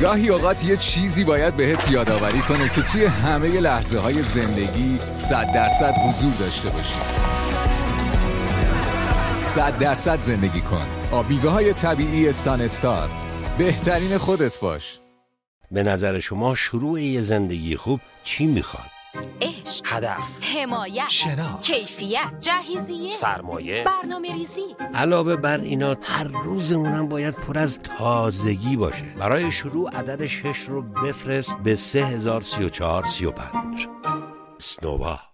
گاهی 0.00 0.28
اوقات 0.28 0.64
یه 0.64 0.76
چیزی 0.76 1.24
باید 1.24 1.56
بهت 1.56 1.90
یادآوری 1.90 2.40
کنه 2.40 2.68
که 2.68 2.82
توی 2.82 3.04
همه 3.04 3.60
لحظه 3.60 3.98
های 3.98 4.22
زندگی 4.22 4.98
صد 5.14 5.46
درصد 5.54 5.94
حضور 5.94 6.32
داشته 6.34 6.70
باشی. 6.70 6.98
صد 9.40 9.78
درصد 9.78 10.20
زندگی 10.20 10.60
کن. 10.60 10.86
آبیگاه 11.12 11.52
های 11.52 11.72
طبیعی 11.72 12.32
سانستار 12.32 13.10
بهترین 13.58 14.18
خودت 14.18 14.60
باش. 14.60 14.98
به 15.70 15.82
نظر 15.82 16.18
شما 16.18 16.54
شروع 16.54 17.00
یه 17.00 17.20
زندگی 17.20 17.76
خوب 17.76 18.00
چی 18.24 18.46
می‌خواد؟ 18.46 18.99
هدف 19.90 20.54
حمایت 20.56 21.08
شناخت 21.08 21.62
کیفیت 21.62 22.32
جهیزیه 22.38 23.10
سرمایه. 23.10 23.84
برنامه 23.84 24.32
ریزی 24.32 24.76
علاوه 24.94 25.36
بر 25.36 25.60
اینا 25.60 25.96
هر 26.02 26.24
روزمونم 26.24 27.08
باید 27.08 27.34
پر 27.34 27.58
از 27.58 27.80
تازگی 27.82 28.76
باشه. 28.76 29.04
برای 29.18 29.52
شروع 29.52 29.90
عدد 29.90 30.26
شش 30.26 30.58
رو 30.58 30.82
بفرست 30.82 31.58
به 31.58 31.76
3034 31.76 33.04
35 33.04 33.88
سنووا 34.58 35.29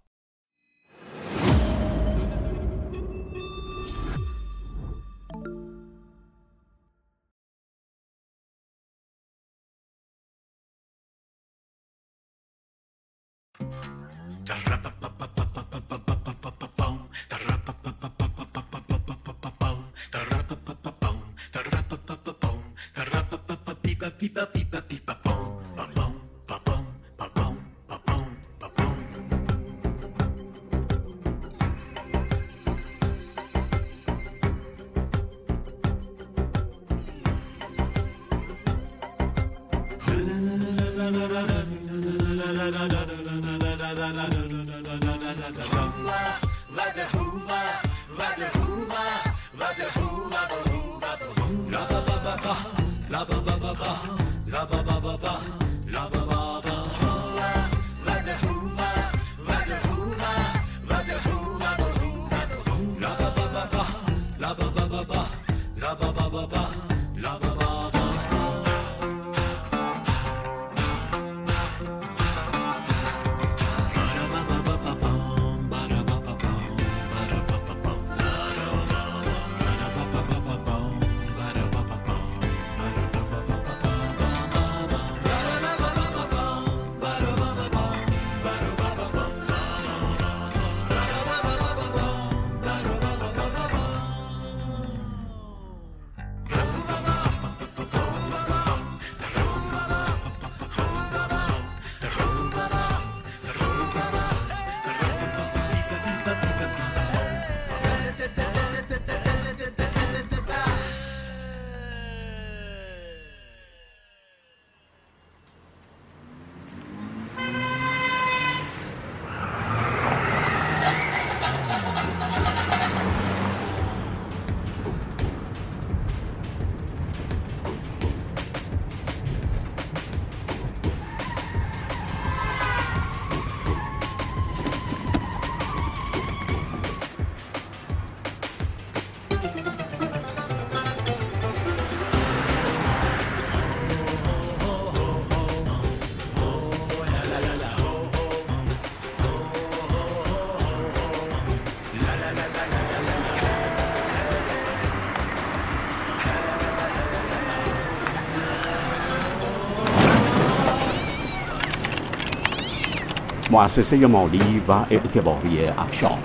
مؤسسه 163.57 164.07
مالی 164.07 164.63
و 164.69 164.73
اعتباری 164.73 165.67
افشار 165.79 166.19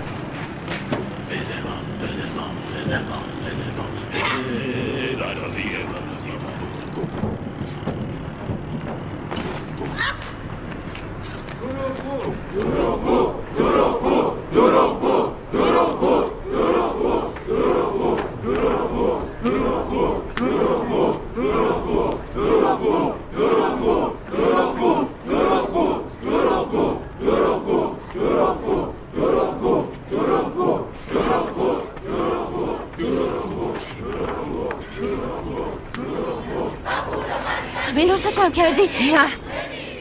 کردی؟ 38.52 38.82
نه. 39.12 39.28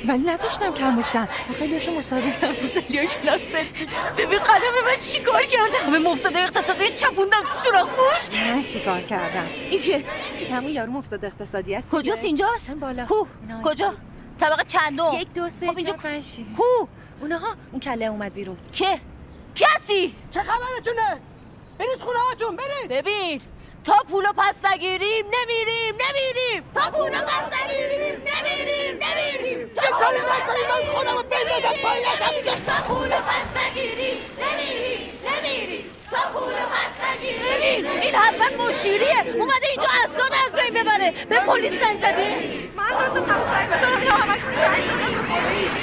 ولی 0.07 0.17
نذاشتم 0.23 0.73
کم 0.73 0.95
باشن 0.95 1.27
خیلیشون 1.59 1.97
مساوی 1.97 2.31
کردن 2.31 2.55
یا 2.89 3.05
کلاس 3.05 3.55
ببین 4.17 4.39
قلم 4.39 4.85
من 4.85 4.99
چی 4.99 5.19
کار 5.19 5.43
کرده 5.43 5.77
همه 5.85 5.99
مفسد 5.99 6.37
اقتصادی 6.37 6.89
چپوندم 6.89 7.39
تو 7.41 7.47
سوراخ 7.47 7.87
پوش. 7.89 8.37
من 8.55 8.63
چی 8.63 8.79
کار 8.79 9.01
کردم؟ 9.01 9.47
این 9.69 9.81
که 9.81 10.03
همون 10.51 10.71
یارو 10.71 10.91
مفسد 10.91 11.25
اقتصادی 11.25 11.73
هست 11.75 11.91
کجاست 11.91 12.25
اینجاست 12.25 12.71
بالا. 12.71 13.05
کو. 13.05 13.27
کجا؟ 13.63 13.93
طبقه 14.39 14.63
چندم. 14.67 15.13
یک 15.13 15.33
دو 15.33 15.49
سه 15.49 15.67
خب 15.67 15.77
اینجا. 15.77 15.93
کو؟ 16.57 16.87
اونها؟ 17.21 17.55
اون 17.71 17.79
کله 17.79 18.05
اومد 18.05 18.33
بیرون. 18.33 18.57
که؟ 18.73 18.99
کسی؟ 19.55 20.15
چه 20.31 20.41
خبرتونه؟ 20.43 21.21
برید 21.79 21.99
خونه 21.99 22.19
هاتون 22.19 22.55
برید. 22.55 22.87
ببین 22.89 23.41
تا 23.83 23.93
پولو 24.09 24.29
پس 24.37 24.65
نگیریم 24.65 25.25
نمیریم 25.25 25.95
نمیریم. 25.95 26.63
تا 26.73 26.91
پولو 26.91 27.11
پس 27.11 27.63
نگیریم. 27.63 27.70
پس 30.01 30.07
نکنی 30.07 30.63
من 30.69 30.77
نگیریم، 30.77 30.93
خودمو 30.93 31.23
بندازم 31.23 31.75
پای 31.83 32.01
لحظم 32.01 32.33
اینجا 32.35 32.51
تا 32.51 32.83
پولو 32.87 33.15
پس 33.15 33.47
نگیریم 33.61 34.17
نمیریم 34.41 35.01
نمیریم 35.27 35.83
تا 36.11 36.17
پولو 36.33 36.65
پس 36.73 36.93
نگیریم 37.05 37.41
ببین 37.41 37.81
این 38.01 38.15
حتما 38.15 38.47
مشیریه 38.65 39.19
اومده 39.35 39.67
اینجا 39.69 39.87
اسناد 40.03 40.33
از 40.45 40.53
بین 40.53 40.73
ببره. 40.73 41.11
به 41.29 41.39
پلیس 41.39 41.73
زنگ 41.79 41.97
زدی 41.97 42.29
من 42.75 42.91
لازم 42.99 43.31
نبود 43.31 43.47
زنگ 43.49 43.69
بزنم. 43.69 44.01
اینا 44.01 44.15
همشون 44.15 44.53
زنگ 44.53 44.83
زدن 44.85 45.11
به 45.11 45.21
پلیس. 45.33 45.77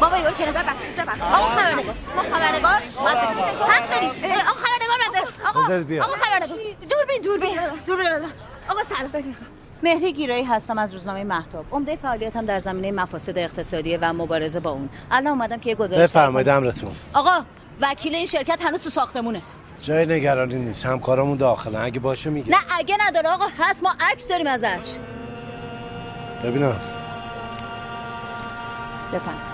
بابا 0.00 0.16
یه 0.16 0.22
کنه 0.24 0.52
ببخشید 0.52 0.96
ببخشید 0.96 1.22
آقا 1.22 1.48
خبرنگار 1.48 1.94
ما 2.16 2.22
خبرنگار 2.22 2.80
حق 3.68 3.90
داریم 3.90 4.10
آقا 4.40 4.60
خبرنگار 4.60 4.98
من 5.00 5.12
برم 5.14 5.48
آقا. 5.48 5.60
آقا 6.04 6.16
خبرنگار 6.16 6.58
دوربین 6.90 7.22
دوربین 7.22 7.58
دوربین 7.86 8.08
آقا 8.68 8.80
سلام 8.84 9.34
مهری 9.82 10.12
گیرایی 10.12 10.44
هستم 10.44 10.78
از 10.78 10.92
روزنامه 10.92 11.24
محتاب. 11.24 11.64
عمده 11.72 11.96
فعالیتم 11.96 12.46
در 12.46 12.60
زمینه 12.60 12.92
مفاسد 12.92 13.38
اقتصادی 13.38 13.96
و 13.96 14.12
مبارزه 14.12 14.60
با 14.60 14.70
اون. 14.70 14.88
الان 15.10 15.26
اومدم 15.26 15.58
که 15.60 15.70
یه 15.70 15.76
گزارش 15.76 16.02
بفرمایید 16.10 16.48
امرتون. 16.48 16.92
آقا 17.14 17.44
وکیل 17.80 18.14
این 18.14 18.26
شرکت 18.26 18.62
هنوز 18.62 18.80
تو 18.80 18.90
ساختمونه. 18.90 19.42
جای 19.80 20.06
نگرانی 20.06 20.54
نیست. 20.54 20.86
همکارامون 20.86 21.36
داخلن 21.36 21.80
اگه 21.80 22.00
باشه 22.00 22.30
میگه. 22.30 22.50
نه 22.50 22.56
اگه 22.78 22.96
نداره 23.08 23.28
آقا 23.28 23.44
هست. 23.58 23.82
ما 23.82 23.94
عکس 24.12 24.28
داریم 24.28 24.46
ازش. 24.46 24.96
ببینم. 26.44 26.80
بفهم 29.12 29.53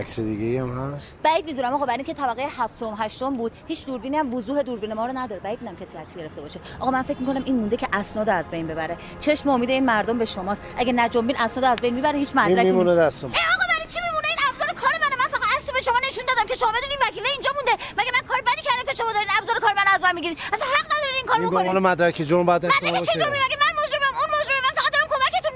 عکس 0.00 0.20
دیگه 0.20 0.44
ای 0.44 0.58
هم 0.58 0.94
هست؟ 0.94 1.14
بعید 1.22 1.46
می‌دونم 1.46 1.72
آقا 1.74 1.86
برای 1.86 1.96
اینکه 1.96 2.14
طبقه 2.14 2.46
هفتم 2.58 2.94
هشتم 2.98 3.36
بود 3.36 3.52
هیچ 3.68 3.86
دوربینی 3.86 4.16
هم 4.16 4.34
وضوح 4.34 4.62
دوربین 4.62 4.92
ما 4.92 5.06
رو 5.06 5.12
نداره. 5.16 5.40
بعید 5.40 5.62
می‌دونم 5.62 5.80
کسی 5.80 5.98
عکس 5.98 6.16
گرفته 6.16 6.40
باشه. 6.40 6.60
آقا 6.80 6.90
من 6.90 7.02
فکر 7.02 7.18
می‌کنم 7.18 7.42
این 7.44 7.56
مونده 7.56 7.76
که 7.76 7.88
اسناد 7.92 8.28
از 8.28 8.50
بین 8.50 8.66
ببره. 8.66 8.96
چشم 9.20 9.48
امید 9.48 9.70
این 9.70 9.84
مردم 9.84 10.18
به 10.18 10.24
شماست. 10.24 10.62
اگه 10.76 10.92
نجنبین 10.92 11.36
اسناد 11.36 11.64
از 11.64 11.78
بین 11.80 11.94
می‌بره 11.94 12.18
هیچ 12.18 12.36
این 12.36 12.44
مدرکی 12.44 12.70
میمونه 12.70 12.96
دستم 12.96 13.26
آقا 13.26 13.34
برای 13.70 13.86
چی 13.88 13.98
میمونه؟ 14.06 14.28
این 14.28 14.38
ابزار 14.48 14.68
کار 14.82 14.92
منه. 15.02 15.16
من 15.22 15.28
فقط 15.34 15.56
عکس 15.56 15.68
رو 15.68 15.74
به 15.74 15.80
شما 15.80 15.98
نشون 16.08 16.24
دادم 16.28 16.48
که 16.48 16.54
شما 16.54 16.72
بدونین 16.76 16.98
وکیل 17.08 17.22
اینجا 17.34 17.50
مونده. 17.56 17.74
مگه 17.98 18.10
من 18.16 18.28
کار 18.28 18.40
بدی 18.40 18.62
کردم 18.62 18.84
که 18.88 18.94
شما 18.94 19.12
دارین 19.12 19.28
ابزار 19.38 19.58
کار 19.58 19.72
من 19.76 19.84
از 19.94 20.02
من 20.02 20.14
می‌گیرین؟ 20.14 20.36
اصلا 20.52 20.66
حق 20.76 20.86
ندارین 20.94 21.16
این 21.16 21.26
کارو 21.26 21.40
این 21.42 21.50
بکنین. 21.50 21.78
مدرک 21.78 22.14
جرم 22.14 22.46
بعد 22.46 22.60
دیگه 22.60 23.00
چه 23.00 23.18
جرمی؟ 23.20 23.38
مگه 23.46 23.58
من 23.64 23.72
مجرمم 23.82 24.14
اون 24.20 24.30
مجرمه 24.38 24.60
من 24.66 24.74
فقط 24.78 24.90
دارم 24.94 25.08
کمکتون 25.14 25.52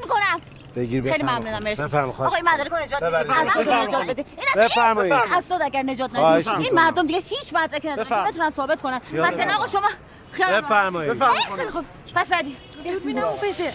بگیر 0.76 1.02
خیلی 1.02 1.14
بفرمایید. 1.22 1.42
ممنونم 1.46 1.62
مرسی. 1.62 1.82
بفرمایید 1.82 2.14
خواهش 2.14 2.28
آقا 2.28 2.36
این 2.36 2.48
مدرک 2.48 2.72
رو 2.72 2.78
نجات 2.78 3.02
رو 3.02 3.08
نجات 3.08 3.26
اصلا 3.30 4.64
بفرمایید. 4.64 5.12
این 5.12 5.34
اسناد 5.34 5.62
اگر 5.62 5.82
نجات 5.82 6.18
ندید 6.18 6.48
این. 6.48 6.74
مردم 6.74 7.06
دیگه 7.06 7.18
هیچ 7.20 7.54
مدرکی 7.54 7.88
ندارن. 7.88 8.04
که 8.04 8.10
بفرمایید. 8.10 8.34
بتونن 8.34 8.50
ثابت 8.50 8.82
کنن. 8.82 8.98
پس 8.98 9.38
این. 9.38 9.50
آقا 9.50 9.66
شما 9.66 9.88
خیال. 10.32 10.60
بفرمایید. 10.60 11.24
خیلی 11.56 11.70
خوب. 11.70 11.84
پس 12.14 12.32
ردی. 12.32 12.56
دوربینمو 12.84 13.36
بده. 13.36 13.72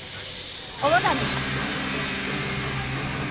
آوردمش 0.83 1.33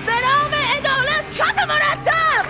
به 0.05 0.11
نام 0.11 0.53
عدالت 0.77 1.33
کف 1.33 1.57
مرتب! 1.67 2.45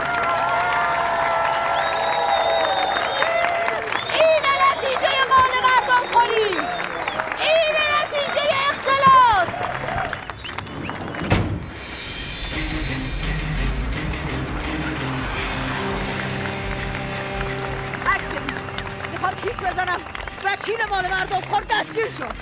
می‌خوام 19.30 19.42
کیف 19.44 19.64
بزنم 19.64 20.00
وکیل 20.44 20.78
مال 20.90 21.08
مردم 21.08 21.42
خور 21.42 21.64
دستگیر 21.70 22.06
شد 22.06 22.36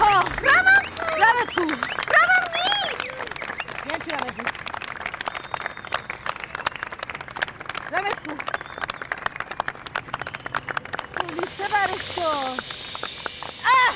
ها 0.00 0.20
رمم 0.20 0.82
رمت 1.16 1.54
کو 1.54 1.62
رمم 1.62 2.44
نیست 2.54 3.16
یعنی 3.86 4.04
چی 4.04 4.10
رمت 4.10 4.38
نیست 4.38 4.60
رمت 7.92 8.20
کو 8.26 8.34
پلیسه 11.16 11.68
برش 11.72 12.14
شد 12.14 12.60
اه 13.64 13.94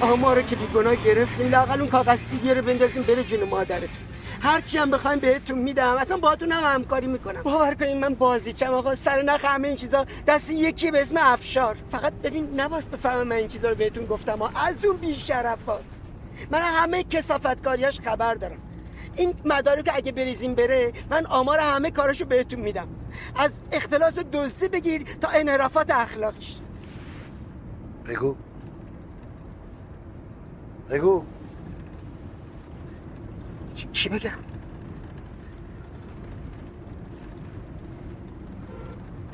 آها 0.00 0.16
ما 0.16 0.34
رو 0.34 0.42
که 0.42 0.56
بیگناه 0.56 0.96
گرفتین 0.96 1.48
لاقل 1.48 1.80
اون 1.80 1.90
کاغذ 1.90 2.18
سیدی 2.20 2.54
رو 2.54 2.62
بندازیم 2.62 3.02
بره 3.02 3.24
جون 3.24 3.44
مادرتون. 3.44 4.07
هرچی 4.48 4.78
هم 4.78 4.90
بخوایم 4.90 5.18
بهتون 5.18 5.58
میدم 5.58 5.94
اصلا 5.94 6.16
باهاتون 6.16 6.52
هم 6.52 6.74
همکاری 6.74 7.06
می‌کنم. 7.06 7.42
باور 7.42 7.74
کنین 7.74 8.00
من 8.00 8.14
بازیچم 8.14 8.74
آقا 8.74 8.94
سر 8.94 9.22
نخ 9.22 9.44
همه 9.44 9.68
این 9.68 9.76
چیزا 9.76 10.06
دست 10.26 10.50
یکی 10.50 10.90
به 10.90 11.02
اسم 11.02 11.16
افشار. 11.18 11.76
فقط 11.90 12.12
ببین 12.12 12.60
نباس 12.60 12.86
بفهمم 12.86 13.26
من 13.26 13.36
این 13.36 13.48
چیزا 13.48 13.68
رو 13.68 13.74
بهتون 13.74 14.06
گفتم 14.06 14.38
ها. 14.38 14.50
از 14.66 14.84
اون 14.84 14.96
بیشرف 14.96 15.66
هاست. 15.66 16.02
من 16.50 16.58
همه 16.58 17.02
کسافتکاریاش 17.02 18.00
خبر 18.00 18.34
دارم. 18.34 18.58
این 19.16 19.34
مدارک 19.44 19.90
اگه 19.94 20.12
بریزیم 20.12 20.54
بره 20.54 20.92
من 21.10 21.26
آمار 21.26 21.58
همه 21.58 21.90
کاراشو 21.90 22.24
بهتون 22.24 22.60
میدم. 22.60 22.88
از 23.36 23.58
اختلاس 23.72 24.18
و 24.18 24.22
دزدی 24.32 24.68
بگیر 24.68 25.02
تا 25.02 25.28
انحرافات 25.28 25.90
اخلاقیش. 25.90 26.56
بگو. 28.06 28.36
بگو. 30.90 31.24
چی- 33.92 34.08
بگم؟ 34.08 34.30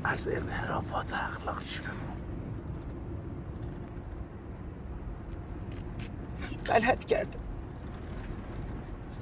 از 0.05 0.29
انحرافات 0.29 1.13
اخلاقیش 1.15 1.81
بگو. 1.81 1.91
غلط 6.67 7.05
کردم. 7.05 7.39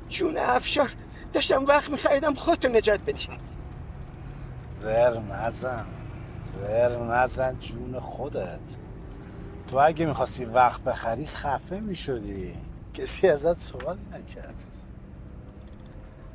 جون 0.09 0.37
افشار 0.39 0.91
داشتم 1.33 1.65
وقت 1.65 1.91
میخریدم 1.91 2.35
خودتو 2.35 2.69
نجات 2.69 3.01
بدی. 3.01 3.29
زر 4.69 5.21
نزن. 5.21 5.87
زر 6.45 7.05
نزن 7.05 7.59
جون 7.59 8.01
خودت. 8.01 8.79
تو 9.67 9.77
اگه 9.77 10.07
می‌خواستی 10.07 10.45
وقت 10.45 10.85
بخری 10.85 11.27
خفه 11.27 11.81
می‌شدی. 11.81 12.55
کسی 12.95 13.29
ازت 13.29 13.59
سوالی 13.59 14.01
نکرد. 14.13 14.62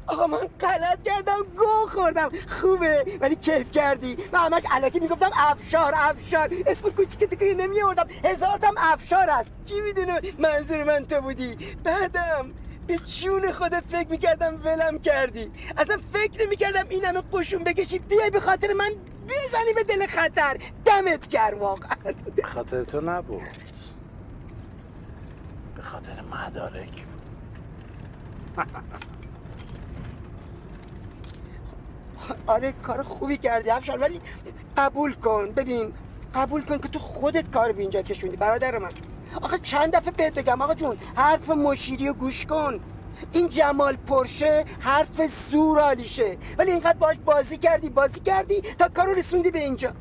آقا 0.07 0.27
من 0.27 0.37
غلط 0.37 1.03
کردم 1.03 1.37
گو 1.57 1.87
خوردم. 1.89 2.29
خوبه 2.61 3.05
ولی 3.21 3.35
کیف 3.35 3.71
کردی. 3.71 4.17
من 4.33 4.39
همش 4.39 4.63
علکی 4.71 4.99
می‌گفتم 4.99 5.29
افشار 5.37 5.93
افشار. 5.95 6.49
اسم 6.67 6.89
کوچیکتو 6.89 7.35
که 7.35 7.53
نمی 7.53 7.81
آوردم 7.81 8.07
هزار 8.23 8.57
تام 8.57 8.75
افشار 8.77 9.29
هست 9.29 9.51
کی 9.65 9.81
می‌دونه 9.81 10.21
منظور 10.39 10.83
من 10.83 11.05
تو 11.05 11.21
بودی؟ 11.21 11.55
بعدم 11.83 12.53
به 12.87 12.97
جون 12.97 13.51
خودت 13.51 13.83
فکر 13.91 14.09
می‌کردم 14.09 14.61
ولم 14.65 14.99
کردی. 14.99 15.51
اصلا 15.77 15.97
فکر 16.13 16.45
نمی‌کردم 16.45 16.85
این 16.89 17.05
همه 17.05 17.21
قشون 17.33 17.63
بکشی. 17.63 17.99
بیای 17.99 18.29
به 18.29 18.39
خاطر 18.39 18.73
من 18.73 18.89
بزنی 19.27 19.73
به 19.75 19.83
دل 19.83 20.07
خطر. 20.07 20.57
دمت 20.85 21.27
کرد 21.27 21.57
واقعا. 21.59 22.13
به 22.35 22.43
خاطر 22.43 22.83
تو 22.83 23.01
نبود. 23.01 23.41
به 25.75 25.81
خاطر 25.81 26.21
مدارک. 26.21 27.05
بود 27.05 27.51
آره 32.47 32.71
کار 32.71 33.03
خوبی 33.03 33.37
کردی 33.37 33.69
افشار 33.69 33.99
ولی 33.99 34.21
قبول 34.77 35.13
کن. 35.13 35.51
ببین 35.51 35.93
قبول 36.35 36.61
کن 36.65 36.77
که 36.77 36.87
تو 36.87 36.99
خودت 36.99 37.51
کار 37.51 37.71
به 37.71 37.81
اینجا 37.81 38.01
کشوندی 38.01 38.37
برادر 38.37 38.77
من. 38.77 38.89
آقا 39.41 39.57
چند 39.57 39.95
دفعه 39.95 40.11
بهت 40.11 40.33
بگم 40.33 40.61
آقا 40.61 40.73
جون 40.73 40.97
حرف 41.15 41.49
مشیری 41.49 42.07
رو 42.07 42.13
گوش 42.13 42.45
کن. 42.45 42.79
این 43.31 43.49
جمال 43.49 43.95
پرشه 43.95 44.65
حرف 44.79 45.21
زور 45.25 45.79
آلیشه 45.79 46.37
ولی 46.57 46.71
اینقدر 46.71 46.97
باش 46.97 47.15
بازی 47.25 47.57
کردی 47.57 47.89
بازی 47.89 48.19
کردی 48.19 48.61
تا 48.61 48.87
کارو 48.89 49.13
رسوندی 49.13 49.51
به 49.51 49.59
اینجا. 49.59 49.93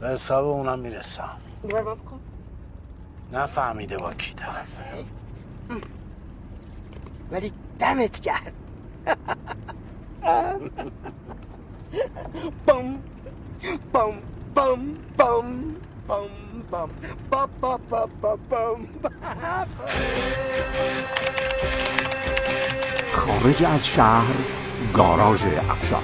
به 0.00 0.08
حساب 0.08 0.46
اونم 0.46 0.78
می‌رسم. 0.78 1.28
نفهمیده 3.32 3.96
با 3.96 4.14
کی 4.14 4.34
طرفه. 4.34 5.04
ولی 7.30 7.52
دمت 7.78 8.18
کرد 8.18 8.52
بام 10.22 10.70
بام 12.66 13.02
بام 13.92 14.22
بام 14.54 14.96
بام 16.08 16.26
بام 16.70 16.90
با 17.30 17.48
با 17.60 17.80
با 17.90 18.08
با 18.22 18.38
بام 18.50 18.88
خارج 23.12 23.64
از 23.64 23.86
شهر 23.86 24.34
گاراژ 24.92 25.44
افشار 25.70 26.02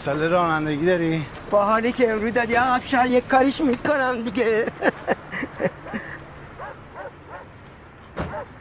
حوصله 0.00 0.28
رانندگی 0.28 0.86
داری؟ 0.86 1.26
با 1.50 1.64
حالی 1.64 1.92
که 1.92 2.10
امروز 2.10 2.32
دادی 2.32 2.56
افشار 2.56 3.06
یک 3.06 3.28
کاریش 3.28 3.60
می‌کنم 3.60 4.22
دیگه. 4.22 4.66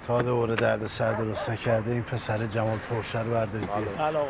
تا 0.08 0.22
دوباره 0.22 0.55
درد 0.55 0.88
سر 0.88 1.13
درست 1.13 1.50
نکرده 1.50 1.91
این 1.91 2.03
پسر 2.03 2.46
جمال 2.46 2.77
پرشه 2.77 3.22
رو 3.22 3.31
برداری 3.31 3.65
بیا 3.65 4.29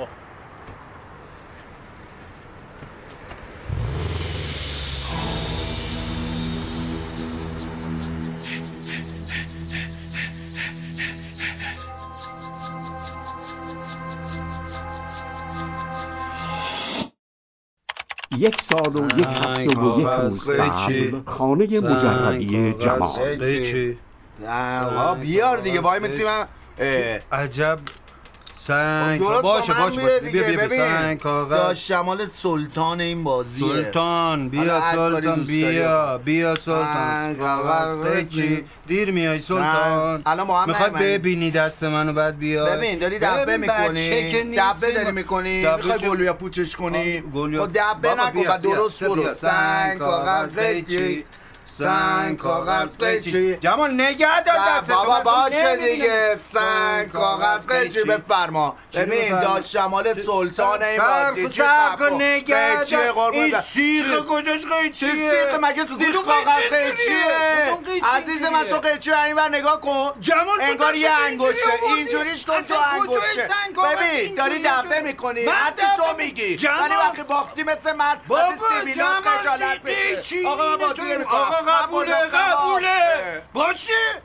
یک 18.39 18.62
سال 18.62 18.96
و 18.96 19.19
یک 19.19 19.27
هفته 19.27 19.81
و 19.81 20.00
یک 20.00 20.08
روز 20.08 20.50
خانه 21.25 21.79
مجردی 21.79 22.74
جمال. 22.74 23.96
آقا 24.81 25.13
بیار 25.15 25.58
دیگه 25.58 25.79
وای 25.79 26.00
مثل 26.00 26.24
من. 26.24 26.46
عجب. 27.31 27.79
سنگ 28.61 29.19
درست 29.19 29.41
باشه 29.41 29.73
باشه 29.73 30.19
بیا 30.19 30.43
بیا. 30.43 30.69
سنگ 30.69 31.19
کاغذ 31.19 31.75
شمال 31.77 32.25
سلطان 32.35 33.01
این 33.01 33.23
بازیه. 33.23 33.67
سلطان 33.73 34.49
بیا 34.49 34.81
سلطان 34.91 35.43
بیا. 35.43 36.17
بیا 36.17 36.55
سلطان. 36.55 37.35
کاغذ، 37.35 37.97
قیچی. 38.07 38.65
دیر 38.87 39.11
میای 39.11 39.39
سلطان. 39.39 40.21
الان 40.25 40.47
ما 40.47 40.61
هم 40.61 40.67
می‌خوای. 40.69 40.89
ببینی 41.17 41.51
دست 41.51 41.83
منو 41.83 42.13
بعد 42.13 42.37
بیا 42.37 42.65
ببین 42.65 42.99
داری 42.99 43.19
دبه 43.19 43.57
می‌کنی. 43.57 44.09
دبه 44.55 44.91
داری 44.95 45.11
می‌کنی. 45.11 45.65
می‌خوای 45.75 45.99
گلویا 45.99 46.33
پوچش 46.33 46.75
کنی؟ 46.75 47.21
گلویا- 47.21 47.63
خب 47.63 47.71
دبه 47.73 48.13
نکن 48.13 48.47
و 48.47 48.57
درست 48.57 49.03
برو. 49.03 49.33
سنگ 49.33 49.97
کاغذ 49.97 50.59
قیچی 50.59 51.25
سنگ 51.71 52.38
کاغذ 52.38 52.97
قیچی 52.97 53.57
جمال 53.57 53.93
نگه 54.01 54.41
دار 54.43 54.55
دست 54.69 54.91
بابا 54.91 55.19
باشه 55.19 55.75
دیگه 55.75 56.35
سنگ 56.35 57.11
کاغذ 57.11 57.67
قیچی 57.67 58.03
بفرما 58.03 58.75
ببین؟ 58.93 59.39
داشت 59.39 59.69
شمال 59.69 60.13
سلطان 60.13 60.83
این 60.83 61.01
بازی 61.01 61.49
چی؟ 61.49 61.61
کن، 61.99 62.21
نگه 62.21 62.83
دار. 62.85 63.31
این. 63.31 63.61
سیخ؟ 63.61 64.15
کجاش 64.29 64.65
قیچیه؟ 64.65 65.09
سیخ 65.31 65.59
مگه 65.61 65.83
سیخ 65.85 66.15
کاغذ 66.15 66.61
قیچی 66.69 67.09
قیچیه 67.75 68.05
عزیز 68.15 68.45
من 68.45 68.63
تو 68.67 68.77
قیچی 68.77 69.11
رو 69.11 69.21
اینور 69.21 69.49
نگاه 69.49 69.81
کن 69.81 70.11
جمال 70.21 70.61
انگار 70.61 70.95
یه 70.95 71.11
انگشته 71.11 71.71
آوردی. 71.71 71.93
اینجوریش 71.97 72.45
کن 72.45 72.61
تو 72.61 72.75
انگشته 72.93 73.49
کاغذ 73.75 73.95
ببین 73.95 74.35
داری؟ 74.35 74.59
دبه 74.59 75.01
می‌کنی 75.01 75.45
دبه- 75.45 75.95
تو 75.97 76.17
میگی. 76.17 76.55
ولی 76.81 76.95
وقتی 76.95 77.23
باختی 77.23 77.63
مثل 77.63 77.93
مرد 77.95 78.21
مثل 78.29 78.79
سیبیلات 78.79 79.27
خجالت 79.27 80.21
چی 80.21 80.45
آقا 80.45 80.77
بازی؟ 80.77 81.01
نمی‌کنم. 81.01 81.39
قبوله 81.61 82.27
قبوله. 82.27 83.41
باشه. 83.53 84.21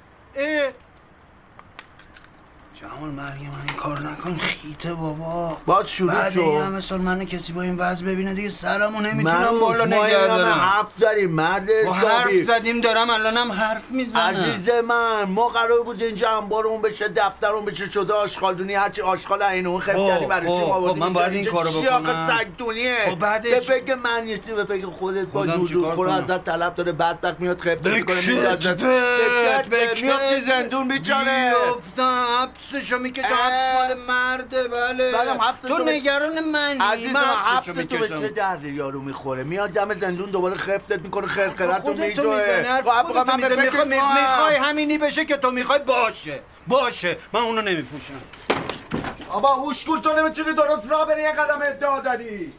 جمال 2.85 3.11
مرگ 3.11 3.27
من 3.27 3.61
این 3.69 3.77
کار 3.77 4.01
نکن 4.01 4.37
خیته 4.37 4.95
بابا 4.95 5.57
باز 5.67 5.91
شروع 5.91 6.13
بعد 6.15 6.39
این 6.39 6.59
شد 6.61 6.65
همه 6.67 6.81
سال 6.81 7.01
منو 7.01 7.25
کسی 7.25 7.53
با 7.53 7.63
این 7.63 7.77
وضع 7.77 8.07
ببینه 8.07 8.35
دیگه 8.35 8.51
سرمو 8.51 8.99
من 8.99 9.07
نمی‌تونم 9.11 9.59
بالا 9.61 9.85
نگه 9.85 10.27
دارم 10.27 10.59
حرف 10.59 10.99
داریم 11.01 11.31
مرد 11.31 11.69
با 11.87 11.93
حرف. 11.93 12.33
زدیم 12.43 12.81
دارم 12.81 13.11
الانم 13.11 13.53
حرف 13.53 13.91
می‌زنم 13.91 14.37
عزیز 14.37 14.71
من 14.71 15.23
ما 15.25 15.49
قرار 15.49 15.83
بود 15.85 16.03
اینجا 16.03 16.31
انبارمون 16.31 16.83
بشه 16.83 17.09
دفترمون 17.09 17.65
بشه 17.65 17.91
شده 17.91 18.13
آشغالدونی 18.13 18.75
هرچی 18.75 19.03
آشغال 19.03 19.43
این 19.43 19.67
اون 19.67 19.81
خف 19.81 19.97
خب، 19.97 20.07
کردیم 20.07 20.29
برای 20.29 20.47
چی 20.47 20.53
خب، 20.53 20.69
ما 20.69 20.89
خب، 20.89 20.99
من؟ 20.99 21.13
باید 21.13 21.33
این 21.33 21.45
کارو 21.45 21.71
بکنم. 21.71 22.11
آخه 22.11 22.39
سگدونیه 22.39 22.97
خب، 23.05 23.15
بعدش- 23.19 23.51
به 23.51 23.61
فکر 23.61 23.95
من 23.95 24.23
نیستی 24.25 24.53
به 24.53 24.65
فکر 24.65 24.87
خودت 24.87 25.27
با 25.27 25.47
دودو 25.47 25.91
کنم؟ 25.91 26.09
ازت 26.13 26.45
طلب 26.45 26.75
داره 26.75 26.93
بدبخت 26.93 27.41
میاد 27.41 27.61
خفت 27.61 27.87
می‌کنه 27.87 28.27
میاد. 28.27 28.75
زندون 30.47 30.89
بیچاره 30.89 31.53
بیفتم 31.75 32.49
حبسشو 32.75 32.99
می‌کشم 32.99 33.27
اه. 33.33 33.33
حبس 33.33 33.89
مال 33.89 33.99
مرده 33.99 34.69
بله. 34.69 35.13
تو 35.69 35.79
نگران 35.79 36.41
منی 36.45 36.79
عزیز 36.81 37.13
من 37.15 37.25
من 37.25 37.35
حبسشو 37.35 37.73
حبس 37.73 37.87
تو 37.87 37.99
به. 37.99 38.09
چه 38.09 38.29
درد 38.29 38.65
یارو 38.65 39.03
می‌خوره؟ 39.03 39.45
میاد 39.45 39.71
دم 39.71 39.95
زندون 39.95 40.31
دوباره 40.31 40.55
خفتت 40.57 41.01
می‌کنه 41.01 41.27
خرخرت 41.27 41.87
رو 41.87 41.95
میجوه. 41.95 42.35
میخوای- 43.85 44.57
همینی 44.57 44.99
بشه 44.99 45.25
که 45.25 45.37
تو 45.37 45.51
می‌خوای 45.51 45.79
باشه. 45.79 46.41
باشه. 46.67 47.17
من 47.33 47.41
اونو 47.41 47.63
نمیپوشم. 47.63 48.15
آبا 49.31 49.49
هوشگول 49.49 50.01
تو 50.01 50.13
نمی‌تونی 50.13 50.53
درست 50.53 50.91
راه 50.91 51.07
بری 51.09 51.23
یه 51.23 51.33
قدم 51.33 51.59
ادعا 51.63 52.01
داری 52.01 52.53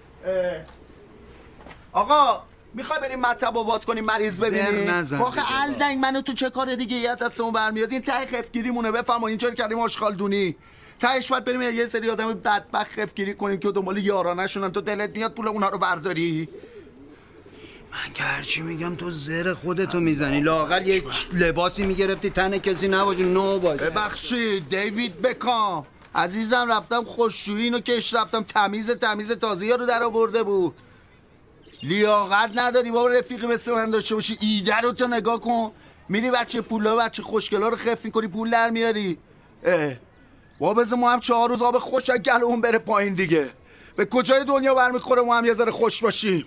آقا 1.93 2.43
می‌خوای 2.75 3.00
بریم 3.00 3.20
مطب 3.20 3.55
و 3.55 3.63
باز 3.63 3.86
کنیم 3.86 4.05
مریض 4.05 4.39
زر 4.39 4.50
ببینیم 4.50 4.89
نزن 4.89 5.17
آخه 5.17 5.41
دیگه 5.41 5.62
الدنگ 5.62 6.00
منو 6.00 6.22
تو 6.22 6.34
چه 6.34 6.50
کار 6.50 6.75
دیگه؟ 6.75 6.98
یه 6.98 7.15
دستمون 7.15 7.53
برمیاد 7.53 7.91
این 7.91 8.01
ته 8.01 8.25
خفگیری 8.25 8.72
مونه 8.72 8.91
بفرما 8.91 9.27
اینجوری 9.27 9.55
کردیم 9.55 9.79
آشغال 9.79 10.15
دونی. 10.15 10.55
تهش 11.00 11.32
باید 11.32 11.44
بریم 11.44 11.62
یه 11.62 11.88
سری 11.88 12.10
آدم 12.10 12.34
بدبخت 12.34 12.91
خفگیری 12.91 13.34
کنیم 13.34 13.60
که 13.60 13.72
دنبال 13.72 13.98
یارانشونن. 13.98 14.72
تو 14.72 14.82
دلت 14.82 15.15
میاد 15.15 15.34
پول 15.34 15.48
اونا 15.48 15.70
رو 15.70 15.77
برداری؟ 15.77 16.50
من 17.91 18.13
که 18.13 18.24
هرچی 18.24 18.62
میگم 18.62 18.96
تو 18.96 19.12
زر 19.12 19.53
خودتو 19.53 20.00
می‌زنی. 20.00 20.41
لاقل 20.41 20.88
یه 20.88 21.03
لباسی 21.34 21.86
می‌گرفتی. 21.86 22.29
تن 22.29 22.58
کسی 22.58 22.88
نباشه. 22.88 23.24
نو 23.24 23.60
باشه. 23.60 23.89
ببخشید. 23.89 24.70
دیوید 24.70 25.22
بکام. 25.22 25.86
عزیزم 26.15 26.72
رفتم 26.72 27.03
خوشجویی 27.03 27.63
اینو 27.63 27.79
کش 27.79 28.13
رفتم. 28.13 28.44
تمیز 28.44 28.89
تمیز 28.89 29.32
تازه 29.32 29.75
رو 29.75 29.86
در 29.86 30.03
آورده 30.03 30.44
بود. 30.44 30.75
لیاقت 31.88 32.51
نداری 32.56 32.92
بابا 32.92 33.08
رفیقی 33.08 33.48
مثل 33.48 33.72
من 33.74 33.89
داشته 33.89 34.15
باشی. 34.15 34.38
ایده 34.42 34.75
رو 34.75 34.92
تو 34.92 35.08
نگاه 35.08 35.42
کن. 35.42 35.72
میری 36.10 36.32
بچه 36.32 36.62
پولا 36.62 36.96
بچه 36.96 37.24
خوشگلا 37.24 37.70
رو 37.70 37.75
خف 37.77 38.06
می‌کنی 38.06 38.27
پول 38.27 38.50
در 38.51 38.70
میاری. 38.70 39.18
اه. 39.63 39.94
ما 40.98 41.12
هم 41.12 41.20
چهار 41.20 41.50
روز 41.50 41.62
آب 41.62 41.77
خوش 41.80 42.10
از 42.10 42.18
گلمون 42.20 42.62
بره 42.62 42.77
پایین 42.77 43.13
دیگه. 43.13 43.50
به 43.96 44.06
کجای 44.06 44.44
دنیا 44.44 44.75
برمیخوره 44.75 45.22
ما 45.22 45.38
هم 45.38 45.46
یه 45.46 45.54
ذره 45.54 45.72
خوش 45.72 46.04
باشیم. 46.04 46.46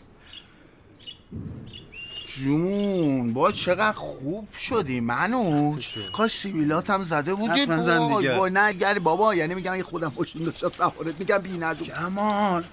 جون. 2.36 3.32
با 3.32 3.52
چقدر 3.52 3.92
خوب 3.92 4.48
شدی 4.54 5.00
منوش 5.00 5.94
کاش 6.12 6.38
سیبیلات 6.38 6.90
هم 6.90 7.02
زده 7.02 7.34
بود 7.34 7.50
حرف 7.50 7.68
نزن 7.68 7.98
وای 7.98 8.16
دیگه. 8.16 8.36
وای 8.36 8.50
نه 8.50 8.72
گری 8.72 9.00
بابا. 9.00 9.34
یعنی 9.34 9.54
میگم 9.54 9.72
این 9.72 9.82
خودم 9.82 10.12
ماشین 10.18 10.44
داشتم 10.44 10.68
سوارت 10.68 11.14
میگم 11.18 11.38
بی 11.38 11.58
ندو 11.58 11.84
جمال. 11.84 12.64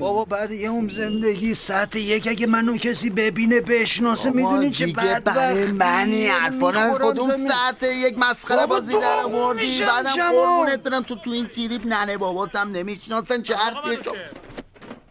بابا 0.00 0.24
بعد 0.24 0.50
یه 0.50 0.72
هم 0.72 0.88
زندگی 0.88 1.54
سطح 1.54 1.98
یک 1.98 2.28
اگه 2.28 2.46
منو 2.46 2.76
کسی 2.76 3.10
ببینه 3.10 3.60
بشناسه 3.60 4.30
می‌دونی 4.30 4.70
چه 4.70 4.86
بعد 4.86 5.24
برای 5.24 5.66
منی. 5.66 6.26
حرفان 6.26 6.76
از 6.76 6.98
کدوم 6.98 7.32
ساعت 7.32 7.82
یک 7.82 8.18
مسخره 8.18 8.66
بازی 8.66 8.92
در 8.92 9.18
آوردی؟ 9.24 9.80
بعدم. 9.80 10.32
قربونت 10.32 10.82
برم 10.82 11.02
تو 11.02 11.14
تو 11.14 11.30
این 11.30 11.46
تریپ. 11.46 11.86
ننه 11.86 12.18
بابات 12.18 12.56
هم 12.56 12.70
نمی‌شناسن 12.70 13.42
چه 13.42 13.56
حرفیه؟ 13.56 14.02
شو. 14.02 14.12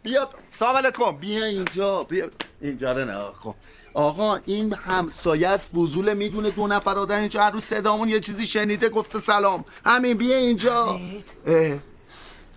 بیا. 0.04 0.30
سلام 0.60 0.76
علیکم. 0.76 1.12
بیا 1.12 1.46
اینجا 1.46 2.04
بیا. 2.04 2.26
اینجا 2.62 2.94
رو 2.94 3.02
نگاه 3.04 3.40
کن 3.40 3.56
آقا 3.94 4.36
این 4.46 4.74
همسایه 4.74 5.48
از 5.48 5.66
فضول 5.66 6.14
می‌دونه 6.14 6.52
دو 6.52 6.68
نفر 6.68 6.98
آدم 6.98 7.18
اینجا 7.20 7.44
هر 7.44 7.52
روز 7.52 7.64
صدامون 7.64 8.10
یه 8.10 8.20
چیزی 8.20 8.48
شنیده 8.48 8.90
گفته 8.90 9.20
سلام. 9.20 9.66
همین 9.86 10.18
بیا 10.18 10.38
اینجا. 10.38 11.00
اه. 11.46 11.80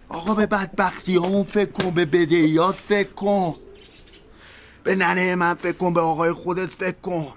آقا 0.09 0.35
به 0.35 0.47
بدبختی 0.47 1.17
همون 1.17 1.43
فکر 1.43 1.71
کن 1.71 1.91
به 1.91 2.05
بدهیات 2.05 2.75
فکر 2.75 3.13
کن. 3.13 3.57
به 4.85 4.95
ننه 4.95 5.35
من 5.35 5.55
فکر 5.55 5.77
کن 5.77 5.95
به 5.95 6.01
آقای 6.01 6.33
خودت 6.33 6.71
فکر 6.71 7.01
کن. 7.03 7.33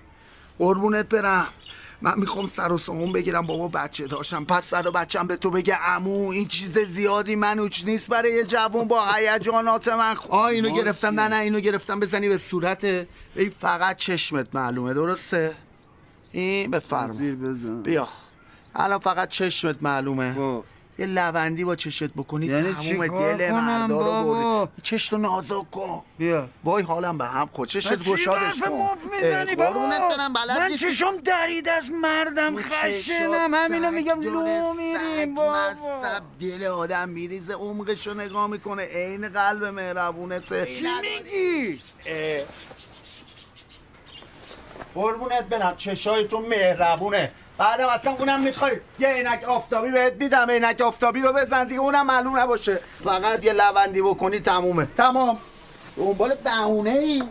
قربونت 0.60 1.10
برم. 1.10 1.48
من 2.02 2.14
می‌خوام 2.20 2.48
سر 2.48 2.72
و 2.72 2.78
سامون 2.78 3.12
بگیرم 3.12 3.48
بابا 3.48 3.68
بچه 3.68 4.08
داشتم. 4.08 4.46
پس 4.46 4.70
فردا 4.70 4.92
بچم 4.92 5.28
به 5.28 5.36
تو 5.36 5.50
بگه 5.50 5.90
امو 5.90 6.30
این 6.30 6.48
چیز 6.48 6.78
زیادی 6.78 7.36
منوچ 7.36 7.86
نیست 7.86 8.10
برای 8.10 8.34
یه 8.34 8.44
جوون 8.44 8.88
با 8.88 9.06
هیجانات 9.14 9.88
من. 9.88 10.16
خ- 10.16 10.30
آه 10.30 10.46
اینو 10.46 10.70
گرفتم. 10.70 11.20
نه 11.20 11.28
نه 11.28 11.36
اینو 11.40 11.60
گرفتم. 11.60 12.00
بزنی 12.00 12.30
به 12.30 12.38
صورت. 12.38 12.84
این 13.36 13.50
فقط 13.60 13.96
چشمت 13.98 14.56
معلومه 14.56 14.94
درسته؟ 14.94 15.56
این 16.32 16.72
بفرما. 16.72 17.14
بیا. 17.84 18.08
الان 18.76 19.00
فقط 19.00 19.30
چشمت 19.30 19.84
معلومه. 19.84 20.62
یه 20.98 21.06
لوندی 21.06 21.64
با 21.64 21.76
چشت 21.76 22.04
بکنی. 22.04 22.46
یعنی 22.46 22.74
تموم 22.74 23.08
دل 23.08 23.52
مردا 23.52 24.22
رو؟ 24.24 24.34
بردی. 24.66 24.82
چشتو 24.82 25.18
نازک 25.18 25.72
کن. 25.72 26.04
بیا. 26.18 26.48
وای 26.64 26.84
حالم 26.84 27.18
به 27.18 27.26
هم 27.26 27.50
خود 27.54 27.68
چشت 27.68 28.04
گشادش 28.04 28.60
کن. 28.60 28.88
قربونت 29.56 29.58
برم 29.58 30.34
بلد 30.34 30.60
من. 30.60 30.76
چشم 30.76 31.18
درید 31.18 31.70
از 31.70 31.92
مردم 31.92 32.56
خشنم. 32.60 33.54
همینو 33.54 33.92
میگم 33.92 34.22
لو 34.22 34.74
میریم 34.74 35.36
بابا. 35.36 35.70
دل 36.40 36.64
آدم 36.64 37.10
میریزه 37.10 37.54
عمقشو 37.54 38.14
نگاه 38.14 38.48
می‌کنه. 38.48 38.84
عین 38.84 39.30
قلب 39.30 39.66
مهربونته 39.66 40.66
چی 40.66 40.86
میگی؟ 41.02 41.82
قربونت 44.96 45.44
برم 45.44 45.78
چشای 45.78 46.28
تو 46.28 46.40
مهربونه. 46.40 47.32
بعدم 47.62 47.90
اصلا 47.90 48.12
اونم 48.12 48.42
می‌خوای 48.42 48.72
یه 49.00 49.08
عینک 49.08 49.44
آفتابی 49.44 49.92
بهت 49.92 50.14
میدم. 50.14 50.50
عینک 50.50 50.82
آفتابی 50.82 51.22
رو 51.22 51.34
بزن 51.34 51.68
دیگه 51.68 51.80
اونم 51.80 52.06
معلوم 52.06 52.38
نباشه. 52.38 52.80
فقط 53.00 53.44
یه 53.44 53.54
لوندی 53.54 54.02
بکنی 54.02 54.40
تمومه. 54.40 54.88
تمام. 54.98 55.38
دنبال 55.98 56.34
بهونه 56.44 56.90
ای 56.90 57.24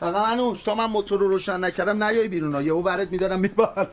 فقط 0.00 0.28
منوش 0.28 0.62
تا 0.62 0.74
من 0.74 0.86
موتور 0.86 1.20
رو 1.20 1.28
روشن 1.28 1.64
نکردم 1.64 2.04
نیای 2.04 2.28
بیرون 2.28 2.54
ها. 2.54 2.62
یهو 2.62 2.82
برات 2.82 3.10
میدارم 3.10 3.40
میبر 3.40 3.86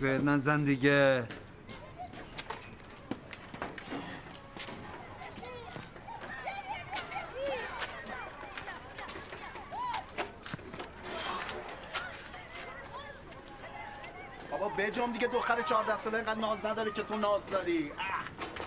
زر 0.00 0.18
نزن 0.18 0.64
بجام 14.78 15.12
دیگه 15.12 15.26
دختر 15.26 15.62
14 15.62 15.96
ساله 15.98 16.16
اینقدر 16.16 16.40
ناز 16.40 16.66
نداره 16.66 16.90
که 16.92 17.02
تو 17.02 17.16
ناز 17.16 17.50
داری. 17.50 17.92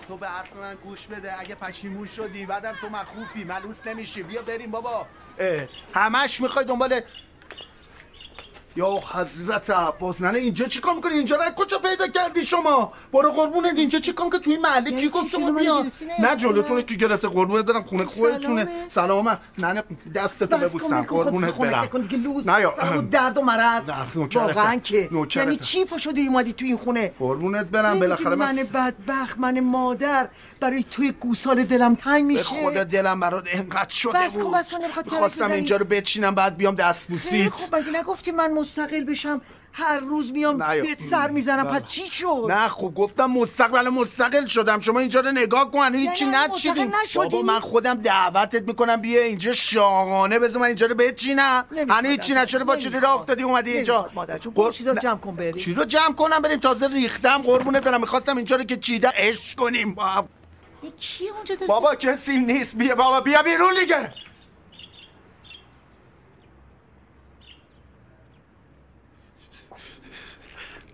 تو 0.08 0.16
به 0.16 0.28
حرف 0.28 0.56
من 0.56 0.74
گوش 0.74 1.06
بده 1.06 1.40
اگه 1.40 1.54
پشیمون 1.54 2.06
شدی 2.06 2.46
بعدم 2.46 2.72
تو 2.80 2.88
مخوفی 2.88 3.44
ملوس 3.44 3.86
نمیشی 3.86 4.22
بیا 4.22 4.42
بریم 4.42 4.70
بابا 4.70 5.06
اه. 5.38 5.68
همش 5.94 6.40
می‌خوای 6.40 6.64
دنبال 6.64 7.00
یا 8.78 9.00
حضرت 9.12 9.70
عباس 9.70 10.20
نه 10.22 10.38
اینجا 10.38 10.66
چی 10.66 10.80
کار 10.80 10.94
می‌کنی؟ 10.94 11.14
اینجا 11.14 11.36
رو 11.36 11.42
از 11.42 11.52
کجا 11.54 11.78
پیدا 11.78 12.06
کردی 12.06 12.46
شما؟ 12.46 12.92
برو 13.12 13.30
قربونت 13.32 13.78
اینجا 13.78 13.98
چی 13.98 14.12
کار 14.12 14.30
که 14.30 14.38
توی 14.38 14.56
محله 14.56 15.00
کی 15.00 15.08
گفت 15.08 15.30
شما 15.30 15.50
بیا 15.52 15.86
نه 16.18 16.36
جلوتونه 16.36 16.82
کی 16.82 16.96
گرفته 16.96 17.28
قربونت 17.28 17.64
برم 17.64 17.82
خونه 17.82 18.04
خودتونه. 18.04 18.68
سلام 18.88 19.28
نه 19.58 19.72
نه 19.72 19.82
دستتو 20.14 20.58
ببوسم 20.58 21.02
قربونت 21.02 21.54
برم. 21.54 21.88
نه 22.46 22.60
یا 22.60 22.72
درد 23.10 23.38
و 23.38 23.42
مرض. 23.42 23.90
واقعا 24.34 24.76
که. 24.76 25.08
یعنی 25.36 25.56
چی 25.56 25.84
پا 25.84 25.98
شدی 25.98 26.26
اومدی 26.26 26.52
تو 26.52 26.64
این 26.64 26.76
خونه؟ 26.76 27.12
قربونت 27.18 27.66
برم 27.66 27.98
بالاخره 27.98 28.34
من 28.34 28.56
بدبخت 28.74 29.38
من 29.38 29.60
مادر. 29.60 30.28
برای 30.60 30.84
توی 30.90 31.12
گوسال 31.12 31.64
دلم 31.64 31.94
تنگ 31.94 32.26
به 32.26 32.34
میشه. 32.34 32.44
خدا 32.44 32.84
دلم 32.84 33.20
برات 33.20 33.48
انقدر 33.52 33.94
شده 33.94 34.12
بس 34.12 34.38
کن، 34.38 34.42
بود. 34.42 35.08
خواستم. 35.08 35.52
اینجا 35.52 35.76
رو 35.76 35.84
بچینم 35.84 36.34
بعد 36.34 36.56
بیام 36.56 36.74
دست 36.74 37.06
خیلی 37.06 37.18
بوسید 37.18 37.52
خب 37.52 37.76
مگه 37.76 38.00
نگفتی 38.00 38.30
من 38.30 38.50
مستقل 38.68 39.04
بشم. 39.04 39.40
هر 39.72 39.98
روز 39.98 40.32
میام 40.32 40.58
بهت 40.58 41.02
سر 41.02 41.30
می‌زنم. 41.30 41.66
پس 41.66 41.84
چی 41.86 42.08
شد؟ 42.08 42.46
نه 42.48 42.68
خب 42.68 42.92
گفتم 42.94 43.26
مستقبل 43.26 43.88
مستقل 43.88 44.46
شدم. 44.46 44.80
شما 44.80 45.00
اینجا 45.00 45.20
رو 45.20 45.30
نگاه 45.32 45.70
کن 45.70 45.94
هیچی 45.94 46.24
نچیدیم. 46.24 46.84
مستقل 46.84 47.02
نشدی؟ 47.02 47.18
بابا 47.18 47.42
من 47.42 47.60
خودم 47.60 47.94
دعوتت 47.94 48.62
می‌کنم 48.62 48.96
بیا 48.96 49.22
اینجا 49.22 49.52
شاهانه 49.52 50.38
بذار 50.38 50.60
من 50.60 50.66
اینجا 50.66 50.86
رو 50.86 50.94
بچینم. 50.94 51.64
هنوز 51.90 52.10
هیچی 52.10 52.34
با 52.34 52.74
نمی‌خواد. 52.74 53.02
راه 53.02 53.20
افتادی 53.20 53.42
اومدی 53.42 53.72
اینجا. 53.72 54.10
مادر 54.14 54.38
برو 54.38 54.50
قر- 54.50 54.72
چیزا. 54.72 54.94
جمع 54.94 55.18
کن 55.18 55.36
بریم. 55.36 55.56
چی 55.56 55.74
رو 55.74 55.84
جمع 55.84 56.14
کنم؟ 56.14 56.38
بریم 56.42 56.58
تازه 56.58 56.88
ریختم 56.88 57.42
قربونت 57.42 57.84
دارم 57.84 58.00
می‌خواستم 58.00 58.36
اینجا 58.36 58.56
رو 58.56 58.64
که 58.64 58.76
چیده 58.76 59.12
عشق 59.16 59.58
کنیم. 59.58 59.94
با 59.94 60.24
کی 61.00 61.28
اونجا 61.28 61.54
بابا 61.68 61.94
کسی 61.94 62.38
نیست. 62.38 62.76
بیا 62.76 62.94
بابا 62.94 63.20
بیا 63.20 63.42
بیرون 63.42 63.74
دیگه. 63.80 64.12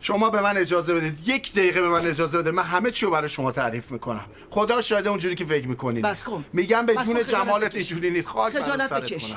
شما 0.06 0.30
به 0.30 0.40
من 0.40 0.56
اجازه 0.56 0.94
بدید 0.94 1.28
یک 1.28 1.52
دقیقه 1.52 1.80
به 1.80 1.88
من 1.88 2.06
اجازه 2.06 2.38
بده 2.38 2.50
من 2.50 2.62
همه 2.62 2.90
چی 2.90 3.06
رو 3.06 3.12
برای 3.12 3.28
شما 3.28 3.52
تعریف 3.52 3.92
می‌کنم 3.92 4.24
خدا 4.50 4.80
شاهده 4.80 5.10
اونجوری 5.10 5.34
که 5.34 5.44
فکر 5.44 5.68
می‌کنید 5.68 6.04
بس 6.04 6.24
کن. 6.24 6.44
میگم 6.52 6.86
به 6.86 6.94
جون 6.94 7.26
جمالت. 7.26 7.74
اینجوری 7.74 8.10
نیست 8.10 8.28
خاک 8.28 8.58
خجالت 8.58 8.92
بکش. 8.92 9.34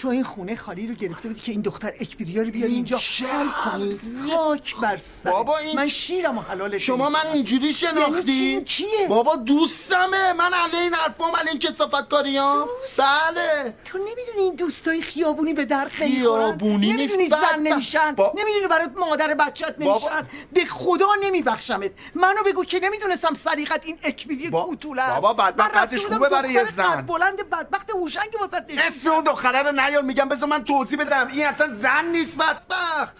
تو 0.00 0.08
این 0.08 0.24
خونه 0.24 0.56
خالی 0.56 0.86
رو 0.86 0.94
گرفته 0.94 1.28
بودی 1.28 1.40
که 1.40 1.52
این 1.52 1.60
دختر 1.60 1.92
اکبریا 2.00 2.42
رو 2.42 2.50
بیاری 2.50 2.74
اینجا. 2.74 2.98
حل 2.98 3.48
کنی. 3.48 4.00
خاک 4.36 4.76
بر 4.76 4.96
سر 4.96 5.30
بابا 5.30 5.58
این 5.58 5.76
من 5.76 5.88
شیرم 5.88 6.38
و 6.38 6.40
حلالت 6.40 6.78
شما 6.78 7.10
من. 7.10 7.26
اینجوری 7.32 7.62
یعنی؟ 7.62 7.72
شناختی 7.74 8.60
کیه؟ 8.64 9.08
بابا 9.08 9.36
دوستمه. 9.36 10.32
من 10.32 10.54
علیه 10.54 10.80
این 10.80 10.94
حرفام 10.94 11.36
علیه 11.36 11.50
این 11.50 11.58
کسافت 11.58 12.08
کاریام؟ 12.08 12.68
بله. 12.98 13.74
تو 13.84 13.98
نمی‌دونی 13.98 14.38
این 14.40 14.54
دوستای 14.54 15.02
خیابونی 15.02 15.54
به 15.54 15.64
درد 15.64 15.90
نمی‌خورن؟ 16.00 16.58
نمی‌دونی 16.62 17.28
زن. 17.28 17.58
نمیشن؟ 17.62 18.12
با- 18.14 18.34
نمی‌دونی 18.38 18.66
برات 18.70 18.90
مادر 18.96 19.34
بچت 19.34 19.76
بابا- 19.78 20.10
نمیشن؟ 20.10 20.26
به 20.52 20.64
خدا 20.64 21.08
نمیبخشمت. 21.22 21.90
منو 22.14 22.42
بگو 22.46 22.64
که 22.64 22.80
نمی‌دونستم 22.82 23.34
سریقت 23.34 23.86
این 23.86 23.98
اکبیلی 24.02 24.50
با- 24.50 24.62
کوتوله 24.64 25.02
است. 25.02 25.20
بابا 25.20 25.32
بدبخت 25.44 25.58
من 25.76 25.82
رفته 25.82 25.96
قدش 25.96 26.02
بودم 26.02 26.14
خوبه 26.16 26.28
برای 26.28 26.64
زن. 26.64 27.02
بلند 27.02 27.50
بدبخت 27.50 27.90
هوشنگ 27.90 28.30
واسه 28.40 28.64
اسم 28.86 29.10
اون 29.10 29.24
دختره 29.24 29.62
رو 29.62 29.72
نیار 29.90 30.02
میگم 30.02 30.28
بذار 30.28 30.48
من 30.48 30.64
توضیح 30.64 30.98
بدم. 30.98 31.28
این 31.28 31.46
اصلا 31.46 31.68
زن 31.68 32.04
نیست 32.04 32.36
بدبخت. 32.38 33.12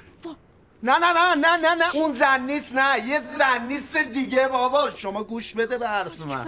نه 0.82 0.98
نه 0.98 1.12
نه 1.12 1.34
نه 1.34 1.56
نه 1.56 1.74
نه. 1.74 1.96
اون 1.96 2.12
زن 2.12 2.40
نیست 2.40 2.74
نه. 2.74 3.06
یه 3.06 3.20
زن 3.20 3.66
نیست 3.66 3.96
دیگه 3.96 4.48
بابا. 4.48 4.90
شما 4.90 5.24
گوش 5.24 5.54
بده 5.54 5.78
به 5.78 5.88
حرف 5.88 6.20
من. 6.20 6.46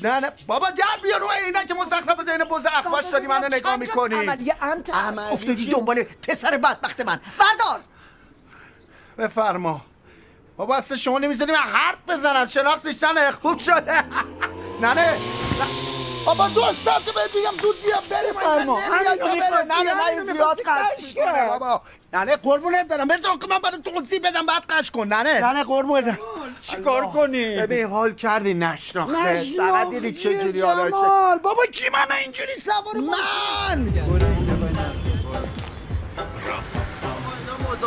نه 0.00 0.20
نه. 0.20 0.32
بابا 0.46 0.66
گرد 0.66 1.02
بیا 1.02 1.16
رو 1.16 1.28
اینا 1.46 1.64
که 1.64 1.74
مزخرف 1.74 2.20
دین 2.20 2.44
بوز 2.44 2.66
اخباش 2.72 3.04
داری 3.04 3.26
منو 3.26 3.48
نگاه 3.52 3.76
می‌کنی. 3.76 4.14
عملیه 4.14 4.56
انت 4.60 4.90
افتادی؟ 5.32 5.66
دنبال 5.66 6.02
پسر 6.02 6.58
بدبخت 6.58 7.00
من. 7.00 7.20
فردار 7.34 7.80
بفرما. 9.18 9.80
بابا 10.56 10.76
اصلا 10.76 10.96
شما 10.96 11.18
نمی‌ذاری 11.18 11.52
من 11.52 11.58
حرف 11.58 11.98
بزنم. 12.08 12.46
شناختش 12.46 13.04
خوب 13.42 13.58
شده. 13.58 14.04
نه 14.82 14.94
نه. 14.94 15.18
بابا 16.28 16.48
دو 16.48 16.60
ساعت 16.72 17.04
بهت 17.04 17.34
میگم 17.36 17.62
زود 17.62 17.74
بیا 17.84 17.96
بریم 18.10 18.38
نه 19.68 19.74
همینو 19.74 20.32
زیاد 20.32 20.60
قش. 20.60 21.14
بابا. 21.48 21.82
نه 22.12 22.24
نه 22.24 22.36
قربونت 22.36 22.88
دارم 22.88 23.08
بذار 23.08 23.36
که 23.38 23.46
من 23.50 23.58
برای 23.58 23.78
توضیح 23.82 24.18
بدم 24.24 24.46
بعد 24.46 24.64
قش 24.68 24.90
کن. 24.90 25.08
نه 25.08 25.22
نه 25.22 25.52
نه 25.52 25.64
قربونت 25.64 26.04
برم. 26.04 26.18
چیکار 26.62 27.06
کنی؟ 27.06 27.56
ببین 27.56 27.86
حال 27.86 28.12
کردی 28.14 28.54
نشناخته 28.54 29.36
فقط 29.56 29.90
دیدی 29.90 30.12
چه 30.12 30.38
جوری 30.38 30.60
حالا. 30.60 30.90
بابا 31.42 31.66
کی 31.72 31.84
من 31.92 32.16
اینجوری 32.16 32.52
سوار 32.52 32.96
من! 32.96 34.37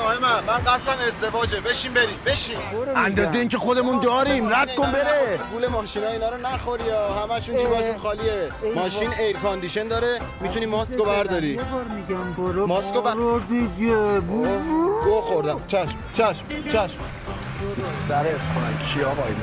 مزاحمم 0.02 0.44
من 0.48 0.58
قصدم 0.58 0.98
ازدواجه. 1.08 1.60
بشین 1.60 1.94
بریم 1.94 2.20
بشین. 2.26 2.58
اندازه 2.96 3.38
اینکه 3.38 3.58
خودمون 3.58 4.00
داریم 4.00 4.54
رد 4.54 4.76
کن 4.76 4.92
بره. 4.92 5.40
گول 5.54 5.68
ماشینا 5.68 6.08
اینا 6.08 6.30
رو 6.30 6.38
نخوری 6.38 6.84
یا 6.84 7.14
همشون 7.14 7.58
جیباشون 7.58 7.98
خالیه. 7.98 8.52
ماشین 8.76 9.14
air 9.20 9.38
condition 9.38 9.88
داره. 9.88 10.20
می‌تونی 10.42 10.66
ماسکتو 10.66 11.06
برداری. 11.06 11.60
ماسکو 12.68 13.02
بر- 13.02 13.16
گو 15.04 15.22
خوردم. 15.22 15.62
چشم 15.68 15.98
چشم 16.14 16.46
چشم. 16.72 17.00
سرت 18.08 18.26
کنن 18.26 18.94
کیا 18.94 19.10
وای 19.10 19.34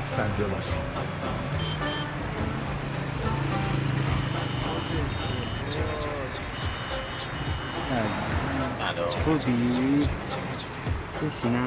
Alors. 8.89 9.15
Toby. 9.25 10.09
Christina. 11.19 11.59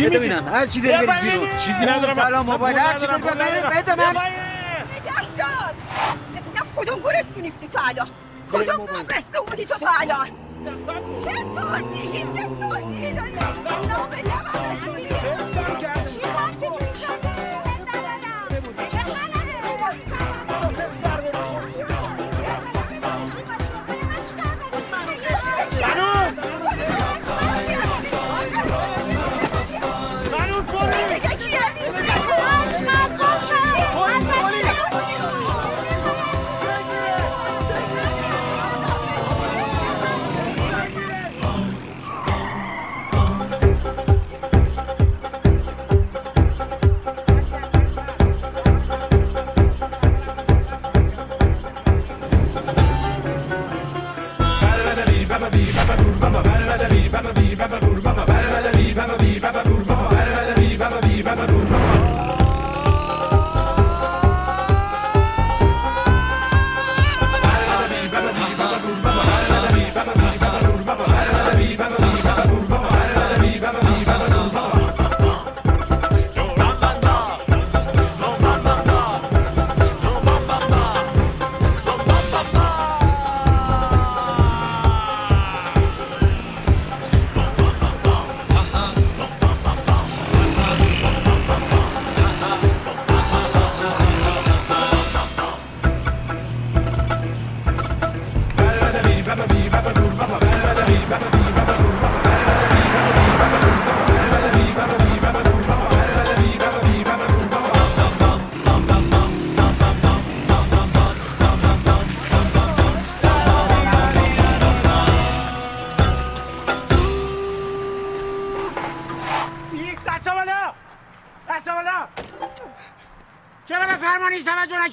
چی 0.00 0.08
ببینم 0.08 0.48
هر 0.48 0.66
چی 0.66 0.80
داری 0.80 1.06
بریز 1.06 1.30
بیرون. 1.30 1.56
چیزی 1.56 1.86
ندارم. 1.86 2.16
سلام 2.16 2.46
موبایل 2.46 2.78
هر 2.78 2.98
چی 2.98 3.06
داری 3.06 3.22
بده 3.22 3.34
بده 3.94 3.94
من 3.96 4.10
نگهدار 4.10 5.74
نه 6.54 6.60
کدوم 6.76 6.98
گورستونی 6.98 7.50
بودی 7.50 7.68
تو 7.68 7.78
الان. 7.88 8.08
کدوم 8.52 8.86
قبرستون 8.86 9.46
بودی 9.46 9.64
تو 9.64 9.78
تا 9.78 9.86
الان. 10.00 10.28
چه 11.24 11.32
توضیحی 11.54 12.22
چه 12.22 12.48
توضیحی 12.60 13.12
داری؟ 13.12 13.32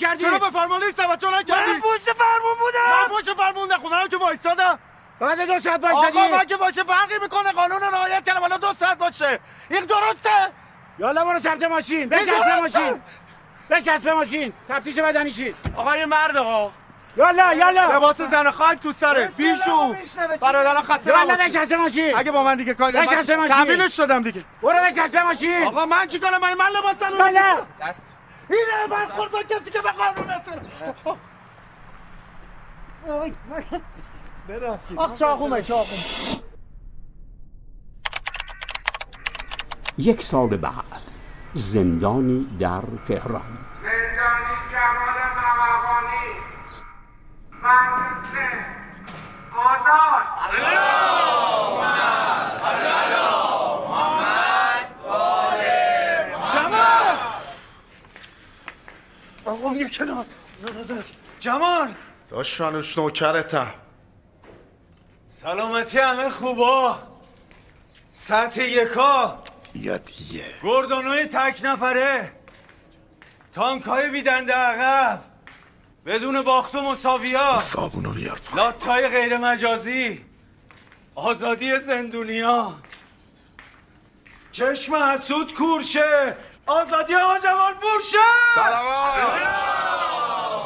نکردی؟ 0.05 0.25
چرا 0.25 0.39
به 0.39 0.49
فرمان 0.49 0.81
توجه 0.97 1.39
نکردی؟ 1.39 1.71
من 1.71 1.79
پشت 1.79 2.13
فرمون 2.13 2.57
بودم. 2.59 3.11
من 3.11 3.17
پشت 3.17 3.33
فرمون 3.33 3.71
نخوندم 3.71 4.07
که 4.07 4.17
وایسادم 4.17 4.79
بعد 5.19 5.47
دو 5.47 5.59
ساعت 5.59 5.83
وایسادی. 5.83 6.19
آقا 6.19 6.37
من 6.37 6.45
که 6.45 6.57
باشه 6.57 6.83
فرقی 6.83 7.19
می‌کنه 7.21 7.51
قانون 7.51 7.81
رو 7.81 7.87
رعایت 7.95 8.25
کردم. 8.25 8.43
الان 8.43 8.59
دو 8.59 8.73
ساعت 8.73 8.97
باشه. 8.97 9.39
این 9.69 9.85
درسته؟ 9.85 10.29
یالا 10.99 11.25
برو 11.25 11.39
سمت 11.39 11.63
ماشین. 11.63 12.09
بچسب 12.09 12.45
به 12.45 12.61
ماشین. 12.61 13.01
بچسب 13.69 14.03
به 14.03 14.13
ماشین. 14.13 14.53
تفتیش 14.69 14.99
بدنی 14.99 15.31
شید 15.31 15.55
آقا 15.77 15.97
یه 15.97 16.05
مرده 16.05 16.39
ها 16.39 16.71
یالا 17.17 17.53
یالا 17.53 17.95
لباس 17.95 18.21
زن 18.21 18.51
خاک 18.51 18.79
تو 18.79 18.93
سره 18.93 19.25
بیشو 19.37 19.95
برادران 20.41 20.83
خسته 20.83 21.09
یالا. 21.09 21.35
بچسب 21.35 21.69
به 21.69 21.77
ماشین. 21.77 22.17
اگه 22.17 22.31
با 22.31 22.43
من 22.43 22.55
دیگه 22.55 22.73
کاری 22.73 22.97
بچسب 22.97 23.31
ماشین. 23.31 23.55
تحویلش 23.55 23.97
شدم 23.97 24.21
دیگه. 24.21 24.45
برو 24.61 24.83
بچسب 24.83 25.11
به 25.11 25.23
ماشین. 25.23 25.63
آقا 25.63 25.85
من 25.85 26.07
چی 26.07 26.19
کنم؟ 26.19 26.37
من 26.37 26.53
من 26.53 26.69
لباس 26.69 26.99
زن 26.99 27.11
یالا 27.11 27.65
اینه 28.93 29.03
بس 29.03 29.11
خورد 29.11 29.47
کسی 29.49 29.71
که 29.71 29.79
به 29.81 29.91
قانون 29.91 30.29
احترام 30.29 31.17
آخ 34.97 35.13
چاقومه 35.13 35.61
چاقوم 35.61 35.99
یک 39.97 40.21
سال 40.21 40.57
بعد 40.57 41.01
زندانی 41.53 42.57
در 42.59 42.81
تهران. 43.07 43.41
زندانی 43.81 44.55
جمال 44.71 45.17
ممقانی 45.35 46.27
مدرسه 47.63 48.65
آزاد. 49.57 50.27
آقا 59.63 59.75
یه 59.75 59.89
کنار 59.89 60.25
جمال 61.39 61.93
دشمنش 62.31 62.97
نوکرتم 62.97 63.73
سلامتی 65.29 65.99
همه 65.99 66.29
خوبا 66.29 66.99
سطح 68.11 68.63
یکا 68.63 69.43
یا 69.75 69.97
دیگه 69.97 70.43
گردانوی 70.63 71.25
تک 71.25 71.59
نفره 71.63 72.31
تانک 73.53 73.83
های 73.83 74.09
بیدنده 74.09 74.53
عقب 74.53 75.21
بدون 76.05 76.41
باخت 76.41 76.75
و 76.75 76.81
مساویا 76.81 77.59
صابونو 77.59 78.11
بیار 78.11 78.39
لاتای 78.55 79.07
غیر 79.07 79.37
مجازی 79.37 80.25
آزادی 81.15 81.79
زندونیا 81.79 82.75
چشم 84.51 84.95
حسود 84.95 85.53
کورشه 85.53 86.37
آزادی 86.67 87.15
آقا 87.15 87.39
جوان 87.39 87.73
بورشه 87.81 88.17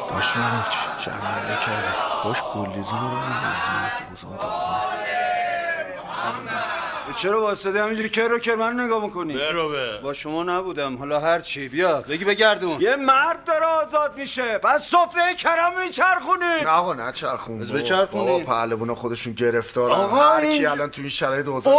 دشمنوچ 0.10 0.76
شرمنده 1.06 1.56
کرده 1.56 1.94
داشت 2.24 2.44
گلیزون 2.44 3.02
رو 3.02 3.18
میریزی 3.18 4.06
بوزان 4.10 4.40
چرا 7.16 7.42
واسطه 7.42 7.84
همینجوری 7.84 8.10
کر 8.10 8.28
رو 8.28 8.40
کر 8.40 8.56
من 8.56 8.80
نگاه 8.80 9.04
می‌کنی؟ 9.04 9.34
بروبه 9.34 9.98
با 10.04 10.14
شما 10.14 10.44
نبودم. 10.44 10.98
حالا 10.98 11.20
هر 11.20 11.40
چی. 11.40 11.68
بیا 11.68 12.02
بگی 12.02 12.26
بگردون 12.26 12.82
یه 12.82 12.96
مرد 12.96 13.44
داره 13.44 13.66
آزاد 13.66 14.18
میشه. 14.18 14.58
پس 14.58 14.90
سفره 14.90 15.36
کرم 15.36 15.72
میچرخونی. 15.86 16.62
نه 16.64 16.70
آقا 16.70 16.94
نه 16.94 17.12
چرخون 17.12 17.60
بچرخونی. 17.60 18.26
بابا 18.26 18.44
پهلوانا 18.44 18.96
خودشون 18.96 19.34
گرفتارن. 19.34 19.92
آقا 19.92 20.16
هر 20.16 20.52
کی 20.52 20.66
الان 20.66 20.90
تو 20.90 21.02
این 21.02 21.10
شرایط 21.10 21.48
عرفه. 21.48 21.70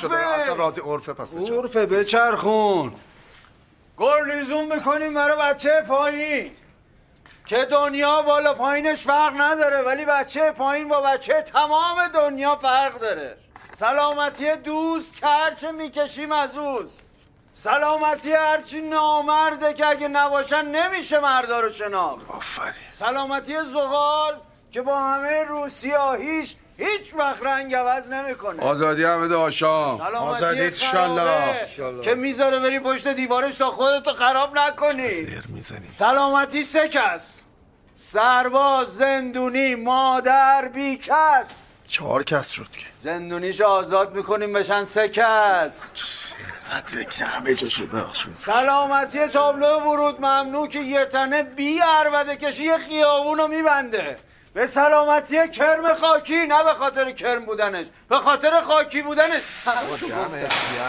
شده 0.00 0.16
اصلا 0.16 0.54
راضی 0.54 0.80
عرفه 0.80 1.12
پس 1.12 1.30
بچرخون. 1.30 1.58
عرفه 1.58 1.86
بچرخون. 1.86 2.92
گل 3.96 4.30
ریزون 4.30 4.74
می‌کنیم 4.74 5.14
برای 5.14 5.36
بچه 5.36 5.80
پایین. 5.88 6.52
که 7.46 7.64
دنیا 7.64 8.22
بالا 8.22 8.54
پایینش 8.54 9.02
فرق 9.02 9.40
نداره 9.40 9.82
ولی 9.82 10.04
بچه 10.04 10.50
پایین 10.50 10.88
با 10.88 11.00
بچه 11.00 11.42
تمام 11.42 12.08
دنیا 12.08 12.56
فرق 12.56 12.98
داره. 12.98 13.36
سلامتی 13.72 14.56
دوست 14.56 15.20
که 15.20 15.26
هرچه 15.26 15.72
می‌کشیم 15.72 16.32
از 16.32 16.58
اوست. 16.58 17.10
سلامتی 17.54 18.32
هرچی 18.32 18.82
نامرده 18.82 19.72
که 19.72 19.86
اگه 19.86 20.08
نباشن 20.08 20.64
نمیشه 20.64 21.20
مردا 21.20 21.60
رو 21.60 21.72
شناخت. 21.72 22.30
آفرین. 22.30 22.72
سلامتی 22.90 23.64
زغال 23.64 24.40
که 24.70 24.82
با 24.82 24.98
همه 24.98 25.44
روسیاهیش 25.44 26.56
هیچ 26.86 27.14
وقت 27.14 27.42
رنگ 27.42 27.74
عوض 27.74 28.12
نمی‌کنه. 28.12 28.62
آزادی 28.62 29.04
حمید 29.04 29.32
آشام. 29.32 29.98
سلامتی 29.98 30.70
خرابه. 30.70 32.02
که 32.04 32.14
می‌ذاره 32.14 32.58
بری 32.58 32.80
پشت 32.80 33.08
دیوارش 33.08 33.54
تا 33.54 33.70
خودتو 33.70 34.12
خراب 34.12 34.58
نکنی. 34.58 35.26
سلامتی 35.88 36.62
سه 36.62 36.88
کس 36.88 37.44
سرباز 37.94 38.88
زندونی 38.88 39.74
مادر 39.74 40.68
بیکس 40.68 41.62
چهار 41.88 42.22
کس 42.22 42.50
شد 42.50 42.70
که. 42.72 42.86
زندونیش 43.00 43.60
آزاد 43.60 44.14
می‌کنیم 44.14 44.52
بشن 44.52 44.84
سه 44.84 45.08
کس 45.08 45.92
حد 46.70 47.22
همه 47.22 47.54
جاشو. 47.54 47.84
سلامتی 48.32 49.26
تابلو 49.26 49.80
ورود 49.80 50.20
ممنوع 50.20 50.68
که 50.68 50.80
یه 50.80 51.04
تنه 51.04 51.42
بی 51.42 51.78
عربده 51.78 52.36
کشی 52.36 52.64
یه 52.64 52.78
خیابونو 52.78 53.48
میبنده. 53.48 54.16
به 54.54 54.66
سلامتی 54.66 55.48
کرم 55.48 55.94
خاکی 55.94 56.46
نه 56.46 56.64
به 56.64 56.74
خاطر 56.74 57.10
کرم 57.10 57.44
بودنش 57.44 57.86
به 58.08 58.18
خاطر 58.18 58.60
خاکی 58.60 59.02
بودنش. 59.02 59.42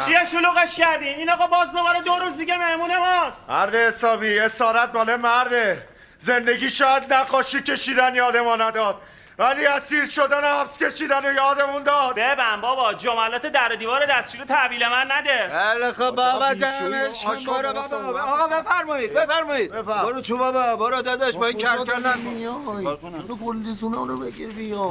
چیه 0.06 0.26
شلوغش 0.32 0.76
کردین 0.76 1.18
این 1.18 1.30
آقا 1.30 1.48
باز 1.48 1.74
دوباره 1.74 2.02
دو 2.02 2.16
روز 2.16 2.38
دیگه 2.38 2.58
مهمون 2.58 2.98
ماست. 2.98 3.44
مرد 3.50 3.76
حسابی 3.76 4.40
اسارت 4.40 4.96
مال 4.96 5.16
مرده. 5.16 5.88
زندگی 6.20 6.70
شاید 6.70 7.14
نقاشی 7.14 7.62
کشیدن 7.62 8.16
یادمان 8.16 8.62
نداد. 8.62 9.02
ولی 9.40 9.66
اسیر 9.66 10.06
شدن 10.06 10.44
و 10.44 10.62
حبس 10.62 10.78
کشیدن 10.84 11.24
رو 11.26 11.34
یادمون 11.34 11.84
داد. 11.84 12.16
ببن 12.16 12.62
بابا 12.62 12.94
جملات 12.94 13.46
در 13.46 13.74
و 13.74 13.76
دیوار 13.76 14.06
دستشوی 14.06 14.40
رو 14.40 14.46
تحویل 14.48 14.88
من 14.88 15.12
نده. 15.12 15.50
بله 15.54 15.92
خب 15.92 16.12
بابا 16.12 16.54
جمعش 16.56 17.26
کن 17.26 17.54
برو 17.54 17.74
بابا 17.74 18.20
آقا 18.22 18.48
بفرمایید 18.62 19.14
بفرمایید. 19.14 19.72
برو 19.72 20.22
تو 20.22 20.38
بابا 20.38 20.76
برو 20.76 21.02
داداش 21.02 21.36
با 21.38 21.46
این 21.48 21.58
کرکر 21.58 21.98
نکن 22.00 22.98
تو 23.28 23.36
گلیزونه 23.36 23.98
اونو 23.98 24.18
بگیر 24.18 24.50
بیا. 24.50 24.90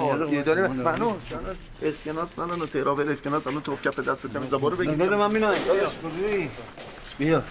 منو. 0.68 1.14
اسکناس 1.82 2.38
نه 2.38 2.56
نه 2.56 2.66
تراول 2.66 3.08
اسکناس 3.08 3.46
الان 3.46 3.62
توف 3.62 3.82
کف 3.82 3.98
دستت 3.98 4.36
نمیذار 4.36 4.60
برو 4.60 4.76
بگیر. 4.76 4.94
من 4.94 5.30
مینا 5.30 5.52
بیا. 7.18 7.42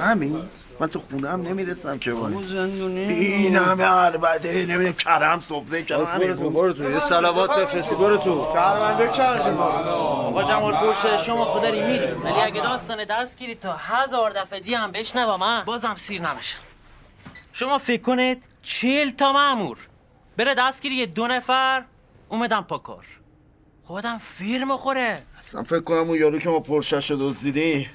همین. 0.00 0.48
من 0.80 0.86
تو 0.86 1.00
خونه 1.10 1.30
هم 1.30 1.42
نمی‌رسم 1.42 1.98
که 1.98 2.12
وای 2.12 2.46
زندونی. 2.46 3.00
این 3.00 3.56
همه 3.56 3.84
عربده 3.84 4.66
نمیده 4.66 4.92
کرم 4.92 5.40
سفره 5.40 5.82
کرم. 5.82 6.18
برو 6.18 6.34
تو 6.34 6.50
برو 6.50 6.72
تو. 6.72 6.90
یه 6.90 6.98
صلوات 6.98 7.50
بفرستی 7.50 7.94
برو 7.94 8.16
تو. 8.16 8.52
کرمنده 8.52 9.08
کردیم. 9.08 9.58
آقا 9.58 10.42
جمال 10.42 10.72
پرشه 10.72 11.16
شما 11.16 11.44
خودری 11.44 11.82
میری 11.82 12.06
ولی 12.06 12.40
اگه 12.40 12.60
داستان 12.60 13.04
دستگیری 13.04 13.54
تا 13.54 13.76
هزار 13.76 14.30
دفعه 14.30 14.60
دی 14.60 14.74
هم 14.74 14.92
بشنوم 14.92 15.40
من 15.40 15.62
بازم 15.64 15.94
سیر 15.94 16.22
نمیشم 16.22 16.58
شما 17.52 17.78
فکر 17.78 18.02
کنید 18.02 18.42
چیل 18.62 19.10
تا 19.10 19.32
مامور 19.32 19.78
بره 20.36 20.54
دستگیری 20.54 20.94
یه 20.94 21.06
دو 21.06 21.26
نفر 21.26 21.84
اومدم 22.28 22.62
پا 22.62 22.78
کار. 22.78 23.04
خودم 23.84 24.18
فیرم 24.18 24.76
خوره. 24.76 25.22
اصلا 25.38 25.62
فکر 25.62 25.80
کنم 25.80 25.98
اون 25.98 26.18
یارو 26.18 26.38
که 26.38 26.48
ما 26.48 26.60
پرشش 26.60 27.10
رو 27.10 27.16
دزدیدی 27.16 27.88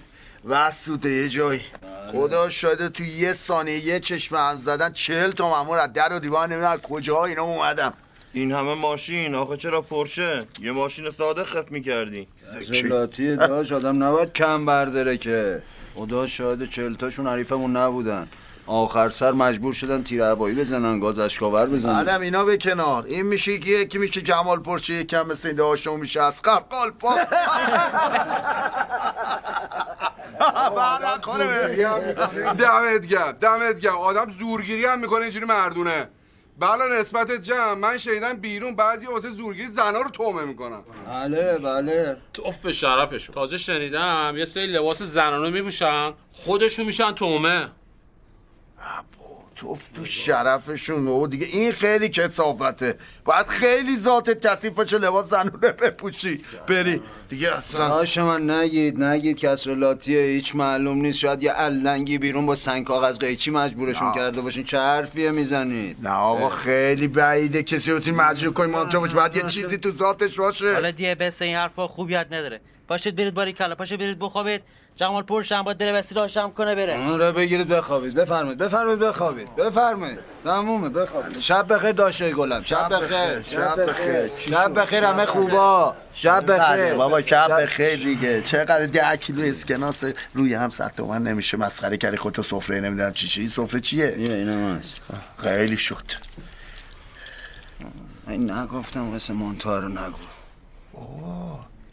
وسوده 0.45 1.09
یه 1.09 1.29
جایی 1.29 1.61
خدا 2.11 2.49
شاید 2.49 2.87
تو 2.87 3.03
یه 3.03 3.33
ثانیه 3.33 3.85
یه 3.85 3.99
چشم 3.99 4.35
هم 4.35 4.55
زدن 4.55 4.93
چهل 4.93 5.31
تا 5.31 5.49
مامور 5.49 5.79
از 5.79 5.93
در 5.93 6.13
و 6.13 6.19
دیوار 6.19 6.47
نمی‌دونم 6.47 6.71
از 6.71 6.81
کجا 6.81 7.25
اینا 7.25 7.43
اومدم 7.43 7.93
این 8.33 8.51
همه 8.51 8.73
ماشین. 8.73 9.35
آخه 9.35 9.57
چرا 9.57 9.81
پرشه 9.81 10.45
یه 10.61 10.71
ماشین 10.71 11.11
ساده 11.11 11.43
خف 11.43 11.71
می‌کردی. 11.71 12.27
زلاتی 12.67 13.35
داشت. 13.35 13.71
آدم 13.71 14.03
نباید 14.03 14.33
کم 14.33 14.65
برداره 14.65 15.17
که. 15.17 15.61
خدا 15.95 16.27
شاید 16.27 16.69
چلتاشون 16.69 17.27
حریفمون 17.27 17.77
نبودن. 17.77 18.27
آخر 18.67 19.09
سر 19.09 19.31
مجبور 19.31 19.73
شدن 19.73 20.03
تیر 20.03 20.21
هوایی 20.21 20.55
بزنن 20.55 20.99
گاز 20.99 21.19
اشکاور 21.19 21.65
بزنن. 21.65 21.99
آدم 21.99 22.21
اینا 22.21 22.45
به 22.45 22.57
کنار. 22.57 23.03
این 23.05 23.21
میشه 23.21 23.57
که 23.57 23.69
یکی 23.69 23.97
میشه 23.97 24.21
جمال 24.21 24.59
پرشه 24.59 24.93
یکم 24.93 25.27
مثل 25.27 25.47
این 25.47 25.57
داشتم 25.57 25.99
میشه 25.99 26.21
از 26.21 26.41
قلب 26.41 26.97
پا. 26.99 27.15
دمت 32.57 33.07
گرم 33.07 33.31
دمت 33.31 33.79
گرم. 33.79 33.97
آدم 33.97 34.29
زورگیری 34.29 34.85
هم 34.85 34.99
می‌کنه 34.99 35.21
اینجوری 35.21 35.45
مردونه. 35.45 36.09
بله 36.59 36.99
نسبت 36.99 37.31
جمع. 37.31 37.73
من 37.73 37.97
شنیدم 37.97 38.33
بیرون 38.33 38.75
بعضی 38.75 39.05
واسه 39.07 39.29
زورگیری 39.29 39.67
زنا 39.67 40.01
رو 40.01 40.09
تومه 40.09 40.43
می‌کنن. 40.45 40.81
بله 41.07 41.57
بله. 41.57 42.17
توف 42.33 42.69
شرفشون. 42.69 43.35
تازه 43.35 43.57
شنیدم 43.57 44.33
یه 44.37 44.45
سری 44.45 44.67
لباس 44.67 45.01
زنانه 45.01 45.49
میپوشن. 45.49 46.13
خودشون 46.33 46.85
میشن 46.85 47.11
تومه. 47.11 47.69
توف 49.55 49.81
تو 49.95 50.05
شرفشون 50.05 51.07
او 51.07 51.27
دیگه 51.27 51.45
این 51.45 51.71
خیلی 51.71 52.09
کسافته 52.09 52.97
باید 53.25 53.47
خیلی 53.47 53.97
ذاتت 53.97 54.47
کثیف 54.47 54.73
باشه 54.73 54.97
لباس 54.97 55.29
زنونه 55.29 55.71
بپوشی 55.71 56.41
بری. 56.67 57.01
دیگه 57.29 57.57
اصلا 57.57 57.89
داش 57.89 58.17
من 58.17 58.49
نگید 58.49 59.03
نگید 59.03 59.37
کسرلاتیه 59.37 60.21
هیچ 60.21 60.55
معلوم 60.55 61.01
نیست. 61.01 61.17
شاید 61.17 61.43
یه 61.43 61.51
علنگی 61.51 62.17
بیرون 62.17 62.45
با 62.45 62.55
سنگ 62.55 62.85
کاغذ 62.85 63.17
قیچی 63.17 63.51
مجبورشون 63.51 64.13
کرده 64.13 64.41
باشین. 64.41 64.63
چه 64.63 64.79
حرفیه 64.79 65.31
می‌زنید؟ 65.31 65.97
نه 66.03 66.09
آقا 66.09 66.49
خیلی 66.49 67.07
بعیده. 67.07 67.63
کسی 67.63 67.91
رو 67.91 67.99
بتونی 67.99 68.17
مجبور 68.17 68.53
کنی 68.53 68.71
مانتو 68.71 68.99
باشه. 68.99 69.15
باید 69.15 69.35
یه 69.35 69.43
چیزی 69.43 69.77
تو 69.77 69.91
ذاتش 69.91 70.39
باشه. 70.39 70.73
حالا 70.73 70.91
دیگه 70.91 71.15
بس 71.15 71.41
این 71.41 71.55
حرفا 71.55 71.87
خوب 71.87 72.09
یاد 72.09 72.33
نداره. 72.33 72.61
پاشید 72.87 73.15
برید 73.15 73.33
باری 73.33 73.53
کلا. 73.53 73.75
پاشید 73.75 73.99
برید 73.99 74.19
بخوابید. 74.19 74.61
جمال 74.95 75.23
پرشم 75.23 75.61
باید 75.61 75.77
بره 75.77 75.93
بسی 75.93 76.15
داشتم 76.15 76.51
کنه 76.51 76.75
بره. 76.75 77.07
آره 77.07 77.31
بگیرید 77.31 77.67
بخوابید. 77.67 78.15
بفرمایید 78.15 78.57
بفرمایید 78.57 78.99
بخوابید. 78.99 79.55
بفرمایید. 79.55 80.19
تمومه 80.43 80.89
بخوابید. 80.89 81.39
شب 81.39 81.73
بخیر 81.73 81.91
داشته 81.91 82.31
گلم. 82.31 82.63
شب 82.63 82.89
بخیر. 82.89 83.41
شب 83.41 83.89
بخیر. 83.89 84.31
شب 84.37 84.79
بخیر 84.79 85.03
همه 85.03 85.25
خوبا. 85.25 85.95
شب 86.13 86.45
بله 86.45 86.57
بخیر. 86.57 86.93
بابا 86.93 87.21
شب 87.21 87.61
بخیر 87.63 87.95
دیگه. 87.95 88.41
چقدر 88.41 88.85
ده 88.85 89.17
کیلو 89.17 89.41
اسکناس 89.41 90.03
روی 90.33 90.53
هم 90.53 90.69
صد 90.69 90.93
تومن 90.97 91.23
نمیشه. 91.23 91.57
مسخره 91.57 91.97
کردی 91.97 92.17
خودتو 92.17 92.41
سفره 92.41 92.79
نمی‌دونم 92.79 93.13
چی 93.13 93.27
چی. 93.27 93.47
سفره 93.47 93.79
چیه؟ 93.79 94.13
اینم 94.17 94.75
هست 94.75 95.01
خیلی 95.37 95.77
شد. 95.77 96.11
این 98.27 98.51
نگفتم 98.51 99.15
قصه 99.15 99.33
مونتا 99.33 99.79
رو 99.79 99.89
نگو 99.89 100.17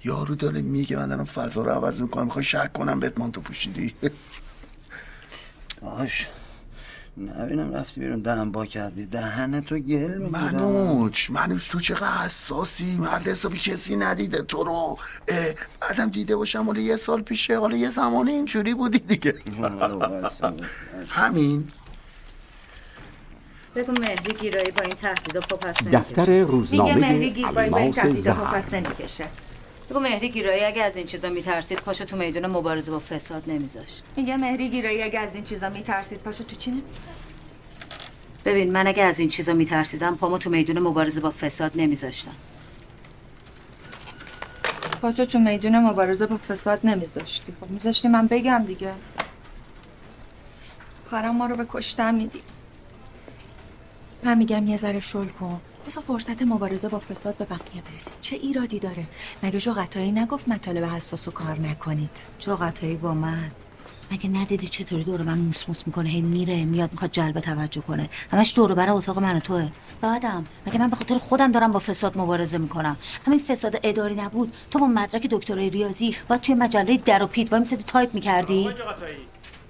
یارو 0.05 0.35
داره 0.35 0.62
میگه 0.62 0.97
من 0.97 1.09
دارم 1.09 1.25
فضا 1.25 1.62
رو 1.62 1.71
عوض 1.71 2.01
می‌کنم 2.01 2.25
می‌خوای 2.25 2.45
شک 2.45 2.73
کنم 2.73 3.01
بهت 3.01 3.19
مانتو 3.19 3.41
پوشیدی؟ 3.41 3.95
آش 5.83 6.27
نبینم 7.17 7.75
رفتی 7.75 8.01
بیرون 8.01 8.21
دهن 8.21 8.53
با 8.53 8.67
کردی. 8.67 9.07
دهن 9.07 9.61
تو 9.61 9.79
گل 9.79 10.19
منوچ 10.19 11.31
منوچ 11.31 11.69
تو 11.71 11.81
چقدر 11.81 12.19
حساسی؟ 12.19 12.97
مرد 12.97 13.29
حسابی 13.29 13.59
کسی 13.59 13.97
ندیده 13.97 14.43
تو 14.43 14.65
رو. 14.65 14.99
بعدم 15.81 16.09
دیده 16.09 16.37
باشم 16.37 16.65
حالا 16.67 16.81
یه 16.81 16.97
سال 16.97 17.23
پیشه 17.23 17.59
حالا 17.59 17.77
یه 17.77 17.91
زمان 17.91 18.29
اینجوری 18.29 18.75
بودی 18.75 18.99
دیگه. 18.99 19.35
همین. 21.09 21.69
بگو 23.77 23.93
مهری 23.93 24.35
گیرایی 24.35 24.71
با 24.71 24.83
این 24.83 24.95
تهدیدا 24.95 25.41
پا 25.41 25.57
پس 25.57 25.88
دفتر. 25.88 26.41
روزنامه 26.41 26.95
میگه 26.95 27.09
مهری 27.09 27.31
گیرایی 27.31 27.71
با 27.71 27.79
این 27.79 27.99
الماس 28.01 28.17
زهر. 28.17 29.29
بگو 29.90 30.01
مهری 30.01 30.29
گیرایی 30.31 30.64
اگه 30.64 30.83
از 30.83 30.97
این 30.97 31.07
چیزا 31.07 31.29
میترسید 31.29 31.79
پاشو 31.79 32.05
تو 32.05 32.16
میدون 32.16 32.47
مبارزه 32.47 32.92
با 32.92 32.99
فساد 32.99 33.42
نمیذاشت 33.47 34.05
میگه 34.16 34.37
مهری 34.37 34.68
گیرایی 34.71 35.03
اگه 35.03 35.18
از 35.21 35.35
این 35.35 35.45
چیزا 35.45 35.68
میترسید 35.68 36.18
پاشو 36.18 36.45
تو 36.45 36.57
چی 36.57 36.71
نمی- 36.71 36.83
ببین 38.45 38.73
من 38.73 38.87
اگه 38.87 39.03
از 39.03 39.18
این 39.18 39.29
چیزا 39.29 39.53
میترسیدم 39.53 40.16
پامو 40.16 40.38
تو 40.38 40.51
میدون 40.51 40.79
مبارزه 40.79 41.21
با 41.21 41.31
فساد 41.31 41.73
نمیذاشتم. 41.75 42.35
پاشو 45.03 45.25
تو 45.25 45.38
میدون 45.38 45.79
مبارزه 45.79 46.27
با 46.27 46.37
فساد 46.37 46.81
نمیذاشتی. 46.85 47.53
خب 47.61 47.71
میذاشتی 47.71 48.09
من 48.09 48.27
بگم 48.27 48.64
دیگه. 48.66 48.92
کارم 51.11 51.37
ما 51.37 51.47
رو 51.47 51.57
به 51.57 51.66
کشتن 51.68 52.14
میدی. 52.14 52.42
من 54.23 54.38
میگم 54.38 54.68
یه 54.68 54.77
ذره 54.77 55.01
شل 55.01 55.27
کن. 55.29 55.61
بذار 55.87 56.03
فرصت 56.03 56.42
مبارزه 56.42 56.88
با 56.88 56.99
فساد 56.99 57.37
به 57.37 57.45
بقیه 57.45 57.83
برسه 57.83 58.11
چه 58.21 58.37
ایرادی 58.37 58.79
داره؟ 58.79 59.07
مگه 59.42 59.59
جو 59.59 59.73
قطعی 59.73 60.12
نگفت 60.12 60.49
مطالب 60.49 60.85
حساس 60.85 61.29
و 61.29 61.31
کار 61.31 61.59
نکنید؟ 61.59 62.18
جو 62.38 62.57
قطعی 62.57 62.97
با 62.97 63.14
من؟ 63.14 63.51
مگه 64.12 64.29
ندیدی 64.29 64.68
چطوری 64.68 65.05
دور 65.05 65.23
من 65.23 65.38
موس 65.38 65.68
موس 65.68 65.87
می‌کنه؟ 65.87 66.09
هی 66.09 66.21
میره 66.21 66.64
میاد 66.64 66.92
می‌خواد 66.92 67.11
جلب 67.11 67.40
توجه 67.40 67.81
کنه. 67.81 68.11
همش 68.31 68.53
دور 68.57 68.70
و 68.70 68.75
بر 68.75 68.90
اتاق 68.90 69.18
من 69.18 69.37
و 69.37 69.40
توئه. 69.40 69.68
بعدم 70.01 70.45
مگه 70.66 70.79
من 70.79 70.90
به 70.90 70.97
خاطر 70.97 71.18
خودم 71.18 71.53
دارم 71.53 71.73
با 71.73 71.79
فساد 71.79 72.18
مبارزه 72.18 72.59
می‌کنم؟ 72.59 72.97
همین 73.27 73.38
فساد 73.38 73.81
اداری 73.83 74.14
نبود. 74.14 74.55
تو 74.71 74.79
با 74.79 74.87
مدرک 74.87 75.27
دکترای 75.31 75.71
ریاضی 75.71 76.16
باید 76.29 76.40
توی 76.40 76.55
مجله 76.55 76.97
در 76.97 77.23
و 77.23 77.27
پیت 77.27 77.53
وای 77.53 77.61
میسدی 77.61 77.85
تایپ 77.85 78.14
می‌کردی؟ 78.14 78.68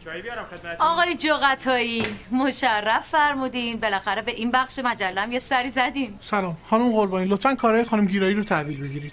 بیارم 0.04 0.46
آقای 0.78 1.14
جوقتایی 1.14 2.06
مشرف 2.30 3.08
فرمودین. 3.08 3.80
بالاخره 3.80 4.22
به 4.22 4.32
این 4.32 4.50
بخش 4.50 4.78
مجله 4.78 5.20
هم 5.20 5.32
یه 5.32 5.38
سری 5.38 5.70
زدیم. 5.70 6.18
سلام. 6.22 6.56
خانم 6.64 6.92
قربانی 6.92 7.26
لطفا 7.26 7.54
کارهای 7.54 7.84
خانم 7.84 8.06
گیرایی 8.06 8.34
رو 8.34 8.44
تحویل 8.44 8.80
بگیرید. 8.80 9.12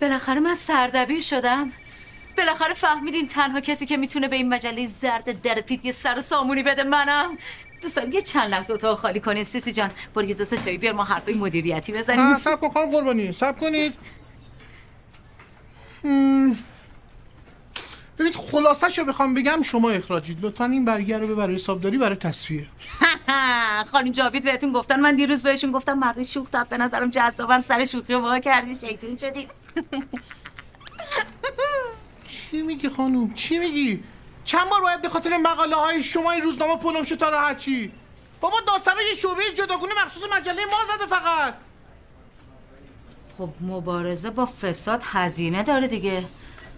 بالاخره 0.00 0.40
من 0.40 0.54
سردبیر 0.54 1.20
شدم. 1.20 1.72
بالاخره 2.36 2.74
فهمیدین 2.74 3.28
تنها 3.28 3.60
کسی 3.60 3.86
که 3.86 3.96
می‌تونه 3.96 4.28
به 4.28 4.36
این 4.36 4.48
مجله 4.48 4.86
زرد 4.86 5.42
در 5.42 5.54
پیت 5.54 5.84
یه 5.84 5.92
سر 5.92 6.18
و 6.18 6.20
سامونی 6.20 6.62
بده 6.62 6.82
منم. 6.82 7.38
دوستان 7.82 8.12
یه 8.12 8.22
چند 8.22 8.50
لحظه 8.50 8.74
اتاق 8.74 8.98
خالی 8.98 9.20
کنین. 9.20 9.44
سیسی 9.44 9.72
جان 9.72 9.90
برو 10.14 10.24
یه 10.24 10.34
دوتا 10.34 10.56
چایی 10.56 10.78
بیار 10.78 10.94
ما 10.94 11.04
حرفای 11.04 11.34
مدیریتی 11.34 11.92
بزنیم. 11.92 12.20
نه 12.20 12.38
سب 12.38 12.60
کن 12.60 12.70
خانم 12.70 12.90
قربانی. 12.90 13.32
سب 13.32 13.58
کنید. 13.58 13.94
هم. 18.20 18.26
ببینید 18.26 18.50
خلاصش 18.50 18.98
رو 18.98 19.04
بخوام 19.04 19.34
بگم 19.34 19.62
شما 19.62 19.90
اخراجید. 19.90 20.38
لطفا 20.42 20.64
این 20.64 20.84
برگه 20.84 21.18
رو 21.18 21.26
ببر 21.26 21.50
حسابداری 21.50 21.98
برای 21.98 22.16
تصفیه. 22.16 22.66
خانم 23.92 24.12
جاوید 24.12 24.44
بهتون 24.44 24.72
گفتن 24.72 25.00
من 25.00 25.16
دیروز 25.16 25.42
بهشون 25.42 25.72
گفتم 25.72 25.98
مردم 25.98 26.24
شوخ 26.24 26.50
به 26.50 26.76
نظرم 26.76 27.10
جذابن 27.10 27.60
سر 27.60 27.84
شوخی 27.84 28.12
رو 28.12 28.20
وا 28.20 28.38
کردین 28.38 28.74
شیطون 28.74 29.16
شدین. 29.16 29.46
چی 32.50 32.62
میگی 32.62 32.88
خانم؟ 32.88 33.32
چی 33.34 33.58
میگی؟ 33.58 34.02
چند 34.44 34.68
بار 34.68 34.80
باید 34.80 35.02
به 35.02 35.08
خاطر 35.08 35.36
مقاله 35.36 35.76
های 35.76 36.02
شما 36.02 36.30
این 36.30 36.42
روزنامه 36.42 36.76
پلم 36.76 37.04
شه 37.04 37.16
تا 37.16 37.28
راحت 37.28 37.56
چی؟ 37.56 37.92
بابا 38.40 38.56
یه 39.08 39.14
شعبه 39.14 39.42
جداگونه 39.56 39.92
مخصوص 40.04 40.22
مجله 40.32 40.64
ما 40.64 40.94
زده 40.94 41.06
فقط. 41.06 41.54
خب 43.38 43.48
مبارزه 43.60 44.30
با 44.30 44.46
فساد 44.46 45.02
هزینه 45.04 45.62
داره 45.62 45.88
دیگه. 45.88 46.24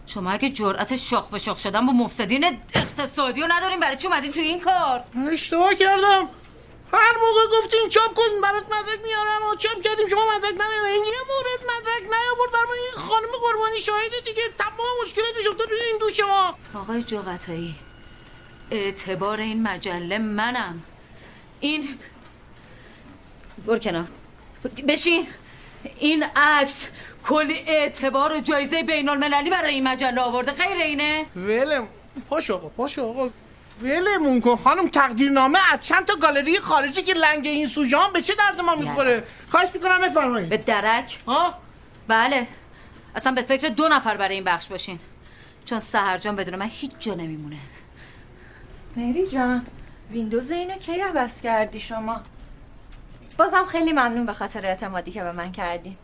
شما 0.06 0.30
اگه 0.30 0.50
جرأت 0.50 0.96
شاخ 0.96 1.28
به 1.28 1.38
شاخ 1.38 1.58
شدن 1.58 1.86
با 1.86 1.92
مفسدین 1.92 2.44
اقتصادی 2.74 3.40
رو 3.40 3.46
ندارین 3.50 3.80
برای 3.80 3.96
چی 3.96 4.06
اومدین 4.06 4.32
تو 4.32 4.40
این 4.40 4.60
کار؟ 4.60 5.04
اشتباه 5.32 5.74
کردم. 5.74 6.28
هر 6.92 7.14
موقع 7.20 7.58
گفتیم 7.58 7.88
چاپ 7.88 8.14
کن 8.14 8.40
برات 8.42 8.64
مدرک 8.64 9.00
میارم 9.04 9.42
و 9.52 9.56
چاپ 9.56 9.82
کردیم 9.82 10.08
شما 10.08 10.20
مدرک 10.36 10.52
نیارین 10.52 11.04
یه 11.04 11.20
مورد 11.28 11.60
مدرک 11.76 12.02
نیاورد 12.02 12.52
برای 12.52 12.78
این 12.80 12.94
خانم 12.94 13.28
قربانی 13.42 13.80
شاهده 13.80 14.20
دیگه 14.24 14.42
تمام 14.58 14.86
مشکلاتش 15.04 15.46
افتاد 15.50 15.70
روی 15.70 15.80
این 15.80 15.98
دوش 15.98 16.20
ما. 16.20 16.58
آقای 16.80 17.02
جوقتایی 17.02 17.74
اعتبار 18.70 19.40
این 19.40 19.62
مجله 19.62 20.18
منم. 20.18 20.82
این 21.60 21.98
برو 23.66 23.78
کنار. 23.78 24.06
بشین. 24.88 25.26
این 25.98 26.24
عکس 26.36 26.88
کلی 27.24 27.64
اعتبار 27.66 28.32
و 28.32 28.40
جایزه 28.40 28.82
بین 28.82 29.08
المللی 29.08 29.50
برای 29.50 29.74
این 29.74 29.88
مجله 29.88 30.20
آورده. 30.20 30.52
غیر 30.52 30.76
اینه؟ 30.76 31.26
ولم 31.36 31.88
پاشو 32.30 32.54
آقا 32.54 32.68
پاشو 32.68 33.02
آقا. 33.02 33.28
ولمون 33.82 34.40
کن. 34.40 34.56
خانم 34.56 34.88
تقدیرنامه 34.88 35.58
از 35.72 35.80
چند 35.80 36.04
تا 36.04 36.14
گالری 36.14 36.58
خارجی 36.58 37.02
که 37.02 37.12
لنگ 37.14 37.46
این 37.46 37.66
سوژان 37.66 38.12
به 38.12 38.22
چه 38.22 38.34
درد 38.34 38.60
ما 38.60 38.74
می‌خوره؟ 38.74 39.24
خواهش 39.48 39.68
می‌کنم 39.74 40.00
بفرمایید. 40.00 40.48
به 40.48 40.56
درک؟ 40.56 41.18
ها؟ 41.26 41.54
بله. 42.08 42.46
اصلا 43.16 43.32
به 43.32 43.42
فکر 43.42 43.68
دو 43.68 43.88
نفر 43.88 44.16
برای 44.16 44.34
این 44.34 44.44
بخش 44.44 44.68
باشین. 44.68 44.98
چون 45.64 45.80
سهرجان 45.80 46.36
بدون 46.36 46.56
من 46.56 46.68
هیچ 46.70 46.90
جا 46.98 47.14
نمیمونه. 47.14 47.56
مهری 48.96 49.26
جان 49.26 49.66
ویندوز 50.10 50.50
اینو 50.50 50.74
کی 50.74 51.00
عوض 51.00 51.40
کردی 51.40 51.80
شما؟ 51.80 52.20
بازم 53.38 53.64
خیلی 53.64 53.92
ممنون 53.92 54.26
به 54.26 54.32
خاطر 54.32 54.66
اعتمادی 54.66 55.12
که 55.12 55.22
به 55.22 55.32
من 55.32 55.52
کردین. 55.52 55.96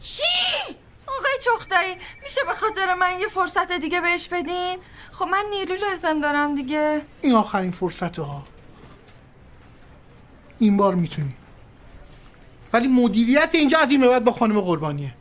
چی؟ 0.00 0.22
آقای 1.06 1.38
چختایی 1.44 1.94
میشه 2.22 2.40
به 2.46 2.54
خاطر 2.54 2.94
من 2.94 3.20
یه 3.20 3.28
فرصت 3.28 3.72
دیگه 3.72 4.00
بهش 4.00 4.28
بدین؟ 4.28 4.78
خب 5.12 5.24
من 5.24 5.44
نیرو 5.50 5.74
لازم 5.74 6.20
دارم 6.20 6.54
دیگه. 6.54 7.02
این 7.22 7.34
آخرین 7.34 7.70
فرصت 7.70 8.18
ها. 8.18 8.42
این 10.58 10.76
بار 10.76 10.94
می‌تونی. 10.94 11.34
ولی 12.72 12.88
مدیریت 12.88 13.50
اینجا 13.54 13.78
از 13.78 13.90
این 13.90 14.00
به 14.00 14.08
بعد 14.08 14.24
با 14.24 14.32
خانم 14.32 14.60
قربانیه. 14.60 15.14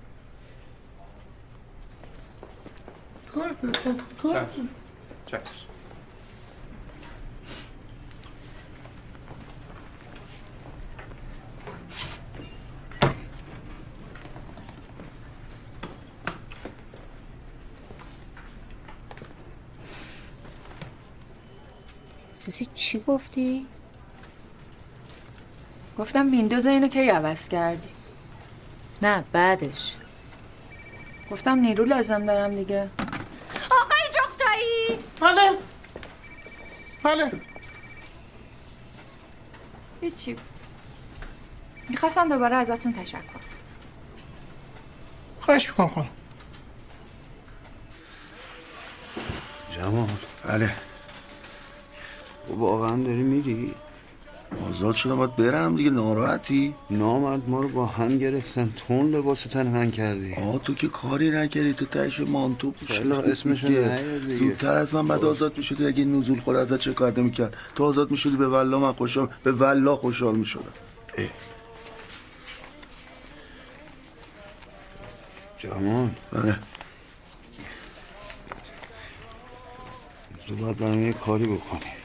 اساسی 22.47 22.67
چی 22.75 22.99
گفتی؟ 23.07 23.65
گفتم 25.97 26.31
ویندوز 26.31 26.65
اینو 26.65 26.88
کی 26.88 27.10
عوض 27.10 27.49
کردی؟ 27.49 27.89
نه 29.01 29.23
بعدش. 29.31 29.95
گفتم 31.31 31.60
نیرو 31.60 31.86
لازم 31.86 32.25
دارم 32.25 32.55
دیگه. 32.55 32.89
آقای 33.71 34.01
جغتایی 34.13 34.99
بله. 35.19 35.57
بله. 37.03 37.41
هیچی. 40.01 40.36
می‌خواستم 41.89 42.29
دوباره 42.29 42.55
ازتون 42.55 42.93
تشکر. 42.93 43.21
خواهش 45.41 45.69
می‌کنم 45.69 45.88
خانم. 45.88 46.10
جمال 49.71 50.10
بله. 50.45 50.87
واقعا 52.49 53.03
داری 53.03 53.23
میری؟ 53.23 53.73
آزاد 54.69 54.95
شدم 54.95 55.15
باید 55.15 55.36
برم 55.36 55.75
دیگه 55.75 55.89
ناراحتی؟ 55.89 56.75
نامرد 56.89 57.49
ما 57.49 57.62
رو 57.62 57.69
با 57.69 57.86
هم 57.86 58.17
گرفتن 58.17 58.73
تون 58.88 59.15
لباس 59.15 59.43
تنهن 59.43 59.91
کردی. 59.91 60.33
آه 60.33 60.60
تو 60.60 60.73
که 60.75 60.88
کاری 60.88 61.29
نکردی 61.31 61.73
تو 61.73 61.86
تهش 61.86 62.19
مانتو 62.19 62.73
اسمشو 63.31 63.67
نیار 63.67 64.17
دیگه. 64.17 64.38
زودتر 64.38 64.75
از 64.75 64.93
من 64.93 65.07
بعد 65.07 65.25
آزاد 65.25 65.57
می‌شدی 65.57 65.86
اگه 65.86 66.05
نزول 66.05 66.39
خور 66.39 66.55
ازت 66.55 66.81
شکایت 66.81 67.19
نمی‌کرد 67.19 67.57
تو 67.75 67.83
آزاد 67.83 68.12
می‌شدی 68.12 68.36
به 68.36 68.47
والله 68.47 68.77
من 68.77 68.93
خوشحال 68.93 69.29
به 69.43 69.51
والله 69.51 69.95
خوشحال 69.95 70.36
می‌شدم. 70.36 70.73
جمال 75.57 76.10
بله 76.31 76.60
تو 80.47 80.55
باید 80.55 80.77
برام 80.77 81.03
یه 81.03 81.13
کاری 81.13 81.45
بکنی. 81.45 81.96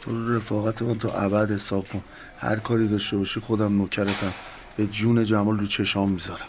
تو 0.00 0.36
رفاقت 0.36 0.82
من 0.82 0.98
تا 0.98 1.12
ابد 1.12 1.50
حساب 1.50 1.88
کن. 1.88 2.02
هر 2.38 2.56
کاری 2.56 2.88
داشته 2.88 3.16
باشی 3.16 3.40
خودم 3.40 3.76
نوکرتم. 3.78 4.34
به 4.76 4.86
جون 4.86 5.24
جمال 5.24 5.58
رو 5.58 5.66
چشام 5.66 6.10
می‌ذارم. 6.10 6.46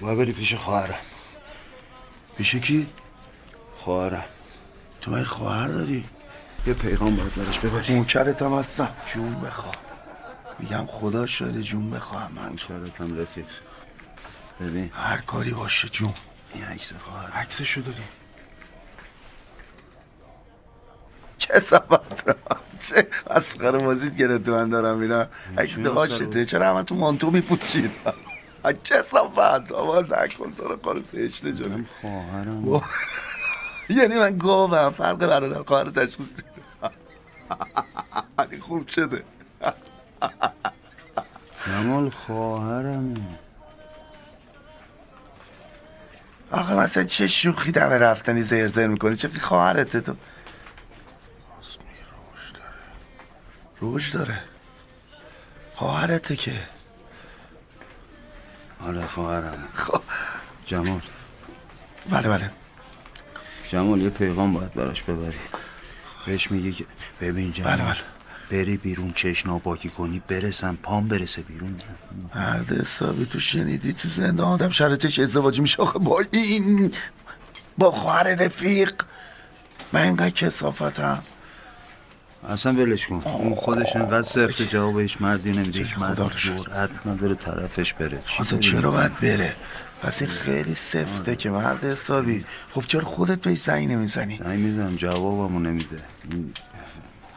باید 0.00 0.18
بری 0.18 0.32
پیش 0.32 0.54
خواهرم. 0.54 0.98
پیش 2.36 2.54
کی؟ 2.54 2.86
خواهرم. 3.76 4.24
تو 5.00 5.10
من 5.10 5.24
خواهر 5.24 5.68
داری؟ 5.68 6.04
یه 6.66 6.74
پیغام 6.74 7.16
باید 7.16 7.34
براش 7.34 7.58
ببری. 7.58 7.94
نوکرتم 7.94 8.58
هستم. 8.58 8.88
جون 9.14 9.34
بخوا. 9.34 9.72
میگم 10.58 10.86
خدا 10.86 11.26
شده 11.26 11.62
جون 11.62 11.90
بخواهم 11.90 12.32
من 12.32 12.48
نوکرتم 12.48 13.20
رفیق. 13.20 13.46
ببین. 14.60 14.90
هر 14.94 15.16
کاری 15.16 15.50
باشه 15.50 15.88
جون. 15.88 16.14
این 16.54 16.64
عکس 16.64 16.92
خواهر 16.92 17.30
عکسشو 17.30 17.80
داری. 17.80 18.02
چه 21.46 21.60
سبت 21.60 22.36
چه 22.80 23.06
مسخره 23.30 23.78
بازیت 23.78 24.16
گرفت 24.16 24.48
من 24.48 24.68
دارم 24.68 24.98
میرم 24.98 25.28
عکس 25.58 25.76
داشته. 25.78 26.44
چرا 26.44 26.68
همه 26.68 26.82
تو 26.82 26.94
مانتو 26.94 27.30
میپوشید؟ 27.30 27.90
چه 28.82 29.02
صفت 29.02 29.72
آبا 29.72 30.00
نکن 30.00 30.54
تو 30.54 30.68
رو 30.68 30.76
کار 30.76 31.00
سهشته 31.12 31.52
جانم 31.52 31.86
خواهرم. 32.00 32.82
یعنی 33.88 34.14
من 34.14 34.38
گاوم. 34.38 34.90
فرق 34.90 35.16
برادر 35.16 35.62
خواهر 35.62 35.90
تشخیص 35.90 36.26
علی 38.38 38.60
خوب 38.60 38.88
شده. 38.88 39.22
جمال 41.66 42.10
خواهرمه. 42.10 43.14
آقا 46.50 46.76
مثلا 46.76 47.04
چه 47.04 47.28
شوخی 47.28 47.72
دمه 47.72 47.98
رفتنی 47.98 48.42
زر 48.42 48.66
زر 48.66 48.86
می‌کنی. 48.86 49.16
چه 49.16 49.28
خواهرته 49.40 50.00
تو. 50.00 50.14
روش 53.80 54.10
داره. 54.10 54.38
خواهرته 55.74 56.36
که. 56.36 56.52
آره 58.86 59.06
خواهرم. 59.06 59.68
خب. 59.74 60.02
جمال. 60.66 61.00
بله 62.10 62.28
بله. 62.28 62.50
جمال 63.70 64.00
یه 64.00 64.10
پیغام 64.10 64.52
باید 64.52 64.74
براش 64.74 65.02
ببری. 65.02 65.38
بهش 66.26 66.50
میگه 66.50 66.72
که 66.72 66.84
ببین 67.20 67.52
جمال 67.52 67.76
بله 67.76 67.84
بله. 67.84 67.96
بری 68.50 68.76
بیرون 68.76 69.12
چشنا 69.12 69.58
پاکی 69.58 69.88
کنی 69.88 70.22
برسم 70.28 70.78
پام 70.82 71.08
برسه 71.08 71.42
بیرون. 71.42 71.80
مرد 72.34 72.72
حسابی 72.72 73.26
تو 73.26 73.40
شنیدی 73.40 73.92
تو 73.92 74.08
زندان 74.08 74.46
آدم 74.52 74.70
شرطش 74.70 75.18
ازدواجی 75.18 75.60
میشه 75.60 75.82
آخه. 75.82 75.98
با 75.98 76.22
این 76.32 76.94
با 77.78 77.90
خواهر 77.90 78.34
رفیق. 78.34 78.94
من 79.92 80.02
اینقدر 80.02 80.30
کسافتم. 80.30 81.22
اصلا 82.48 82.72
ولش 82.72 83.06
کن. 83.06 83.22
اون 83.24 83.54
خودش 83.54 83.96
انقدر 83.96 84.22
سفت 84.22 84.62
جواب 84.62 85.00
هیچ 85.00 85.16
مردی 85.20 85.52
نمیده 85.52 85.78
هیچ 85.78 85.98
مرد 85.98 86.36
جرأت 86.36 87.06
نداره 87.06 87.34
طرفش 87.34 87.94
بره. 87.94 88.22
اصلا؟ 88.38 88.58
چرا 88.58 88.90
باید 88.90 89.16
بره؟ 89.16 89.56
پس 90.02 90.22
این 90.22 90.30
خیلی 90.30 90.74
سفته 90.74 91.36
که 91.36 91.50
مرد 91.50 91.84
حسابی. 91.84 92.44
خب 92.70 92.84
چرا 92.86 93.04
خودت 93.04 93.40
بهش 93.40 93.60
زنگ 93.60 93.92
نمی‌زنی؟ 93.92 94.40
زنگ 94.48 94.58
می‌زنم 94.58 94.96
جوابمو 94.96 95.58
نمیده. 95.58 95.96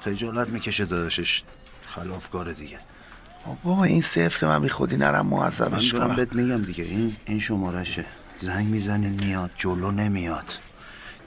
خجالت 0.05 0.47
می‌کشه 0.47 0.85
داداشش. 0.85 1.43
خلافکاره 1.87 2.53
دیگه. 2.53 2.77
بابا 3.63 3.83
این 3.83 4.01
سفت 4.01 4.43
من 4.43 4.61
بی 4.61 4.69
خودی 4.69 4.97
نرم 4.97 5.27
معذبش 5.27 5.93
کنم. 5.93 6.15
بهت 6.15 6.33
میگم 6.33 6.61
دیگه. 6.61 6.83
این 6.83 7.15
این 7.25 7.39
شمارشه 7.39 8.05
زنگ 8.39 8.67
می‌زنه 8.67 9.09
میاد 9.09 9.51
جلو 9.57 9.91
نمیاد. 9.91 10.45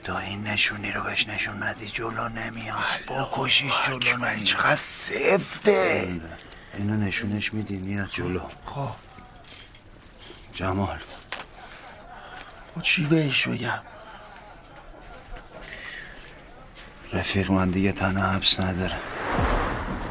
تا 0.03 0.19
این 0.19 0.47
نشونی 0.47 0.91
رو 0.91 1.03
بهش 1.03 1.27
نشون 1.27 1.63
ندی 1.63 1.87
جلو 1.87 2.29
نمیاد. 2.29 2.77
بکشیش 3.07 3.73
جلو 3.87 4.17
نمیاد. 4.17 4.43
چقدر 4.43 4.75
سفته. 4.75 6.21
اینو 6.77 6.95
نشونش 6.95 7.53
میدی 7.53 7.77
میاد 7.77 8.09
جلو. 8.11 8.41
خب. 8.65 8.89
جمال. 10.53 10.97
خب 12.75 12.81
چی 12.81 13.05
بهش 13.05 13.47
بگم؟ 13.47 13.79
رفیق 17.13 17.51
من 17.51 17.69
دیگه 17.69 17.91
تنها 17.91 18.31
حبس 18.31 18.59
نداره. 18.59 18.95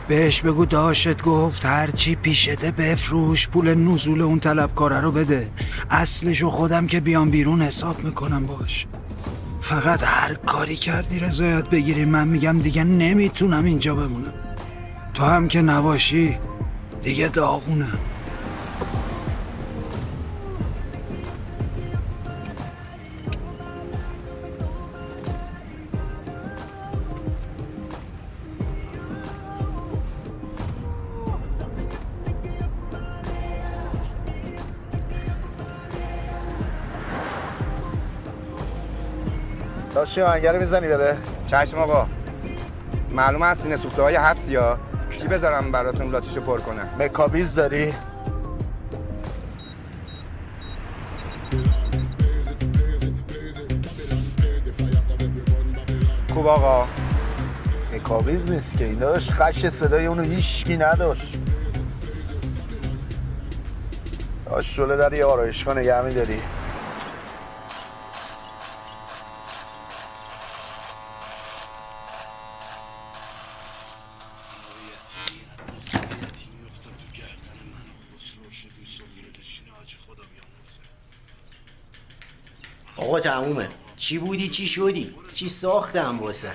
بهش 0.08 0.42
بگو 0.42 0.66
داشت 0.66 1.22
گفت 1.22 1.64
هرچی 1.64 2.14
پیشته 2.14 2.70
بفروش 2.70 3.48
پول 3.48 3.74
نزول 3.74 4.22
اون 4.22 4.40
طلبکاره 4.40 5.00
رو 5.00 5.12
بده. 5.12 5.52
اصلشو 5.90 6.50
خودم 6.50 6.86
که 6.86 7.00
بیام 7.00 7.30
بیرون 7.30 7.62
حساب 7.62 8.04
می‌کنم 8.04 8.46
باش. 8.46 8.86
فقط 9.70 10.02
هر 10.02 10.34
کاری 10.34 10.76
کردی 10.76 11.18
رضایت 11.18 11.64
بگیری. 11.64 12.04
من 12.04 12.28
میگم 12.28 12.58
دیگه 12.58 12.84
نمی‌تونم 12.84 13.64
اینجا 13.64 13.94
بمونم. 13.94 14.32
تو 15.14 15.24
هم 15.24 15.48
که 15.48 15.62
نباشی 15.62 16.38
دیگه 17.02 17.28
داغونم 17.28 17.98
داشتی 40.10 40.22
آهنگر 40.22 40.58
می‌زنی 40.58 40.88
بره. 40.88 41.16
چشم 41.46 41.78
آقا. 41.78 42.06
معلومه 43.10 43.46
از 43.46 43.58
سینه 43.58 43.76
سوخته 43.76 44.02
های 44.02 44.16
حبسی 44.16 44.56
ها. 44.56 44.78
چی 45.18 45.28
بذارم 45.28 45.72
براتون 45.72 46.10
لاتیشو 46.10 46.40
پر 46.40 46.60
کنه؟ 46.60 46.82
مکابیز 46.98 47.54
داری؟ 47.54 47.94
خوب 56.34 56.46
آقا. 56.46 56.88
مکابیز 57.94 58.50
نیست 58.50 58.76
که. 58.76 58.84
این 58.84 58.98
داشت 58.98 59.30
خش 59.30 59.66
صدای 59.66 60.06
اونو 60.06 60.22
هیچکی 60.22 60.76
نداشت. 60.76 61.38
داشت 64.46 64.74
شله 64.74 64.96
در 64.96 65.12
یه 65.12 65.24
آرایشگاه 65.24 65.78
نگه 65.78 66.02
میداری. 66.02 66.40
تمومه. 83.42 83.68
چی 83.96 84.18
بودی؟ 84.18 84.48
چی 84.48 84.66
شدی؟ 84.66 85.14
چی 85.32 85.48
ساختم 85.48 86.20
واسه؟ 86.20 86.52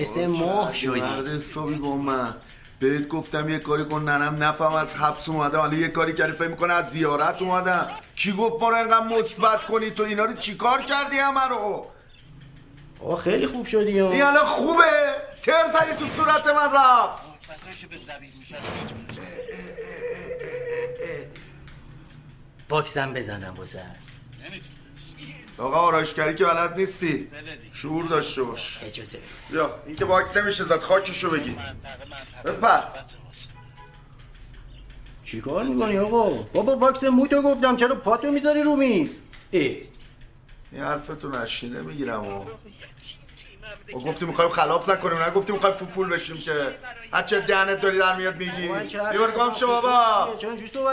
مثل 0.00 0.26
ماه 0.26 0.72
شدی. 0.72 1.00
مرد 1.00 1.28
حسابی 1.28 1.74
با 1.74 1.96
من. 1.96 2.34
بهت 2.80 3.08
گفتم 3.08 3.48
یه 3.48 3.58
کاری 3.58 3.84
کن 3.84 4.02
ننم 4.02 4.42
نفهم. 4.42 4.72
از 4.72 4.94
حبس 4.94 5.28
اومدم. 5.28 5.58
حالا 5.58 5.76
یه 5.76 5.88
کاری 5.88 6.14
کردی 6.14 6.32
فکر 6.32 6.48
می‌کنه 6.48 6.74
از 6.74 6.90
زیارت 6.90 7.42
اومدم. 7.42 7.90
کی 8.16 8.32
گفت 8.32 8.62
ما 8.62 8.68
رو 8.68 8.76
اینقدر 8.76 9.04
مثبت 9.04 9.64
کنی؟ 9.64 9.90
تو 9.90 10.02
اینا 10.02 10.24
رو 10.24 10.32
چیکار 10.32 10.82
کردی 10.82 11.18
همه 11.18 11.44
رو؟ 11.48 11.86
آقا 13.00 13.16
خیلی 13.16 13.46
خوب 13.46 13.66
شدی 13.66 13.98
ها. 13.98 14.10
این 14.10 14.22
الان 14.22 14.44
خوبه. 14.44 14.84
تر 15.42 15.64
زدی 15.72 15.96
تو 15.96 16.06
صورت 16.06 16.46
من 16.46 16.72
رفت. 16.72 17.22
واکسن 22.70 23.12
بزنم 23.14 23.54
واسه. 23.56 23.82
آقا 25.58 25.76
آرایشگری 25.76 26.34
که 26.34 26.44
بلد 26.44 26.76
نیستی. 26.76 27.30
شعور 27.72 28.04
داشته 28.04 28.42
باش. 28.42 28.78
اجازه 28.82 29.18
یا 29.50 29.78
این 29.86 29.96
که 29.96 30.04
باکس 30.04 30.36
نمیشه 30.36 30.64
زد 30.64 30.80
خاکشو 30.80 31.30
بگی. 31.30 31.56
بپر. 32.44 32.80
چیکار 35.24 35.64
می‌کنی 35.64 35.98
آقا؟ 35.98 36.30
بابا 36.30 36.76
واکس 36.76 37.04
موتو 37.04 37.42
گفتم 37.42 37.76
چرا 37.76 37.94
پاتو 37.94 38.30
می‌ذاری 38.30 38.62
رو 38.62 38.76
میز؟ 38.76 39.10
اه 39.52 39.60
این 40.72 40.82
حرفتو 40.82 41.28
نشینه 41.28 41.80
می‌گیرم 41.80 42.24
و 42.24 42.44
و 43.94 44.00
گفتی 44.00 44.26
می‌خوایم 44.26 44.50
خلاف 44.50 44.88
نکنیم 44.88 45.18
نه 45.18 45.30
گفتی 45.30 45.52
می‌خوایم 45.52 45.76
فول 45.76 46.08
بشیم 46.08 46.36
که. 46.36 46.76
هرچه 47.12 47.40
دهنت 47.40 47.80
داری 47.80 47.98
در 47.98 48.16
میاد 48.16 48.36
میگی. 48.36 48.68
بیا 48.88 49.26
برو 49.26 49.32
گم 49.32 49.52
شو 49.52 49.66
بابا. 49.66 50.28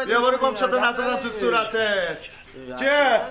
بیا 0.06 0.22
برو 0.22 0.38
گم 0.38 0.56
شو 0.56 0.68
تو 0.68 0.80
نزدم 0.80 1.16
تو 1.16 1.30
صورتت 1.30 2.18
که 2.80 3.22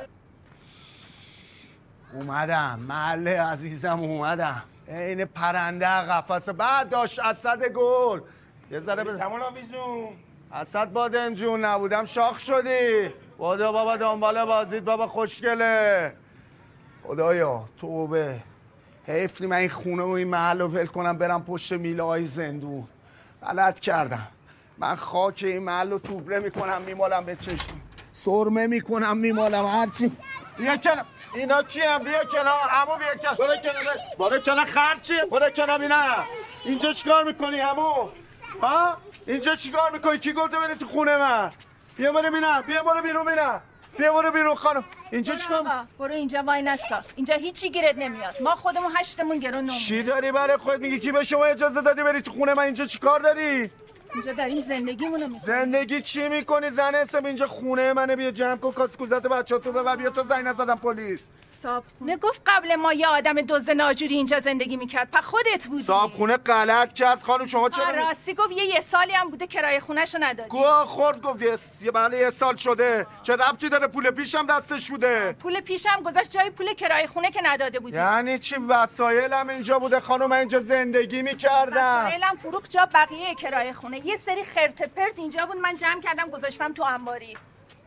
اومدم. 2.12 2.78
محله 2.88 3.42
عزیزم 3.42 4.00
اومدم. 4.00 4.62
عین 4.88 5.24
پرنده 5.24 5.86
قفس 5.86 6.48
بعد 6.48 6.88
داشت 6.88 7.18
اسد 7.18 7.68
گل. 7.68 8.20
یه 8.70 8.80
ذره 8.80 9.04
به 9.04 9.16
تمام 9.16 9.42
آویزون. 9.42 10.08
اسد 10.52 10.92
بادم 10.92 11.34
جون 11.34 11.64
نبودم. 11.64 12.04
شاخ 12.04 12.38
شدی. 12.38 13.10
بادو 13.38 13.72
بابا 13.72 13.96
دنبال 13.96 14.44
بازید 14.44 14.84
بابا 14.84 15.06
خوشگله. 15.06 16.12
خدایا 17.04 17.68
توبه. 17.80 18.40
حیف 19.06 19.40
من 19.40 19.56
این 19.56 19.68
خونه 19.68 20.02
و 20.02 20.08
این 20.08 20.28
محل 20.28 20.60
رو 20.60 20.68
ول 20.68 20.86
کنم 20.86 21.18
برم 21.18 21.44
پشت 21.44 21.72
میله 21.72 22.02
های 22.02 22.26
زندون. 22.26 22.88
غلط 23.42 23.80
کردم. 23.80 24.28
من 24.78 24.94
خاک 24.94 25.42
این 25.46 25.58
محل 25.58 25.90
رو 25.90 25.98
توبره 25.98 26.38
می‌کنم 26.38 26.82
میمالم 26.82 27.24
به 27.24 27.36
چشم. 27.36 27.74
سرمه 28.12 28.66
می‌کنم 28.66 29.16
میمالم. 29.16 29.66
هرچی. 29.66 30.12
بیا 30.58 30.76
کنار 30.76 31.04
اینا 31.34 31.62
کیم 31.62 31.98
بیا 31.98 32.24
کنار 32.24 32.68
همو 32.68 32.96
بیا 32.96 33.14
کنار. 33.22 33.34
برو 33.34 33.56
کنار 33.56 33.84
برو 34.18 34.38
کنار. 34.40 34.64
خرچی. 34.64 35.14
برو 35.30 35.50
کنار 35.50 35.78
بینم 35.78 36.24
اینجا 36.64 36.92
چیکار 36.92 37.24
می‌کنی 37.24 37.60
همو 37.60 38.08
ها؟ 38.62 38.96
اینجا 39.26 39.54
چیکار 39.56 39.90
می‌کنی؟ 39.90 40.18
کی 40.18 40.32
گفته 40.32 40.58
بری 40.58 40.74
تو 40.74 40.86
خونه 40.86 41.16
من؟ 41.16 41.50
بیا 41.96 42.12
برو 42.12 42.30
بینم 42.30 42.60
بیا 42.66 42.82
برو 42.82 43.02
بیرون 43.02 43.26
بینم 43.26 43.60
بیا 43.98 44.12
برو 44.12 44.30
بیرون 44.30 44.54
خانم. 44.54 44.84
اینجا 45.10 45.34
چیکار 45.34 45.86
برو 45.98 46.12
اینجا 46.12 46.42
وای 46.46 46.62
نستا. 46.62 47.00
اینجا 47.16 47.34
هیچی 47.34 47.70
گیرت 47.70 47.98
نمیاد. 47.98 48.42
ما 48.42 48.54
خودمون 48.54 48.92
هشتمون 48.96 49.38
گرون 49.38 49.64
نمون 49.64 49.78
چی 49.78 50.02
داری 50.02 50.32
برای 50.32 50.56
خود 50.56 50.80
میگی؟ 50.80 50.98
کی 50.98 51.12
به 51.12 51.24
شما 51.24 51.44
اجازه 51.44 51.80
دادی 51.80 52.02
بری 52.02 52.22
تو 52.22 52.32
خونه 52.32 52.54
من؟ 52.54 52.62
اینجا 52.62 52.86
چیکار 52.86 53.20
داری؟ 53.20 53.70
اینجا 54.14 54.32
داریم 54.32 54.60
زندگیمونو 54.60 55.28
می‌کنیم. 55.28 55.42
زندگی 55.44 56.00
چی 56.00 56.28
می‌کنی 56.28 56.70
زن 56.70 56.94
اسم؟ 56.94 57.24
اینجا 57.24 57.46
خونه 57.46 57.92
منه 57.92 58.16
بیا 58.16 58.30
جمع 58.30 58.56
کن 58.56 58.72
کاس 58.72 58.96
کوزت 58.96 59.22
بچه 59.22 59.58
تو 59.58 59.72
ببر 59.72 59.96
بیا 59.96 60.10
تو 60.10 60.26
زنگ 60.26 60.46
نزدم 60.46 60.78
پلیس. 60.78 61.30
صاحب 61.62 61.82
خونه. 61.98 62.16
گفت 62.16 62.42
قبل 62.46 62.76
ما 62.76 62.92
یه 62.92 63.06
آدم 63.06 63.40
دوز 63.40 63.70
ناجوری 63.70 64.14
اینجا 64.14 64.40
زندگی 64.40 64.76
می‌کرد. 64.76 65.10
پا 65.10 65.20
خودت 65.20 65.66
بودی. 65.66 65.84
صاحب 65.84 66.12
خونه 66.12 66.36
غلط 66.36 66.92
کرد 66.92 67.22
خانم 67.22 67.46
شما 67.46 67.68
چرا 67.68 67.90
راستی 67.90 68.34
گفت 68.34 68.52
یه 68.52 68.64
یه 68.64 68.80
سالی 68.80 69.12
هم 69.12 69.30
بوده 69.30 69.46
کرایه 69.46 69.80
خونهشو 69.80 70.18
ندادی. 70.20 70.48
گوه 70.48 70.84
خورد 70.84 71.22
گفت 71.22 71.42
یه 71.42 71.56
یه 71.80 71.90
بله 71.90 72.18
یه 72.18 72.30
سال 72.30 72.56
شده. 72.56 73.06
چه 73.22 73.36
ربطی 73.36 73.68
داره؟ 73.68 73.86
پول 73.86 74.10
پیشم 74.10 74.46
دستش 74.46 74.90
بوده. 74.90 75.36
پول 75.40 75.60
پیشم 75.60 76.02
گذاشت 76.04 76.30
جای 76.30 76.50
پول 76.50 76.74
کرایه 76.74 77.06
خونه 77.06 77.30
که 77.30 77.40
نداده 77.44 77.80
بودی. 77.80 77.96
یعنی 77.96 78.38
چی؟ 78.38 78.56
وسایلم 78.68 79.48
اینجا 79.48 79.78
بوده 79.78 80.00
خانم 80.00 80.26
من 80.26 80.36
اینجا 80.36 80.60
زندگی 80.60 81.22
می‌کردم. 81.22 82.06
وسایلم 82.06 82.36
فروخت 82.38 82.70
جا 82.70 82.88
بقیه 82.94 83.34
کرایه 83.34 83.72
خونه 83.72 84.01
یه 84.04 84.16
سری 84.16 84.44
خرت 84.44 84.82
پرت 84.82 85.18
اینجا 85.18 85.46
بود 85.46 85.56
من 85.56 85.76
جمع 85.76 86.00
کردم 86.00 86.30
گذاشتم 86.30 86.72
تو 86.72 86.82
انباری. 86.82 87.36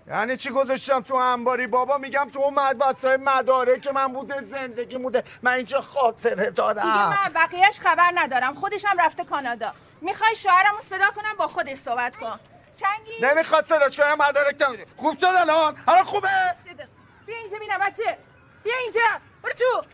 یعنی 0.07 0.38
چی 0.38 0.49
گذاشتم 0.49 1.01
تو 1.01 1.16
انباری؟ 1.16 1.68
بابا 1.68 1.97
میگم 1.97 2.30
تو 2.34 2.39
اون 2.39 2.53
مد 2.53 2.78
وسایل 2.80 3.20
مداره 3.20 3.80
که 3.80 3.91
من 3.91 4.13
بوده 4.13 4.41
زندگی 4.41 4.97
بوده. 4.97 5.24
من 5.41 5.51
اینجا 5.51 5.82
خاطره 5.82 6.36
دیگه 6.36 6.49
دارم. 6.49 7.09
من 7.09 7.34
بقیهش 7.36 7.80
خبر 7.80 8.11
ندارم. 8.16 8.55
خودشم 8.55 8.95
رفته 8.99 9.24
کانادا. 9.24 9.74
می‌خوای 10.01 10.36
شوهرمو 10.36 10.82
صدا 10.82 11.11
کنم 11.11 11.34
با 11.38 11.47
خودش 11.47 11.78
صحبت 11.78 12.18
کن. 12.18 12.39
چنگی 12.76 13.11
نمی‌خواد 13.22 13.66
صداش 13.66 13.97
کنم 13.97 14.18
مدارک 14.20 14.61
نمیده 14.61 14.86
خوب 14.97 15.20
شد 15.20 15.26
الان؟ 15.26 15.78
الان 15.88 16.03
خوبه؟ 16.03 16.30
صدق. 16.63 16.88
بیا 17.26 17.38
اینجا 17.38 17.57
بینم 17.59 17.80
بچه. 17.80 18.18
بیا 18.63 18.74
اینجا. 18.84 19.01
برو 19.43 19.53
تو. 19.53 19.88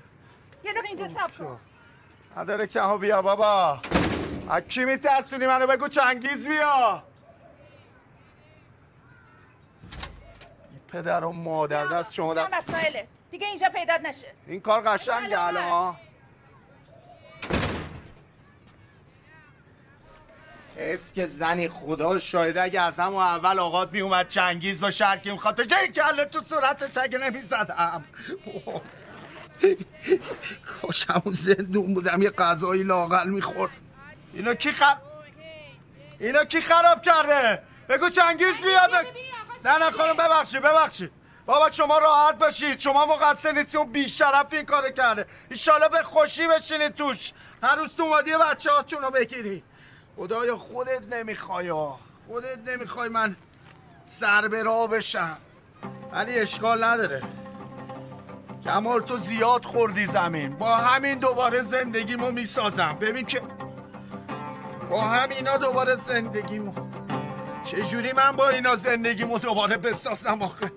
یه 0.63 0.71
دقیقه 0.71 0.87
اینجا 0.87 1.07
صف 1.07 1.37
کن. 1.37 1.59
مدارک 2.37 2.75
ها 2.75 2.97
بیا 2.97 3.21
بابا. 3.21 3.79
از 4.51 4.61
کی 4.61 4.85
میترسونی 4.85 5.47
منو؟ 5.47 5.67
بگو 5.67 5.87
چنگیز 5.87 6.47
بیا. 6.47 7.03
پدر 10.87 11.25
و 11.25 11.31
مادر 11.31 11.85
دست 11.85 12.13
شما 12.13 12.33
در... 12.33 12.47
مسائله. 12.57 13.07
دیگه 13.31 13.47
اینجا 13.47 13.69
پیدات 13.69 14.01
نشه. 14.01 14.27
این 14.47 14.61
کار 14.61 14.81
قشنگه 14.81 15.41
الان 15.41 15.95
حیف 20.77 21.13
که 21.13 21.27
زنی 21.27 21.69
خدا 21.69 22.19
شاهده 22.19 22.61
اگه 22.61 22.81
از 22.81 22.99
همون 22.99 23.21
اول 23.23 23.59
آقات 23.59 23.91
میومد 23.91 24.27
چنگیز 24.27 24.81
با 24.81 24.91
شرکی 24.91 25.31
می‌خواد 25.31 25.55
به 25.55 25.65
جای 25.65 25.87
کله 25.87 26.25
تو 26.25 26.43
صورتش 26.43 26.97
اگه 26.97 27.17
نمی‌زدم. 27.17 28.03
کاش 30.81 31.05
همون 31.09 31.33
زندون 31.33 31.93
بودم 31.93 32.21
یه 32.21 32.29
غذایی 32.29 32.83
لاغل 32.83 33.29
می‌خورد. 33.29 33.71
اینو 34.33 34.53
کی 34.53 34.71
خر... 34.71 34.95
اینو 36.19 36.43
کی 36.43 36.61
خراب 36.61 37.01
کرده؟ 37.01 37.63
بگو 37.89 38.09
چنگیز 38.09 38.61
بیاد 38.61 38.91
نه 39.65 39.77
نه 39.77 39.91
خانم 39.91 40.13
ببخشید 40.13 40.61
ببخشید 40.61 41.11
بابا 41.45 41.71
شما 41.71 41.97
راحت 41.97 42.37
باشید 42.37 42.79
شما 42.79 43.05
مقصر 43.05 43.51
نیستی 43.51 43.77
اون 43.77 43.91
بیشرف 43.91 44.53
این 44.53 44.65
کارو 44.65 44.89
کرده. 44.89 45.25
ایشالا 45.49 45.87
به 45.87 46.03
خوشی 46.03 46.47
بشینید 46.47 46.95
توش. 46.95 47.33
هر 47.63 47.75
روز 47.75 47.95
تو 47.95 48.03
اومدی 48.03 48.31
بچه 48.35 48.71
هاتون 48.71 49.01
رو 49.01 49.11
بگیری. 49.11 49.63
خدایا 50.17 50.57
خودت 50.57 51.13
نمی‌خوای. 51.13 51.71
خودت 52.27 52.57
نمی‌خوای 52.69 53.09
من 53.09 53.35
سر 54.05 54.47
به 54.47 54.63
راه 54.63 54.87
بشم. 54.87 55.37
ولی 56.11 56.39
اشکال 56.39 56.83
نداره. 56.83 57.21
کمال 58.65 59.01
تو 59.01 59.17
زیاد 59.17 59.65
خوردی 59.65 60.05
زمین. 60.05 60.57
با 60.57 60.75
همین 60.75 61.19
دوباره 61.19 61.61
زندگیمو 61.61 62.31
می‌سازم. 62.31 62.97
ببین 63.01 63.25
که 63.25 63.41
با 64.91 65.01
همینا 65.01 65.57
دوباره 65.57 65.95
زندگیمو 65.95 66.73
چجوری 67.65 68.13
من 68.13 68.31
با 68.31 68.49
اینا 68.49 68.75
زندگیمو 68.75 69.39
دوباره 69.39 69.77
بسازم 69.77 70.41
آخه؟ 70.41 70.71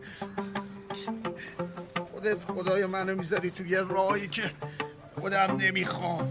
خودت 2.13 2.37
خدای 2.49 2.87
منو 2.87 3.15
می‌ذاری 3.15 3.51
تو 3.51 3.67
یه 3.67 3.81
راهی 3.81 4.29
که 4.29 4.43
خودم 5.21 5.57
نمی‌خوام. 5.59 6.29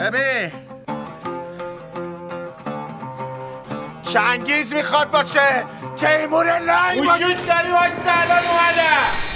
ببین 0.00 0.52
چنگیز 4.02 4.72
می‌خواد 4.74 5.10
باشه. 5.10 5.64
تیمور 5.96 6.58
لنگ 6.58 7.00
وجود 7.00 7.46
داری 7.46 7.70
حاج 7.70 7.92
سلام 8.04 8.44
اومدم. 8.46 9.35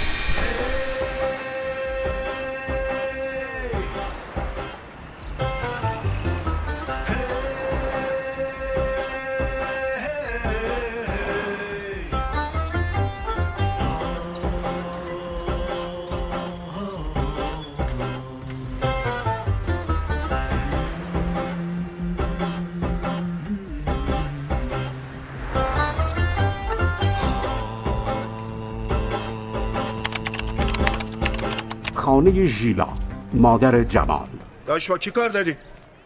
خانه 32.21 32.45
ژیلا 32.45 32.87
مادر 33.33 33.83
جمال 33.83 34.27
داشت 34.67 34.89
با 34.89 34.97
کی 34.97 35.11
کار 35.11 35.29
داری؟ 35.29 35.55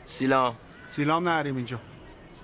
سیلام 0.05 0.55
سیلام 0.88 1.30
نریم 1.30 1.55
اینجا 1.55 1.78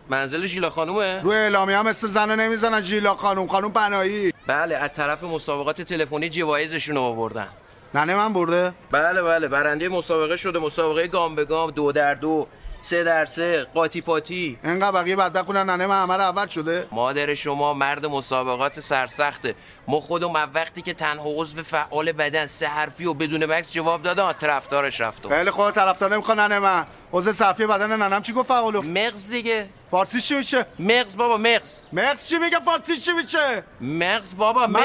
منزل 0.10 0.46
ژیلا 0.46 0.70
خانومه؟ 0.70 1.22
روی 1.22 1.36
اعلامی 1.36 1.74
هم 1.74 1.88
اسم 1.88 2.08
زنه 2.08 2.36
نمی‌زنن 2.36 2.82
ژیلا 2.82 3.16
خانوم 3.16 3.48
خانوم 3.48 3.72
بنایی 3.72 4.34
بله 4.48 4.76
از 4.76 4.90
طرف 4.94 5.24
مسابقات 5.24 5.82
تلفنی 5.82 6.30
جوایزشون 6.30 6.96
رو 6.96 7.02
آوردن 7.02 7.48
ننه 7.96 8.16
من 8.16 8.34
برده؟ 8.34 8.74
بله 8.92 9.22
بله 9.24 9.48
برنده 9.48 9.90
مسابقه 9.90 10.36
شده 10.36 10.60
مسابقه 10.60 11.08
گام 11.08 11.36
به 11.36 11.46
گام 11.46 11.72
دو 11.72 11.92
در 11.92 12.14
دو 12.14 12.48
سه 12.82 13.04
در 13.04 13.26
سه 13.26 13.64
قاطی 13.74 14.02
پاتی. 14.02 14.60
انقدر 14.64 14.92
بقیه 14.92 15.16
بدبخت 15.16 15.46
کنن 15.46 15.70
ننه 15.70 15.86
من 15.88 16.04
همه 16.04 16.14
اول 16.14 16.48
شده. 16.48 16.88
مادر 16.92 17.34
شما 17.34 17.74
مرد 17.74 18.06
مسابقات 18.06 18.80
سرسخته. 18.80 19.56
ما 19.88 20.00
خودم 20.00 20.36
از 20.36 20.50
وقتی 20.54 20.82
که 20.82 20.94
تنها 20.94 21.26
عضو 21.28 21.64
فعال 21.64 22.12
بدن 22.12 22.48
سه 22.48 22.68
حرفی 22.68 23.06
و 23.06 23.14
بدون 23.14 23.46
مکس 23.46 23.74
جواب 23.74 24.02
دادم 24.02 24.32
طرفدارش 24.32 25.02
رفتم. 25.02 25.30
خیلی 25.30 25.52
خود 25.52 25.74
طرفدار 25.74 26.14
نمی‌خواد 26.14 26.40
ننه 26.40 26.60
من. 26.60 26.86
عضو 27.14 27.34
صفی 27.34 27.66
بدن 27.66 28.02
ننم 28.02 28.22
چی 28.22 28.34
گفت 28.34 28.48
فعالو 28.48 28.82
مغز 28.82 29.30
دیگه. 29.30 29.70
فارسی 29.92 30.22
چی 30.22 30.36
میشه؟ 30.36 30.66
مغز 30.80 31.18
بابا 31.18 31.38
مغز. 31.38 31.80
مغز 31.94 32.28
چی 32.28 32.38
میگه؟ 32.38 32.60
فارسی 32.60 32.98
چی 32.98 33.12
میشه؟ 33.12 33.64
مغز 33.82 34.36
بابا 34.38 34.68
مغز. 34.68 34.82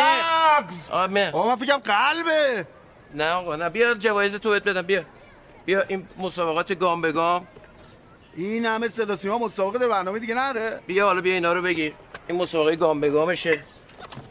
مغز! 0.60 0.90
آه 0.90 1.06
مغز. 1.06 1.34
من 1.34 1.56
فکرم 1.56 1.78
قلبه. 1.78 2.66
نه 3.14 3.32
آقا 3.32 3.56
نه 3.56 3.68
بیا 3.68 3.94
جوایز 3.94 4.34
تو 4.34 4.50
بدم 4.50 4.82
بیا. 4.82 5.02
بیا 5.64 5.82
این 5.88 6.08
مسابقات 6.18 6.78
گام 6.78 7.00
به 7.00 7.12
گام. 7.12 7.46
این 8.36 8.66
همه 8.66 8.88
صدا 8.88 9.16
سیما 9.16 9.38
مسابقه 9.38 9.78
در 9.78 9.88
برنامه 9.88 10.18
دیگه 10.18 10.34
نره. 10.34 10.80
بیا 10.86 11.06
حالا 11.06 11.20
بیا 11.20 11.34
اینا 11.34 11.52
رو 11.52 11.62
بگیر. 11.62 11.94
این 12.28 12.42
مسابقه 12.42 12.76
گام 12.76 13.00
به 13.00 13.10
گامشه. 13.10 13.64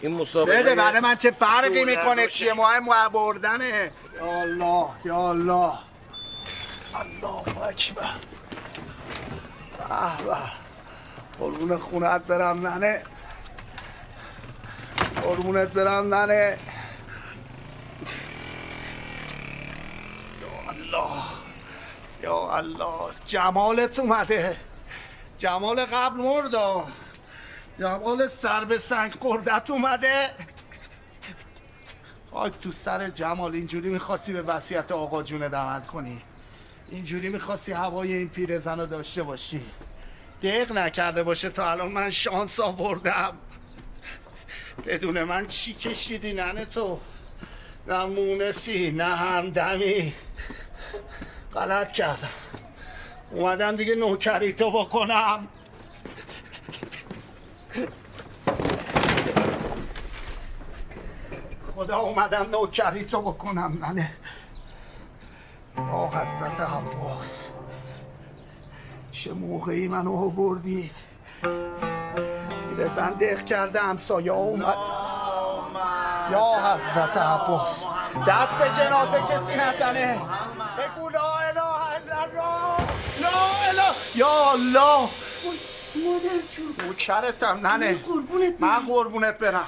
این 0.01 0.13
مسابقه 0.13 0.63
بده 0.63 0.75
برای 0.75 0.99
من 0.99 1.15
چه 1.15 1.31
فرقی 1.31 1.85
می‌کنه. 1.85 2.27
چیه؟ 2.27 2.53
مهم 2.53 3.09
بردنه. 3.09 3.91
یا 4.15 4.41
الله 4.41 4.87
یا 5.05 5.29
الله. 5.29 5.73
الله 6.95 7.63
اکبر. 7.67 8.13
به 9.77 10.23
به. 10.25 10.37
قربون 11.39 11.77
خونت 11.77 12.21
برم 12.21 12.67
ننه. 12.67 13.03
قربونت 15.23 15.67
برم 15.67 16.13
ننه. 16.15 16.57
یا 20.41 20.69
الله. 20.69 21.44
یا 22.25 22.57
الله 22.57 23.11
جمالت 23.25 23.99
اومده. 23.99 24.57
جمال 25.37 25.85
قبل 25.85 26.17
مردا. 26.17 26.87
جمال 27.79 28.27
سر 28.27 28.65
به 28.65 28.77
سنگ 28.77 29.11
قردت 29.11 29.69
اومده. 29.69 30.31
خاک 32.31 32.59
تو 32.59 32.71
سر 32.71 33.09
جمال 33.09 33.55
اینجوری 33.55 33.89
می‌خواستی 33.89 34.33
به 34.33 34.41
وصیت 34.41 34.91
آقا 34.91 35.23
جونت 35.23 35.53
عمل 35.53 35.81
کنی؟ 35.81 36.21
اینجوری 36.89 37.29
می‌خواستی 37.29 37.71
هوای 37.71 38.13
این 38.13 38.29
پیرزن 38.29 38.79
رو 38.79 38.85
داشته 38.85 39.23
باشی؟ 39.23 39.61
دق 40.41 40.71
نکرده 40.71 41.23
باشه 41.23 41.49
تا 41.49 41.71
الان 41.71 41.91
من 41.91 42.11
شانس 42.11 42.59
آوردم. 42.59 43.37
بدون 44.85 45.23
من 45.23 45.45
چی 45.45 45.73
کشیدی 45.73 46.33
ننه 46.33 46.65
تو؟ 46.65 46.99
نه 47.87 48.05
مونسی 48.05 48.91
نه 48.91 49.15
همدمی. 49.15 50.13
غلط 51.55 51.91
کردم. 51.91 52.29
اومدم 53.31 53.75
دیگه 53.75 53.95
نوکری 53.95 54.53
تو 54.53 54.71
بکنم. 54.71 55.47
خدا 61.75 61.97
اومدم 61.97 62.45
نوکری 62.51 63.05
تو 63.05 63.21
بکنم 63.21 63.77
ننه 63.85 64.11
یا 65.77 66.11
حضرت 66.13 66.59
عباس. 66.61 67.51
چه 69.11 69.33
موقعی 69.33 69.87
منو 69.87 70.15
آوردی؟ 70.15 70.91
پیرزن 72.69 73.09
دق 73.09 73.45
کرده 73.45 73.79
همسایه 73.79 74.31
اومد. 74.31 74.77
یا 76.31 76.43
حضرت 76.63 77.17
عباس 77.17 77.85
دست 78.27 78.59
به 78.61 78.83
جنازه 78.83 79.21
کسی 79.21 79.55
نزنه. 79.55 80.21
بگو 80.77 81.09
یا 84.15 84.51
الله! 84.51 85.09
مادر 85.95 86.39
جون. 86.57 86.87
نوکرتم 86.87 87.67
ننه. 87.67 87.93
قربونت 87.93 88.61
من 88.61 88.79
قربونت 88.79 89.37
برم. 89.37 89.67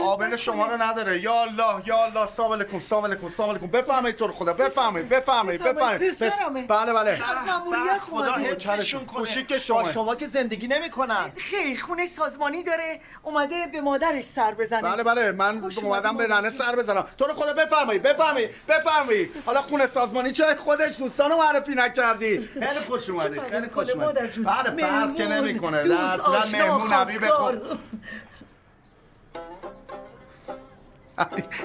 قابل. 0.00 0.36
شما 0.36 0.66
رو 0.66 0.82
نداره. 0.82 1.20
یا 1.20 1.42
الله 1.42 1.82
یا 1.86 2.04
الله. 2.04 2.26
سلام 2.26 2.52
علیکم 2.52 2.80
سلام 2.80 3.04
علیکم 3.04 3.28
سلام 3.36 3.50
علیکم 3.50 3.66
بفرمایید 3.66 4.16
تو 4.16 4.26
رو 4.26 4.32
خدا 4.32 4.52
بفرمایید 4.52 5.08
بفرمایید 5.08 5.62
بفرمایید. 5.62 6.68
بله 6.68 6.92
بله. 6.92 7.18
مأموریت 7.46 7.98
خدا. 7.98 8.32
حفظشون 8.32 9.04
کنه. 9.04 9.18
کوچیک 9.18 9.58
شما. 9.58 9.92
شما 9.92 10.14
که 10.14 10.26
زندگی 10.26 10.68
نمی‌کنن. 10.68 11.32
خیر 11.36 11.80
خونه 11.80 12.06
سازمانی 12.06 12.62
داره. 12.62 13.00
اومده 13.22 13.66
به 13.72 13.80
مادرش 13.80 14.24
سر 14.24 14.54
بزنه. 14.54 14.82
بله 14.82 15.02
بله. 15.02 15.32
من 15.32 15.62
اومدم 15.82 16.16
به 16.16 16.26
ننه 16.26 16.50
سر 16.50 16.76
بزنم. 16.76 17.06
تو 17.18 17.24
رو 17.24 17.34
خدا 17.34 17.52
بفرمایید 17.52 18.02
بفرمایید 18.02 18.50
بفرمایید. 18.68 19.30
حالا 19.46 19.62
خونه 19.62 19.86
سازمانی 19.86 20.32
چه؟ 20.32 20.54
خودش 20.56 20.98
دوستانو 20.98 21.36
معرفی 21.36 21.74
نکردی. 21.74 22.48
خیلی 22.54 22.80
خوش 22.88 23.10
اومدی 23.10 23.40
خیلی 23.40 23.68
خوش 23.68 23.90
اومدی؟ 23.90 24.42
بله 24.42 24.86
فرق 24.86 25.14
که 25.14 25.26
نمی‌کنه. 25.26 25.88
در 25.88 25.96
اصلا 25.96 26.38
آشنا، 26.38 26.58
مهمون 26.58 26.92
حبیب 26.92 27.28
خواستگار. 27.28 27.78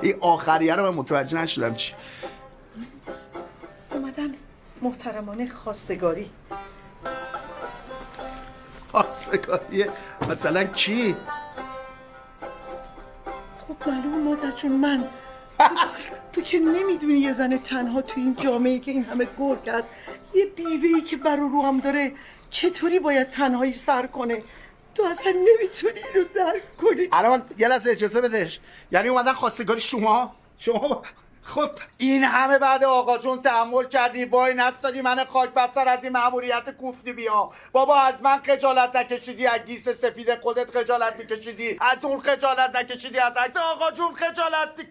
این 0.02 0.16
آخریه 0.22 0.76
رو 0.76 0.84
من 0.84 0.98
متوجه 0.98 1.42
نشدم 1.42 1.74
چی. 1.74 1.94
اومدن 3.92 4.28
محترمانه 4.82 5.48
خواستگاری. 5.48 6.30
خواستگاریه 8.92 9.90
مثلا 10.30 10.64
کی؟ 10.64 11.16
خب 13.68 13.90
معلوم 13.90 14.24
مادر 14.24 14.52
جون 14.52 14.72
من. 14.72 15.04
تو 16.34 16.42
که 16.42 16.60
نمی‌دونی 16.60 17.14
یه 17.14 17.34
زن 17.34 17.58
تنها 17.58 18.02
تو 18.02 18.14
این 18.20 18.36
جامعه 18.40 18.80
که 18.80 18.92
این 18.92 19.04
همه 19.04 19.28
گرگ 19.40 19.70
هست 19.70 19.90
یه 20.34 20.46
بیوهی 20.46 21.02
که 21.02 21.18
بر 21.18 21.40
و 21.40 21.50
رو 21.50 21.62
هم 21.62 21.80
داره 21.80 22.12
چطوری 22.50 23.00
باید 23.00 23.28
تنهایی 23.28 23.72
سر 23.72 24.08
کنه؟ 24.08 24.44
تو 24.96 25.04
اصلا 25.04 25.32
نمی‌تونی 25.32 26.00
اینو 26.14 26.28
درک 26.36 26.78
کنی. 26.78 27.08
الان 27.12 27.50
یه 27.58 27.68
لحظه 27.68 27.92
اجازه 27.92 28.22
بدش 28.22 28.60
یعنی 28.92 29.10
اومدن 29.10 29.34
خواستگاری 29.34 29.80
شما؟ 29.80 30.36
شما 30.58 31.04
خب 31.42 31.70
این 31.98 32.24
همه 32.24 32.58
بعد 32.58 32.84
آقا 32.84 33.18
جون 33.18 33.42
تحمل 33.42 33.84
کردی. 33.84 34.26
وای 34.26 34.54
نستادی 34.54 35.02
من 35.02 35.26
خاک 35.26 35.50
بستر 35.50 35.88
از 35.88 36.04
این 36.04 36.14
مأموریت 36.14 36.70
کوفتی 36.70 37.14
بیام 37.14 37.50
بابا 37.72 37.96
از 37.96 38.24
من 38.24 38.42
خجالت 38.42 38.96
نکشیدی 38.96 39.48
از 39.48 39.60
گیس 39.60 39.90
سفید 39.90 40.42
خودت 40.42 40.72
خجالت 40.72 41.16
میکشیدی. 41.16 41.78
از 41.82 42.06
اون 42.06 42.20
خجالت 42.20 42.76
نکشیدی 42.76 43.20
از 43.20 43.38
عکس 43.38 43.58
آقا 43.58 43.92
جون 43.92 44.14
خجالت 44.14 44.70
می... 44.78 44.84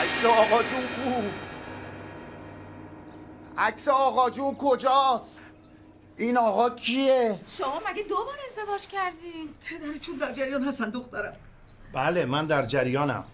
عکس 0.00 0.24
آقا 0.24 0.62
جون 0.62 0.88
کو؟ 0.88 1.22
عکس 3.58 3.88
آقا 3.88 4.30
جون 4.30 4.56
کجاست؟ 4.56 5.40
این 6.20 6.36
آقا 6.36 6.70
کیه؟ 6.70 7.40
شما 7.58 7.82
مگه 7.90 8.02
دو 8.02 8.16
بار 8.16 8.38
ازدواج 8.46 8.86
کردین؟ 8.86 9.54
پدرتون 9.64 10.16
در 10.16 10.32
جریان 10.32 10.64
هستن 10.64 10.90
دخترم. 10.90 11.36
بله 11.92 12.24
من 12.24 12.46
در 12.46 12.62
جریانم. 12.62 13.24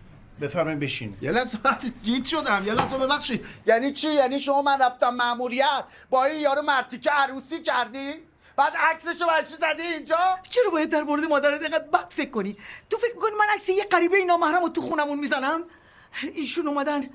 بفرمایید 0.40 0.80
بشین. 0.80 1.16
یه 1.22 1.30
لحظه 1.30 1.58
گیت 2.02 2.24
شدم. 2.24 2.62
یه 2.66 2.74
لحظه 2.74 2.98
ببخشید. 2.98 3.46
یعنی 3.66 3.92
چی؟ 3.92 4.08
یعنی 4.08 4.40
شما 4.40 4.62
من 4.62 4.82
رفتم 4.82 5.10
مأموریت 5.10 5.84
با 6.10 6.24
این 6.24 6.40
یارو 6.40 6.62
مرتیکه 6.62 7.10
عروسی 7.10 7.62
کردی؟ 7.62 8.12
بعد 8.56 8.72
عکسشو 8.76 9.26
برای 9.26 9.44
چی 9.44 9.54
زدی 9.54 9.82
اینجا؟ 9.82 10.18
چرا 10.50 10.70
باید 10.70 10.90
در 10.90 11.02
مورد 11.02 11.24
مادرت 11.24 11.60
اینقدر 11.60 11.84
بد 11.84 12.10
فکر 12.10 12.30
کنی؟ 12.30 12.56
تو 12.90 12.96
فکر 12.96 13.14
می‌کنی 13.14 13.30
من 13.38 13.46
عکس 13.54 13.68
یه 13.68 13.84
غریبه 13.84 14.24
نامحرم 14.24 14.62
رو 14.62 14.68
تو 14.68 14.80
خونمون 14.80 15.18
می‌زنم؟ 15.18 15.64
ایشون 16.32 16.68
اومدن 16.68 17.10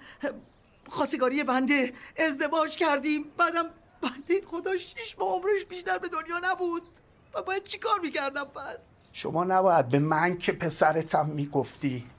خواستگاری 0.89 1.43
بنده 1.43 1.93
ازدواج 2.17 2.75
کردیم 2.75 3.31
بعدم 3.37 3.65
بنده 4.01 4.47
خدا 4.47 4.77
شیش 4.77 5.15
ماه 5.19 5.29
عمرش 5.29 5.65
بیشتر 5.69 5.97
به 5.97 6.07
دنیا 6.07 6.39
نبود. 6.43 6.81
و 7.33 7.41
باید 7.41 7.63
چیکار 7.63 7.99
می‌کردم 7.99 8.43
پس؟ 8.43 8.89
شما 9.13 9.43
نباید 9.43 9.89
به 9.89 9.99
من 9.99 10.37
که 10.37 10.51
پسرتم 10.51 11.29
می‌گفتی. 11.29 12.10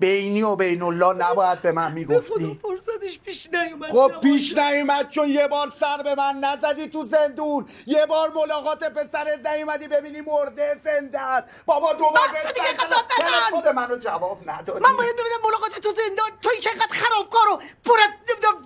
بینی 0.00 0.42
و 0.42 0.56
بین 0.56 0.82
الله 0.82 1.12
نباید 1.12 1.62
به 1.62 1.72
من 1.72 1.92
می‌گفتی. 1.92 2.60
فرصتش 2.62 3.18
پیش 3.18 3.48
نیومد. 3.52 3.90
خب 3.90 4.20
پیش 4.22 4.58
نیومد 4.58 5.08
چون 5.08 5.28
یه 5.28 5.48
بار 5.48 5.72
سر 5.76 6.02
به 6.02 6.14
من 6.14 6.36
نزدی 6.36 6.86
تو 6.86 7.04
زندون. 7.04 7.68
یه 7.86 8.06
بار 8.06 8.32
ملاقات 8.34 8.84
پسرت 8.84 9.46
نیومدی 9.46 9.88
ببینی 9.88 10.20
مرده 10.20 10.76
زنده 10.80 11.20
است. 11.20 11.62
بابا 11.66 11.92
دوباره 11.92 12.32
بس 12.32 12.52
دیگه 12.54 12.66
قدرت 12.66 13.20
نزن! 13.20 13.50
خود 13.50 13.68
منو 13.68 13.96
جواب 13.96 14.50
ندادی. 14.50 14.80
من 14.80 14.96
باید 14.96 15.12
ببینم 15.12 15.40
ملاقات 15.44 15.78
تو 15.78 15.88
زندان. 15.88 16.30
توی 16.42 16.56
که 16.58 16.70
اینقدر 16.70 16.92
خرابکار 16.98 17.48
و 17.48 17.62
پر 17.84 17.96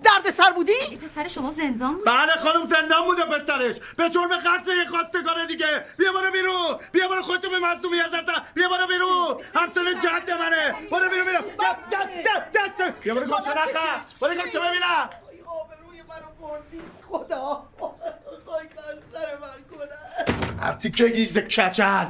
درد 0.05 0.35
سر 0.37 0.53
بودی؟ 0.53 0.99
پسر 1.05 1.29
شما 1.29 1.51
زندان 1.51 1.95
بود. 1.95 2.05
بله 2.05 2.37
خانم 2.37 2.67
زندان 2.67 3.05
بوده 3.05 3.25
پسرش. 3.25 3.77
به 3.97 4.09
جرم 4.09 4.37
قتل 4.37 4.71
یه 4.71 4.87
خواستگار 4.91 5.45
دیگه. 5.45 5.85
بیا 5.99 6.13
برو 6.13 6.31
بیرون. 6.31 6.79
بیا 6.93 7.09
برو 7.09 7.23
خودتو 7.23 7.51
به 7.51 7.59
مظلومیت 7.59 8.05
بیا 8.55 8.69
برو 8.69 8.87
بیرون. 8.87 9.45
همسر 9.55 9.93
جد 9.93 10.31
منه. 10.31 10.75
برو 10.91 11.09
بیرون. 11.09 11.20
بیرون 11.25 11.43
دست 11.93 12.09
دست 12.27 12.81
دست 12.81 12.91
بیا 13.03 13.15
برو 13.15 13.25
گوشه 13.25 13.51
نخه 13.51 13.79
برو 14.21 14.35
گوشه 14.35 14.59
ببینم 14.61 15.11
آبروی 15.47 16.03
منو 16.09 16.31
بردی 16.41 16.81
خدا 17.11 17.65
خواهی 18.47 18.69
کار 18.69 18.99
سر 19.13 19.37
من 19.39 19.79
کنن 19.79 20.61
هرتی 20.61 20.91
که 20.91 21.09
گیز 21.09 21.39
کچل 21.39 22.07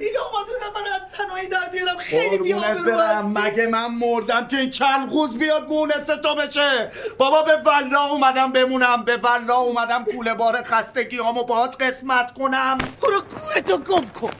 اینا 0.00 0.20
اومدونن 0.32 0.70
من 0.74 1.02
از 1.02 1.12
تنهایی 1.12 1.48
در 1.48 1.68
بیارن 1.68 1.86
دلم 1.86 1.96
خیلی 1.96 2.54
برم 2.54 3.36
هستی. 3.36 3.50
مگه 3.50 3.66
من 3.66 3.86
مردم 3.86 4.46
که 4.46 4.56
این 4.56 4.70
کلخوز 4.70 5.38
بیاد 5.38 5.68
مونس 5.68 6.06
تو 6.06 6.34
بشه 6.34 6.92
بابا 7.18 7.42
به 7.42 7.56
والله 7.56 8.12
اومدم 8.12 8.52
بمونم 8.52 9.04
به 9.04 9.16
والله 9.16 9.54
اومدم 9.58 10.04
کوله 10.04 10.34
بار 10.34 10.62
خستگی 10.62 11.16
هامو 11.16 11.44
باهات 11.44 11.82
قسمت 11.82 12.34
کنم 12.34 12.78
برو 13.02 13.20
گورتو 13.20 13.78
گم 13.78 14.06
کن 14.06 14.30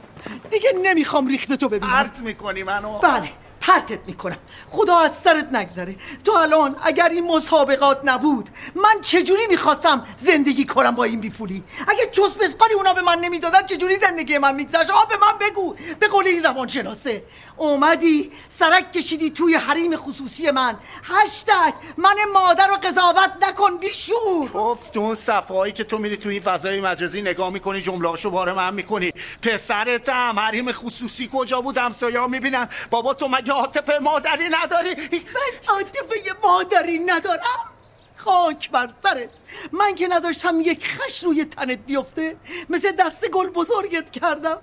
دیگه 0.51 0.73
نمی‌خوام 0.83 1.27
ریخت 1.27 1.53
تو 1.53 1.69
ببینم 1.69 1.93
پرت 1.93 2.19
می‌کنی 2.21 2.63
منو 2.63 2.99
بله 2.99 3.29
پرتت 3.71 3.99
می‌کنم. 4.07 4.37
خدا 4.69 4.99
از 4.99 5.19
سرت 5.19 5.53
نگذره. 5.53 5.97
تو 6.25 6.33
الان 6.33 6.77
اگر 6.83 7.09
این 7.09 7.27
مسابقات 7.27 8.01
نبود 8.05 8.51
من 8.75 9.01
چجوری 9.03 9.47
می‌خواستم 9.51 10.07
زندگی 10.17 10.65
کنم 10.65 10.91
با 10.91 11.05
این 11.05 11.21
بیپولی؟ 11.21 11.65
اگه 11.89 12.11
چوس 12.13 12.37
مسقالی 12.45 12.75
اونا 12.75 12.93
به 12.93 13.03
من 13.03 13.19
نمی‌دادن 13.19 13.67
چجوری 13.67 13.97
زندگی 13.97 14.39
من 14.39 14.55
میگذشت؟ 14.55 14.91
آه 14.91 15.09
به 15.09 15.15
من 15.17 15.49
بگو. 15.49 15.77
به 16.01 16.09
قول 16.09 16.27
این 16.27 16.43
روانشناسه. 16.43 17.23
اومدی 17.61 18.33
سرک 18.49 18.93
کشیدی 18.93 19.31
توی 19.31 19.55
حریم 19.55 19.97
خصوصی 19.97 20.51
من. 20.51 20.79
هشتگ 21.03 21.73
من 21.97 22.15
مادر 22.33 22.67
رو 22.69 22.77
قضاوت 22.77 23.31
نکن 23.43 23.77
بیشور. 23.77 24.49
گفت 24.55 24.93
تو 24.93 25.01
اون 25.01 25.15
صفحه 25.15 25.73
که 25.73 25.85
تو 25.85 25.99
میری 25.99 26.17
تو 26.17 26.29
این 26.29 26.41
فضای 26.41 26.81
مجازی 26.81 27.23
نگاه 27.23 27.51
می‌کنی 27.51 27.81
جملهاشو 27.81 28.31
باره 28.31 28.53
من 28.53 28.75
می‌کنی. 28.75 29.13
پسرتم 29.43 30.39
حریم 30.39 30.73
خصوصی 30.73 31.31
کجا 31.33 31.61
بود؟ 31.61 31.79
همسایه 31.79 32.21
ها 32.21 32.27
می‌بینن. 32.27 32.69
بابا 32.91 33.15
تو 33.15 33.29
مگه 33.29 33.53
عاطفه 33.53 33.99
مادری 33.99 34.49
نداری؟ 34.51 34.95
من 34.95 35.75
عاطفه 35.75 36.15
مادری 36.43 36.99
ندارم. 36.99 37.80
خاک 38.25 38.71
بر 38.71 38.91
سرت. 39.03 39.31
من 39.73 39.95
که 39.95 40.09
نذاشتم 40.09 40.61
یک 40.61 40.87
خش 40.87 41.25
روی 41.25 41.45
تنت 41.45 41.79
بیفته 41.79 42.37
مثل 42.71 42.93
دست 42.93 43.29
گل 43.29 43.51
بزرگت 43.51 44.11
کردم. 44.11 44.59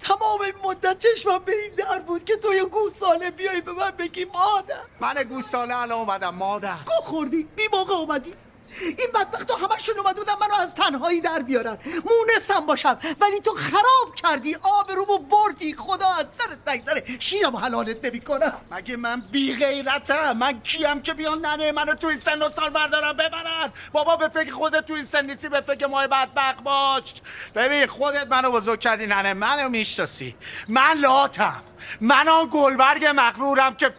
تمام 0.00 0.40
این 0.40 0.54
مدت 0.64 0.98
چشمم 0.98 1.38
به 1.38 1.52
این 1.52 1.74
در 1.74 1.98
بود 1.98 2.24
که 2.24 2.36
تو 2.36 2.54
یه 2.54 2.64
گوساله 2.64 3.30
بیای 3.30 3.60
به 3.60 3.72
من 3.72 3.90
بگی 3.90 4.24
مادر. 4.24 4.80
من 5.00 5.22
گوساله 5.22 5.76
الان 5.76 5.98
اومدم 5.98 6.34
مادر. 6.34 6.76
گو 6.86 7.04
خوردی 7.04 7.42
بی 7.56 7.62
موقع 7.72 7.94
اومدی. 7.94 8.34
این 8.80 9.08
بدبخت 9.14 9.50
همشون 9.50 9.98
اومد 9.98 10.16
بودن 10.16 10.32
منو 10.40 10.54
از 10.54 10.74
تنهایی 10.74 11.20
در 11.20 11.42
بیارن. 11.42 11.78
مونسم 11.84 12.66
باشم 12.66 12.98
ولی 13.20 13.40
تو 13.40 13.50
خراب 13.50 14.14
کردی 14.16 14.56
آبرومو 14.80 15.18
بردی. 15.18 15.74
خدا 15.74 16.06
از 16.06 16.26
سرت 16.38 16.68
نگذره 16.68 17.04
شیرم 17.20 17.56
حلالت 17.56 18.04
نمی 18.04 18.20
کنم 18.20 18.60
مگه 18.70 18.96
من 18.96 19.20
بی 19.20 19.54
غیرتم 19.54 20.36
من 20.36 20.60
کیم 20.60 21.02
که 21.02 21.14
بیان 21.14 21.46
ننه 21.46 21.72
منو 21.72 21.94
تو 21.94 22.06
این 22.06 22.18
سن 22.18 22.42
و 22.42 22.50
سال 22.50 22.70
بردارم 22.70 23.16
ببرن؟ 23.16 23.72
بابا 23.92 24.16
به 24.16 24.28
فکر 24.28 24.52
خودت 24.52 24.86
تو 24.86 24.94
این 24.94 25.04
سن 25.04 25.26
نیستی 25.26 25.48
به 25.48 25.60
فکر 25.60 25.86
مای 25.86 26.06
بدبخت 26.06 26.62
باش. 26.62 27.14
ببین 27.54 27.86
خودت 27.86 28.26
منو 28.26 28.50
بزرگ 28.50 28.80
کردی 28.80 29.06
ننه 29.06 29.34
منو 29.34 29.68
می‌شناسی. 29.68 30.36
من 30.68 30.92
لاتم. 30.92 31.62
من 32.00 32.28
آن 32.28 32.48
گلبرگ 32.50 33.06
مغرورم 33.16 33.74
که 33.74 33.94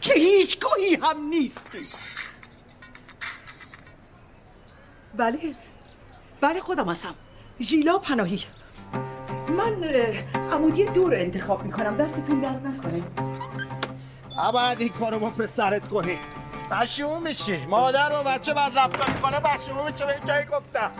که 0.00 0.14
هیچ 0.14 0.58
گویی 0.60 0.94
هم 0.94 1.28
نیستی. 1.28 1.88
بله. 5.16 5.54
بله 6.40 6.60
خودم 6.60 6.88
هستم. 6.88 7.14
ژیلا 7.60 7.98
پناهی. 7.98 8.40
من 9.48 9.84
عمودی 10.52 10.84
دور 10.84 11.14
انتخاب 11.14 11.64
می‌کنم. 11.64 11.96
دستتون 11.96 12.40
درد 12.40 12.66
نکنه. 12.66 13.02
ابد 14.38 14.76
این 14.78 14.88
کارو 14.88 15.18
با 15.18 15.30
پسرت 15.30 15.88
کنی. 15.88 16.18
بشیمون 16.70 17.22
میشی. 17.22 17.66
مادر 17.66 18.12
و 18.20 18.22
بچه 18.22 18.54
بعد 18.54 18.78
رفتار 18.78 19.10
می‌کنه 19.10 19.40
بشیمون 19.40 19.92
میشه 19.92 20.06
به 20.06 20.14
جایی 20.26 20.44
گفتم. 20.44 20.90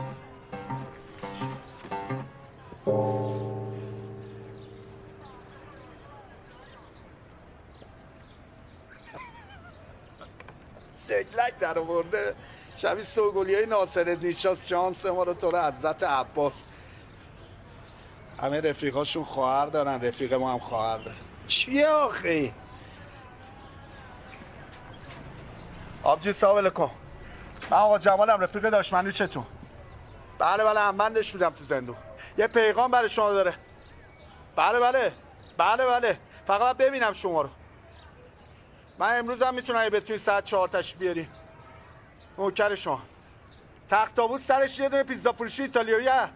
شکلک 11.15 11.59
در 11.59 11.79
آورده. 11.79 12.35
شبیه 12.77 13.05
سوگلی 13.05 13.55
های 13.55 13.67
ناصر 13.67 14.17
نیشاس 14.23 14.69
شانس 14.69 15.07
ما 15.07 15.23
رو 15.23 15.35
تو 15.35 15.51
رو 15.51 15.59
حضرت 15.59 16.03
عباس. 16.03 16.65
همه 18.43 18.61
رفیقاشون 18.61 19.25
خواهر 19.25 19.67
دارن 19.67 20.01
رفیق 20.01 20.35
ما 20.35 20.53
هم 20.53 20.59
خواهر 20.59 20.99
داره 20.99 21.17
چیه 21.47 21.89
آخی؟ 21.89 22.55
آبجی 26.03 26.33
سلام 26.33 26.69
کن 26.71 26.91
من 27.71 27.77
آقا 27.77 27.99
جمالم 27.99 28.41
رفیق 28.41 28.71
داشت 28.71 28.93
منو 28.93 29.11
چتون. 29.11 29.47
بله 30.39 30.65
بله 30.65 30.91
من 30.91 31.13
نشودم 31.13 31.51
تو 31.51 31.65
زندون. 31.65 31.97
یه 32.39 32.47
پیغام 32.47 32.91
برای 32.91 33.09
شما 33.09 33.33
داره. 33.33 33.55
بله 34.57 34.81
بله. 34.81 35.13
بله 35.59 35.87
بله. 35.87 36.19
فقط 36.47 36.77
ببینم 36.77 37.13
شما 37.13 37.43
رو. 37.43 37.49
من 38.99 39.19
امروز 39.19 39.43
هم 39.43 39.55
می‌تونم 39.55 39.79
اگه 39.79 40.01
توی 40.01 40.19
ساعت 40.19 40.45
چهار 40.45 40.69
تشریف 40.69 40.99
بیاریم 40.99 41.29
نوکر 42.39 42.75
شما. 42.75 43.03
تخت 43.91 44.39
سرش 44.39 44.79
یه 44.79 44.89
دونه 44.89 45.03
پیزا 45.03 45.33
فروشی 45.33 45.63
ایتالیاییه 45.63 46.31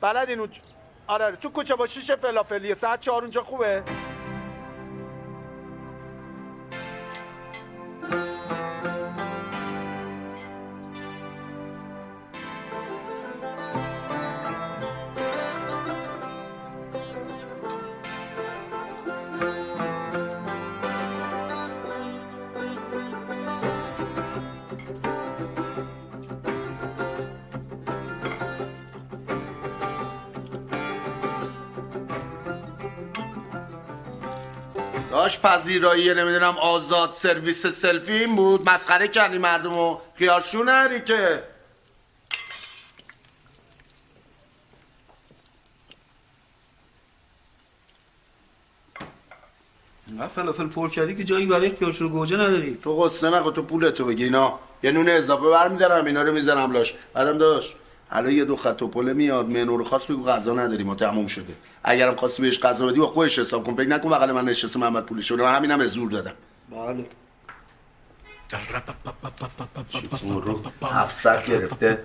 بلدین 0.00 0.40
اونج 0.40 0.60
آره 1.06 1.24
آره. 1.24 1.36
تو 1.36 1.48
کوچه 1.48 1.74
با 1.74 1.86
شیش 1.86 2.10
فلافلیه 2.10 2.74
ساعت 2.74 3.00
چهار 3.00 3.22
اونجا 3.22 3.42
خوبه؟ 3.42 3.82
پذیرایی 35.70 36.14
نمی‌دونم 36.14 36.58
آزاد 36.58 37.12
سرویس 37.12 37.66
سلفی 37.66 38.12
این 38.12 38.36
بود. 38.36 38.68
مسخره 38.70 39.08
کردی 39.08 39.38
مردم 39.38 39.78
و 39.78 39.98
خیالشون 40.16 40.68
نری 40.68 41.00
که. 41.00 41.42
نه 50.08 50.28
فلافل 50.28 50.66
پر 50.66 50.90
کردی 50.90 51.16
که 51.16 51.24
جایی 51.24 51.46
برای 51.46 51.70
خیارشور 51.70 52.08
گوجه 52.08 52.36
نداری. 52.36 52.78
تو 52.82 53.02
قصه 53.02 53.30
نکن 53.30 53.52
تو 53.52 53.62
پولتو 53.62 54.04
بگی 54.04 54.24
اینا. 54.24 54.58
یه 54.82 54.90
نون 54.90 55.08
اضافه 55.08 55.50
برمیدارم 55.50 56.04
اینا 56.04 56.22
رو 56.22 56.32
می‌زنم 56.32 56.72
لاش. 56.72 56.94
بعدم 57.14 57.38
داشت. 57.38 57.76
الان 58.10 58.32
یه 58.32 58.44
دو 58.44 58.56
خط 58.56 58.82
و 58.82 58.88
پله 58.88 59.12
میاد 59.12 59.48
منو 59.48 59.76
رو 59.76 59.84
خواست 59.84 60.08
بگو 60.08 60.24
غذا 60.24 60.54
نداریم 60.54 60.88
و 60.88 60.94
تموم 60.94 61.26
شده. 61.26 61.54
اگرم 61.84 62.16
خواستی 62.16 62.42
بهش 62.42 62.60
غذا 62.60 62.86
بدی 62.86 62.98
با 62.98 63.06
خودش 63.06 63.38
حساب 63.38 63.64
کن. 63.64 63.74
فکر 63.74 63.88
نکن 63.88 64.10
بغل 64.10 64.32
من 64.32 64.44
نشسته 64.44 64.78
محمد 64.78 65.06
پولی 65.06 65.22
شده. 65.22 65.42
من 65.42 65.56
همینم 65.56 65.80
از 65.80 65.88
زور 65.88 66.10
دادم. 66.10 66.34
بله. 66.70 67.04
رو 70.28 70.60
هفتصد 70.82 71.44
گرفته. 71.46 72.02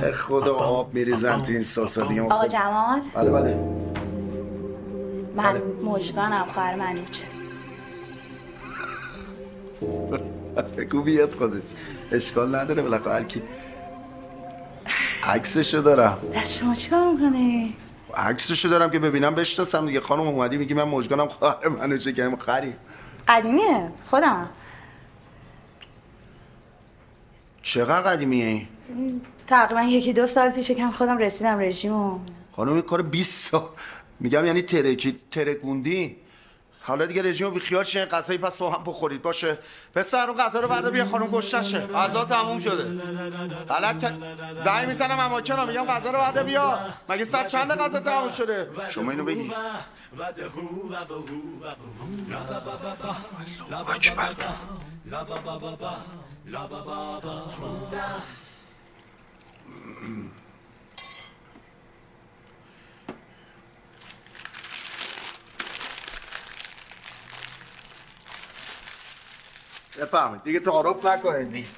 به 0.00 0.12
خدا 0.12 0.54
آب 0.54 0.94
میریزن 0.94 1.42
تو 1.42 1.52
این 1.52 1.62
ساسا 1.62 2.06
دیگه. 2.06 2.22
آقا 2.22 2.46
جمال. 2.46 3.00
بله 3.14 3.30
بله. 3.30 3.58
من 5.38 5.62
مشکانم 5.84 6.44
خواهر 6.46 6.74
منوچ 6.74 7.18
بگو 10.78 11.02
بیاد 11.02 11.34
خودش. 11.34 11.62
اشکال 12.12 12.54
نداره 12.56 12.82
بالاخره 12.82 13.12
هر 13.12 13.22
کی 13.22 13.42
عکسشو 15.24 15.80
دارم. 15.80 16.18
دست 16.34 16.54
شما 16.58 16.74
چیکار 16.74 17.12
می‌کنه 17.12 17.68
عکسشو 18.14 18.68
دارم 18.68 18.90
که 18.90 18.98
ببینم 18.98 19.34
بشناسم 19.34 19.86
دیگه. 19.86 20.00
خانم 20.00 20.22
اومدی 20.22 20.56
میگی 20.56 20.74
من 20.74 20.84
مژگانم 20.84 21.28
خواهر 21.28 21.68
منو 21.68 21.96
چه 21.96 22.12
کردیم 22.12 22.36
خری. 22.36 22.74
قدیمیه. 23.28 23.90
خودم. 24.04 24.48
چقدر 27.62 28.00
قدیمیه 28.10 28.46
این؟ 28.46 28.68
تقریبا 29.46 29.82
یکی 29.82 30.12
دو 30.12 30.26
سال 30.26 30.50
پیش 30.50 30.70
کم 30.70 30.90
خودم 30.90 31.18
رسیدم 31.18 31.58
رژیمو. 31.58 32.18
خانم 32.56 32.72
این 32.72 32.82
کار 32.82 33.02
20 33.02 33.50
سال 33.50 33.62
میگم 34.20 34.44
یعنی 34.44 34.62
ترکی 34.62 35.20
ترکوندی. 35.30 36.16
حالا 36.80 37.06
دیگه 37.06 37.22
رژیم 37.22 37.50
بیخیال 37.50 37.84
شین 37.84 38.04
غذایی 38.04 38.38
پس 38.38 38.58
با 38.58 38.70
هم 38.70 38.84
بخورید. 38.84 39.22
باشه. 39.22 39.58
پسر 39.94 40.30
اون 40.30 40.38
غذا 40.38 40.60
رو 40.60 40.68
بردا 40.68 40.90
بیا 40.90 41.06
خانم 41.06 41.26
گشتشه. 41.26 41.86
غذا 41.86 42.24
تموم 42.24 42.58
شده. 42.58 42.84
غلط 43.68 44.00
کرد. 44.00 44.18
زنگ 44.64 44.88
می‌زنم 44.88 45.20
اماکن 45.20 45.68
میگم 45.68 45.84
غذا 45.84 46.10
رو 46.10 46.18
بردا 46.18 46.42
بیا. 46.42 46.78
مگه 47.08 47.24
ساعت 47.24 47.46
چند 47.46 47.70
غذا 47.70 48.00
تموم 48.00 48.30
شده؟ 48.30 48.68
شما 48.90 49.10
اینو 49.10 49.24
بگی. 49.24 49.52
بفهمید 70.00 70.42
دیگه 70.42 70.60
تعارف 70.60 71.04
نکنید. 71.04 71.68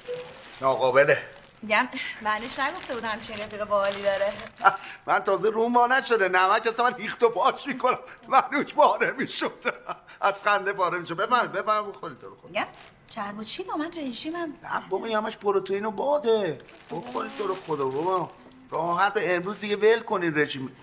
ناقابله. 0.61 1.21
میگم 1.61 1.87
معنیش 2.21 2.59
نگفته 2.59 2.93
بود 2.93 3.03
همچین 3.03 3.37
رفیق 3.37 3.63
باحالی 3.65 4.01
داره. 4.01 4.33
من 5.07 5.19
تازه 5.19 5.49
روم 5.49 5.73
وا 5.75 5.87
نشده. 5.87 6.29
نمک 6.29 6.67
اصلا 6.67 6.85
من 6.89 6.95
ریخت 6.95 7.23
و 7.23 7.29
پاش 7.29 7.67
می‌کنم. 7.67 7.99
منوش 8.27 8.73
پاره 8.73 9.11
می‌شد. 9.11 9.73
از 10.21 10.43
خنده 10.43 10.73
پاره 10.73 10.99
می‌شد. 10.99 11.15
بفهمید 11.17 11.51
بفهمید 11.51 11.95
بخورید 11.95 12.19
تو 12.19 12.29
بخورید 12.35 12.55
میگم 12.57 12.67
چربوچی 13.09 13.63
با 13.63 13.73
من 13.75 13.91
رژیمم 13.97 14.53
نه 14.63 14.89
بابا 14.89 15.05
این 15.05 15.17
همش 15.17 15.37
پروتئین 15.37 15.85
و 15.85 15.91
باده. 15.91 16.61
بخورید 16.91 17.31
تو 17.37 17.47
رو 17.47 17.55
خدا 17.67 17.85
بابا. 17.85 18.31
راحت 18.71 19.13
به 19.13 19.35
امروز 19.35 19.59
دیگه 19.59 19.75
ول 19.75 19.99
کنید 19.99 20.39
رژیم. 20.39 20.75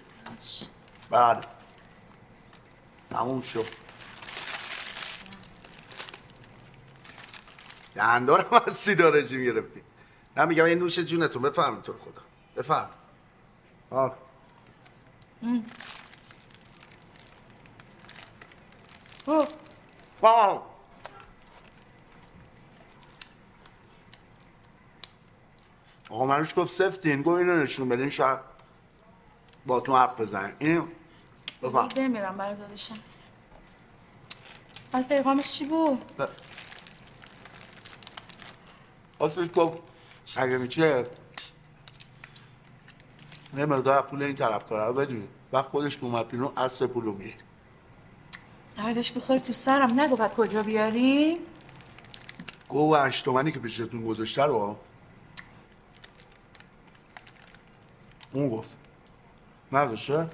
بله. 1.11 1.41
تموم 3.11 3.41
شد. 3.41 3.67
دندارم 7.99 8.63
از 8.67 8.77
سیدا 8.77 9.09
رژیم 9.09 9.45
گرفتی. 9.45 9.83
نه 10.37 10.45
میگم 10.45 10.65
این 10.65 10.79
نوش 10.79 10.99
جونتون 10.99 11.43
بفرمید 11.43 11.83
تو 11.83 11.93
خدا. 11.93 12.23
بفرم 12.57 12.91
آه. 13.91 14.17
واو 20.23 20.63
آقا 26.11 26.27
منوش 26.27 26.55
گفت 26.57 26.73
سفتین 26.73 27.23
گفت 27.23 27.39
اینو 27.39 27.63
نشون 27.63 27.89
بدین 27.89 28.11
شاید 28.11 28.39
با 29.67 29.81
تو 29.81 29.97
حرف 29.97 30.21
بزنین 30.21 30.55
این 30.59 30.89
بفرم 31.63 31.89
بمیرم 31.89 32.37
برای 32.37 32.57
دادشم 32.57 32.95
ولی 34.93 35.05
پیغامش 35.05 35.53
چی 35.53 35.65
بود؟ 35.65 36.05
اصلش 39.21 39.49
گفت 39.57 39.79
اگه 40.37 40.59
میشه 40.59 41.05
یه 43.57 43.67
مقدار 43.67 44.03
پول 44.03 44.23
این 44.23 44.35
طرف 44.35 44.65
کاره 44.65 44.87
رو 44.87 44.93
بدین 44.93 45.29
وقت 45.53 45.69
خودش 45.69 45.97
که 45.97 46.05
اومد 46.05 46.29
بیرون 46.29 46.53
از 46.57 46.73
سه 46.73 46.87
پولو 46.87 47.13
میره 47.13 47.35
دردش 48.77 49.13
بخوری 49.13 49.41
تو 49.41 49.53
سرم. 49.53 50.01
نگو 50.01 50.17
بعد 50.17 50.35
کجا 50.35 50.63
بیاری؟ 50.63 51.39
گو 52.69 52.97
هشت 52.97 53.25
تومنی 53.25 53.53
که 53.53 53.59
پیشتون 53.59 54.05
گذاشته 54.05 54.43
رو. 54.43 54.77
اون 58.33 58.49
گفت. 58.49 58.77
نذاشته؟ 59.73 60.27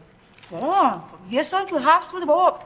بابا 0.51 1.03
یه 1.31 1.43
سال 1.43 1.65
تو 1.65 1.79
حبس 1.79 2.13
بوده. 2.13 2.27
بابا 2.27 2.59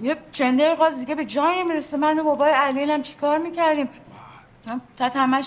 یه 0.00 0.16
چنده 0.32 0.74
قاز 0.74 0.98
دیگه 0.98 1.14
به 1.14 1.24
جای 1.24 1.62
نمی‌رسه 1.62 1.96
من 1.96 2.18
و 2.18 2.24
بابای 2.24 2.50
علیل 2.50 2.90
هم 2.90 3.02
چیکار 3.02 3.38
می‌کردیم؟ 3.38 3.88
هم 4.66 4.80
تا 4.96 5.08
هم 5.08 5.42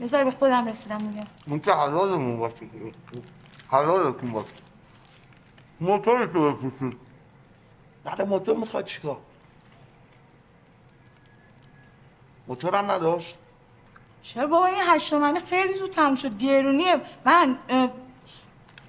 یه 0.00 0.06
ذره 0.06 0.24
به 0.24 0.30
خودم 0.30 0.68
رسیدم 0.68 1.02
میگم 1.02 1.26
اون 1.46 1.60
که 1.60 1.72
حلالمون 1.72 2.36
باشه؟ 2.38 2.66
حلالتون 3.70 4.30
باشه. 4.32 4.48
موتور 5.80 6.26
تو 6.26 6.52
بپوشید 6.52 6.96
بعد 8.04 8.22
موتور 8.22 8.56
می‌خواد 8.56 8.84
چیکار؟ 8.84 9.16
موتورم 12.48 12.90
نداشت. 12.90 13.34
چرا 14.22 14.46
بابا 14.46 14.66
این 14.66 14.82
هشت 14.86 15.10
تومنی 15.10 15.40
خیلی 15.40 15.74
زود 15.74 15.90
تموم 15.90 16.14
شد. 16.14 16.38
گرونیه. 16.38 17.00
من 17.24 17.58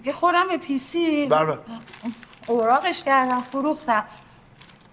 یه 0.03 0.13
خورم 0.13 0.47
به 0.47 0.57
پیسی 0.57 1.25
بله. 1.25 1.57
اوراقش 2.47 3.03
کردم 3.03 3.39
فروختم. 3.39 4.05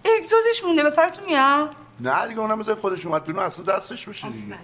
اگزوزش 0.05 0.63
مونده. 0.65 0.83
به 0.83 0.91
فراتون 0.91 1.25
میاد؟ 1.25 1.75
نه 1.99 2.27
دیگه 2.27 2.39
اونم 2.39 2.59
بذار 2.59 2.75
خودش 2.75 3.05
اومد 3.05 3.25
بیرون 3.25 3.43
اصلا 3.43 3.65
دستش 3.65 4.09
بشه 4.09 4.29
دیگه. 4.29 4.57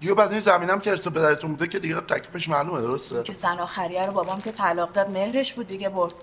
دیگه 0.00 0.14
بعد 0.14 0.30
این 0.30 0.40
زمینم 0.40 0.80
که 0.80 0.90
ارث 0.90 1.08
پدرتون 1.08 1.50
بوده 1.50 1.68
که 1.68 1.78
دیگه 1.78 2.00
تکلیفش 2.00 2.48
معلومه 2.48 2.80
درسته؟ 2.80 3.22
که 3.22 3.32
زن 3.34 3.58
آخریه 3.58 4.06
رو 4.06 4.12
بابام 4.12 4.40
که 4.40 4.52
طلاق 4.52 4.92
داد 4.92 5.10
مهرش 5.10 5.52
بود 5.52 5.68
دیگه 5.68 5.88
برد. 5.88 6.14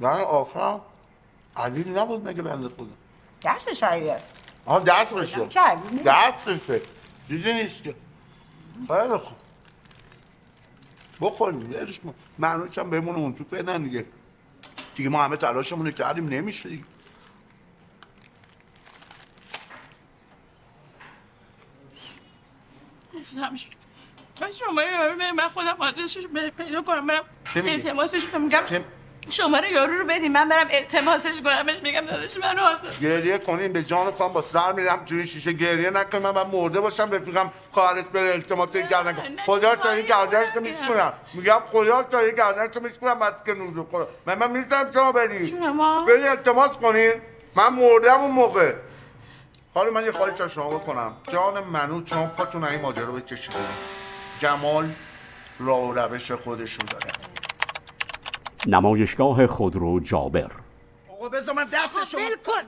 نه 0.00 0.08
آخرم 0.08 0.80
علی 1.56 1.90
نبود 1.90 2.28
مگه 2.28 2.42
بنده 2.42 2.68
خدا؟ 2.68 2.86
دستش 3.44 3.82
علیه. 3.82 4.16
آها 4.66 4.78
دستشه 4.78 5.48
دستشه. 6.04 6.80
چیزی 7.28 7.52
نیست 7.52 7.82
که. 7.82 7.94
خیلی 8.88 9.16
خوب. 9.16 9.36
بخوریم 11.20 11.60
برش 11.60 11.98
کن 12.00 12.14
معنوش 12.38 12.78
هم 12.78 12.90
بمونه 12.90 13.18
اون 13.18 13.34
تو 13.34 13.44
فعلا 13.44 13.78
دیگه. 13.78 14.06
دیگه 14.94 15.08
ما 15.08 15.24
همه 15.24 15.36
تلاشمون 15.36 15.86
رو 15.86 15.92
کردیم 15.92 16.28
نمیشه 16.28 16.68
دیگه. 16.68 16.84
گفتمش 23.34 23.68
شماره 24.58 24.92
یارو 24.92 25.14
من 25.34 25.48
خودم 25.48 25.76
آدرسش 25.78 26.26
پیدا 26.58 26.82
کنم 26.82 27.06
برم؟ 27.06 27.22
التماسش 27.56 28.26
کنم 28.26 28.42
میگم 28.42 28.62
شماره 29.30 29.70
یارو 29.70 29.92
رو 29.92 30.06
بدیم 30.06 30.32
من 30.32 30.48
برم 30.48 30.66
التماسش 30.70 31.40
کنم 31.40 31.66
بهش 31.66 31.76
میگم 31.82 32.00
داداش 32.00 32.36
من 32.36 32.58
آخه 32.58 33.00
گریه 33.00 33.38
کنین 33.38 33.72
به 33.72 33.82
جان 33.82 34.10
خواهم 34.10 34.32
با 34.32 34.42
سر 34.42 34.72
میرم 34.72 35.04
توی 35.04 35.26
شیشه 35.26 35.52
گریه 35.52 35.90
نکنین 35.90 36.22
من 36.22 36.32
باید 36.32 36.46
مرده 36.46 36.80
باشم 36.80 37.10
رفیقم 37.10 37.52
خواهرش 37.70 38.04
بره 38.04 38.32
التماس 38.32 38.76
گردن 38.76 39.12
کن 39.12 39.22
خدا 39.46 39.76
تا 39.76 39.90
این 39.90 40.06
گردن 40.06 40.50
تو 40.50 40.60
میسپونم 40.60 41.12
میگم. 41.34 41.60
خدا 41.66 42.02
تا 42.02 42.18
این 42.18 42.34
گردن 42.34 42.66
تو 42.66 42.80
میسپونم 42.80 43.18
بعد 43.18 43.44
که 43.46 43.54
نوزو 43.54 43.86
خدا. 43.92 44.08
من 44.26 44.38
من 44.38 44.50
میزم 44.50 44.90
شما 44.94 45.12
بری 45.12 45.52
بری 46.06 46.28
التماس 46.28 46.70
کنین. 46.70 47.12
من 47.56 47.68
مردم 47.68 48.20
اون 48.20 48.30
موقع. 48.30 48.74
حالا 49.74 49.90
من 49.90 50.04
یه 50.04 50.12
خواهش 50.12 50.40
از 50.40 50.52
شما 50.52 50.68
بکنم. 50.68 51.16
جان 51.32 51.64
منو 51.64 52.06
شما 52.06 52.26
خودتون 52.26 52.64
این 52.64 52.80
ماجرا 52.80 53.12
بکشید. 53.12 53.54
جمال 54.40 54.90
راه 55.58 55.80
و 55.80 55.94
روش 55.94 56.32
خودشون 56.32 56.86
داره. 56.90 57.12
نمایشگاه 58.66 59.46
خودرو 59.46 60.00
جابر. 60.00 60.50
آقا 61.08 61.28
بذار 61.28 61.54
من 61.54 61.64
دستشو 61.64 62.18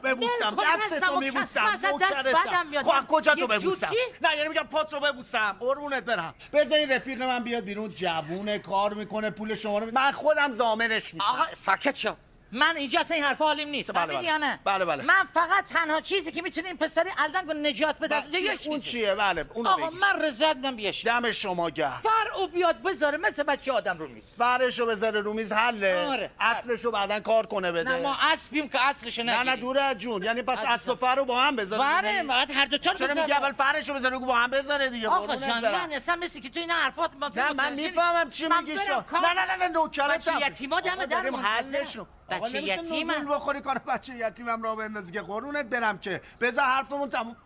ببوسم. 0.04 0.50
دستتو 0.50 0.96
دستمو 0.96 1.20
میبوسم. 1.20 1.64
دست 2.00 2.26
بدم 2.26 2.66
میاد. 2.70 2.84
خب 2.84 3.06
کجا 3.08 3.32
یه 3.32 3.40
تو 3.40 3.46
ببوسم؟ 3.46 3.88
نه 4.22 4.36
یعنی 4.36 4.48
میگم 4.48 4.62
پاتو 4.62 5.00
ببوسم. 5.00 5.56
قربونت 5.60 6.04
برم. 6.04 6.34
بذار 6.52 6.78
این 6.78 6.92
رفیق 6.92 7.22
من 7.22 7.44
بیاد 7.44 7.64
بیرون. 7.64 7.88
جوونه 7.88 8.58
کار 8.58 8.94
می‌کنه 8.94 9.30
پول 9.30 9.54
شما 9.54 9.78
رو 9.78 9.90
من 9.92 10.12
خودم 10.12 10.52
زامنش 10.52 11.14
میشم. 11.14 11.26
آقا 11.26 11.44
ساکت 11.52 11.96
شو. 11.96 12.14
من 12.56 12.76
اینجا 12.76 13.00
اصلا 13.00 13.14
این 13.14 13.24
حرفا 13.24 13.44
حالیم 13.44 13.68
نیست 13.68 13.92
بله، 13.92 14.14
بله. 14.16 14.24
یا 14.24 14.36
نه 14.36 14.58
بله، 14.64 14.84
بله. 14.84 15.04
من 15.04 15.28
فقط 15.34 15.64
تنها 15.72 16.00
چیزی 16.00 16.32
که 16.32 16.42
می‌تونه 16.42 16.66
این 16.66 16.76
پسری 16.76 17.10
الدنگ 17.18 17.48
رو 17.48 17.54
نجات 17.54 17.98
بده 17.98 18.16
از 18.16 18.28
یه 18.32 18.50
اون 18.50 18.56
چیزی 18.56 18.90
چیه 18.90 19.14
بله 19.14 19.46
اونو 19.54 19.68
آقا 19.68 19.86
بگی. 19.86 19.98
من 19.98 20.22
رضایت 20.22 20.56
میدم 20.56 20.76
بیاش 20.76 21.06
دم 21.06 21.32
شما 21.32 21.70
گرم 21.70 22.02
فرعو 22.02 22.46
بیاد 22.46 22.82
بذاره 22.82 23.18
مثل 23.18 23.42
بچه 23.42 23.72
آدم 23.72 23.98
رو 23.98 24.08
میز 24.08 24.34
فرشو 24.36 24.86
بذاره 24.86 25.20
رو 25.20 25.32
میز 25.32 25.52
حله 25.52 26.06
آره. 26.06 26.30
اصلشو 26.40 26.90
بعدا 26.90 27.20
کار 27.20 27.46
کنه 27.46 27.72
بده 27.72 27.90
نه 27.90 28.02
ما 28.02 28.16
اسبیم 28.32 28.68
که 28.68 28.88
اصلشو 28.88 29.22
نه 29.22 29.42
نه 29.42 29.56
دوره 29.56 29.82
از 29.82 29.98
جون 29.98 30.22
یعنی 30.22 30.42
پس. 30.42 30.64
اصل 30.66 30.90
و 30.90 30.94
فر 30.94 31.14
رو 31.14 31.24
با 31.24 31.40
هم 31.40 31.56
بذاره 31.56 31.82
بله، 31.82 32.22
باید 32.22 32.50
هر 32.50 32.64
دوتا 32.64 32.90
رو 32.90 32.96
چرا 32.96 33.06
بذاره. 33.06 33.20
میگی 33.20 33.32
اول 33.32 33.52
فرشو 33.52 33.94
بذاره 33.94 34.18
با 34.18 34.34
هم 34.34 34.50
بذاره 34.50 34.88
دیگه 34.88 35.08
آقا 35.08 35.36
جان. 35.36 35.72
من 35.72 35.92
اصلا 35.92 36.16
مثل 36.16 36.40
که 36.40 36.48
تو 36.48 36.60
این 36.60 36.70
حرفات 36.70 37.10
من 37.20 37.72
می‌فهمم 37.74 38.30
چی 38.30 38.48
من 38.48 38.64
میگی 38.64 38.74
نه 38.74 39.32
نه 39.32 39.56
نه 39.56 39.68
نوکرتم 39.68 40.38
یتیما 40.46 40.80
دم 40.80 41.06
در. 41.06 41.30
حلشون. 41.30 42.06
بچه 42.30 42.62
یتیمم. 42.62 43.10
نزول 43.10 43.34
بخوری 43.34 43.60
کار 43.60 43.78
بچه 43.78 44.14
یتیمم 44.14 44.62
را 44.62 44.76
بندازی 44.76 45.12
که 45.12 45.20
قرونت 45.20 45.66
برم 45.66 45.98
که 45.98 46.20
بذار 46.40 46.64
حرفمون 46.64 47.08
تموم 47.10 47.36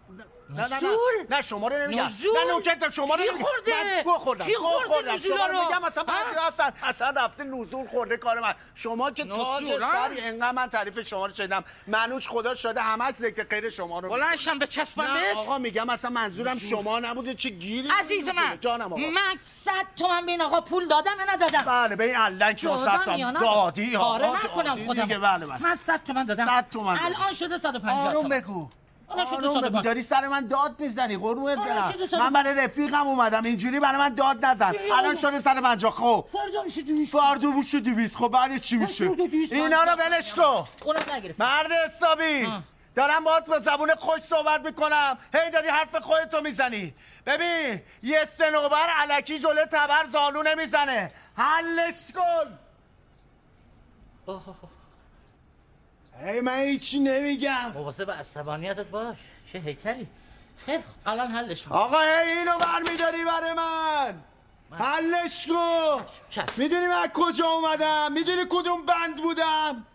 نه 0.50 0.68
نه 0.68 0.80
نه؟ 0.80 1.36
نه 1.36 1.42
شما 1.42 1.68
رو 1.68 1.76
نمیگم 1.76 2.02
نزول؟ 2.04 2.30
نه 2.44 2.52
نوکرتم 2.52 2.88
شما 2.88 3.14
رو 3.14 3.20
نمیگم. 3.20 3.44
خورده؟ 3.44 4.02
گو 4.04 4.12
خوردم 4.12 4.44
کی 4.44 4.54
خورده 4.54 4.86
خوردم 4.88 5.16
شما 5.16 5.46
رو؟ 5.46 5.64
میگم 5.64 5.84
اصلا 5.84 6.04
بعضی؟ 6.04 6.38
هستن 6.48 6.72
اصلا 6.82 7.10
رفته 7.10 7.44
نزول 7.44 7.86
خورده 7.86 8.16
کار 8.16 8.40
من 8.40 8.54
شما 8.74 9.10
که 9.10 9.24
تاج؟ 9.24 9.64
سری 9.64 10.20
انقدر 10.20 10.52
من 10.52 10.66
تعریف 10.68 11.00
شما 11.08 11.26
رو 11.26 11.34
شدم 11.34 11.64
منوش 11.86 12.28
خدا 12.28 12.54
شده 12.54 12.82
همه 12.82 13.12
ذکر 13.12 13.44
غیر 13.44 13.70
شما 13.70 13.98
رو 14.00 14.08
بلند 14.08 14.36
شم 14.36 14.58
به 14.58 14.66
چسبم 14.66 15.02
نه 15.02 15.12
بهت؟ 15.14 15.36
آقا 15.36 15.58
میگم 15.58 15.90
اصلا 15.90 16.10
منظورم 16.10 16.52
نزول. 16.56 16.70
شما 16.70 17.00
نبوده 17.00 17.34
چه 17.34 17.48
گیری 17.50 17.88
عزیز. 18.00 18.28
من 18.28 18.58
جانم 18.60 18.92
آقا 18.92 18.96
من 18.96 19.36
صد 19.38 19.86
تومن 19.96 20.26
به 20.26 20.32
این 20.32 20.42
آقا 20.42 20.60
پول 20.60 20.88
دادم 20.88 21.12
یا 21.18 21.34
ندادم 21.34 21.62
بله 21.62 21.96
به 21.96 22.04
این 22.04 22.56
شما 22.56 22.78
صد 22.78 22.84
دادم 22.84 23.04
تومن 23.04 23.18
یا 23.18 23.30
نه؟ 23.30 23.40
دادی 23.40 23.96
آقا 23.96 24.06
آره 24.06 24.44
نکنم 24.44 24.86
خودم 24.86 25.06
بله 25.06 25.18
بله 25.46 25.62
من 25.62 25.74
صد 25.74 26.00
تومن 26.06 26.24
دادم 26.24 26.46
صد 26.46 26.66
تومن 26.70 26.94
دادی. 26.94 27.06
الان 27.14 27.32
شده 27.32 27.58
150 27.58 27.98
آروم 27.98 28.10
تومن 28.10 28.12
الان 28.12 28.16
آروم 28.16 28.28
بگو 28.28 28.68
150 29.16 29.82
داری 29.82 30.02
سر 30.02 30.28
من 30.28 30.46
داد 30.46 30.80
می‌زنی 30.80 31.16
قربونت 31.16 31.58
آره، 31.58 31.68
برم. 31.68 32.18
من 32.20 32.32
برای 32.32 32.54
رفیقم 32.54 33.06
اومدم 33.06 33.44
اینجوری 33.44 33.80
برای 33.80 33.98
من 33.98 34.14
داد 34.14 34.44
نزن. 34.44 34.74
الان 34.98 35.16
شده 35.16 35.40
سر 35.40 35.60
پنجاه 35.60 35.92
خب. 35.92 36.24
فردا 36.32 36.62
میشه 36.62 36.82
دویست. 36.82 37.12
فردا 37.12 37.50
میشه 37.50 37.80
دویست 37.80 38.16
خب 38.16 38.28
بعدش 38.28 38.60
چی 38.60 38.76
میشه؟ 38.76 39.10
اینا 39.52 39.84
رو 39.84 39.96
من- 39.96 40.06
ولش 40.06 40.34
کن. 40.34 40.64
مرد 41.38 41.72
حسابی. 41.72 42.48
دارم 42.94 43.24
باهات 43.24 43.46
با 43.46 43.58
زبون 43.60 43.94
خوش 43.94 44.20
صحبت 44.20 44.64
می‌کنم. 44.64 45.18
هی 45.34 45.50
داری 45.50 45.68
حرف 45.68 45.96
خودتو 45.96 46.40
می‌زنی. 46.40 46.94
ببین 47.26 47.80
یه 48.02 48.24
سنوبر 48.24 48.86
علکی 48.96 49.38
جلو 49.38 49.64
تبر 49.64 50.06
زانو 50.08 50.42
نمی‌زنه. 50.42 51.08
حلش 51.36 52.12
کن. 52.14 52.58
هی 56.24 56.40
من 56.40 56.58
هیچی 56.58 57.00
نمیگم. 57.00 57.72
مواظب 57.74 58.10
عصبانیتت 58.10 58.86
باش. 58.86 59.16
چه 59.52 59.58
هیکلی. 59.58 60.06
خیلی. 60.66 60.82
الان 61.06 61.30
حلش 61.30 61.62
کن. 61.62 61.74
آقا 61.74 62.00
هی 62.00 62.38
اینو 62.38 62.58
برمیداری 62.58 63.24
برای 63.24 63.52
من. 63.52 64.14
حلش 64.78 65.46
کن. 65.46 66.04
می‌دونی 66.56 66.86
من 66.86 67.06
کجا 67.14 67.46
اومدم؟ 67.46 68.12
می‌دونی 68.12 68.42
کدوم 68.50 68.86
بند 68.86 69.16
بودم؟ 69.22 69.86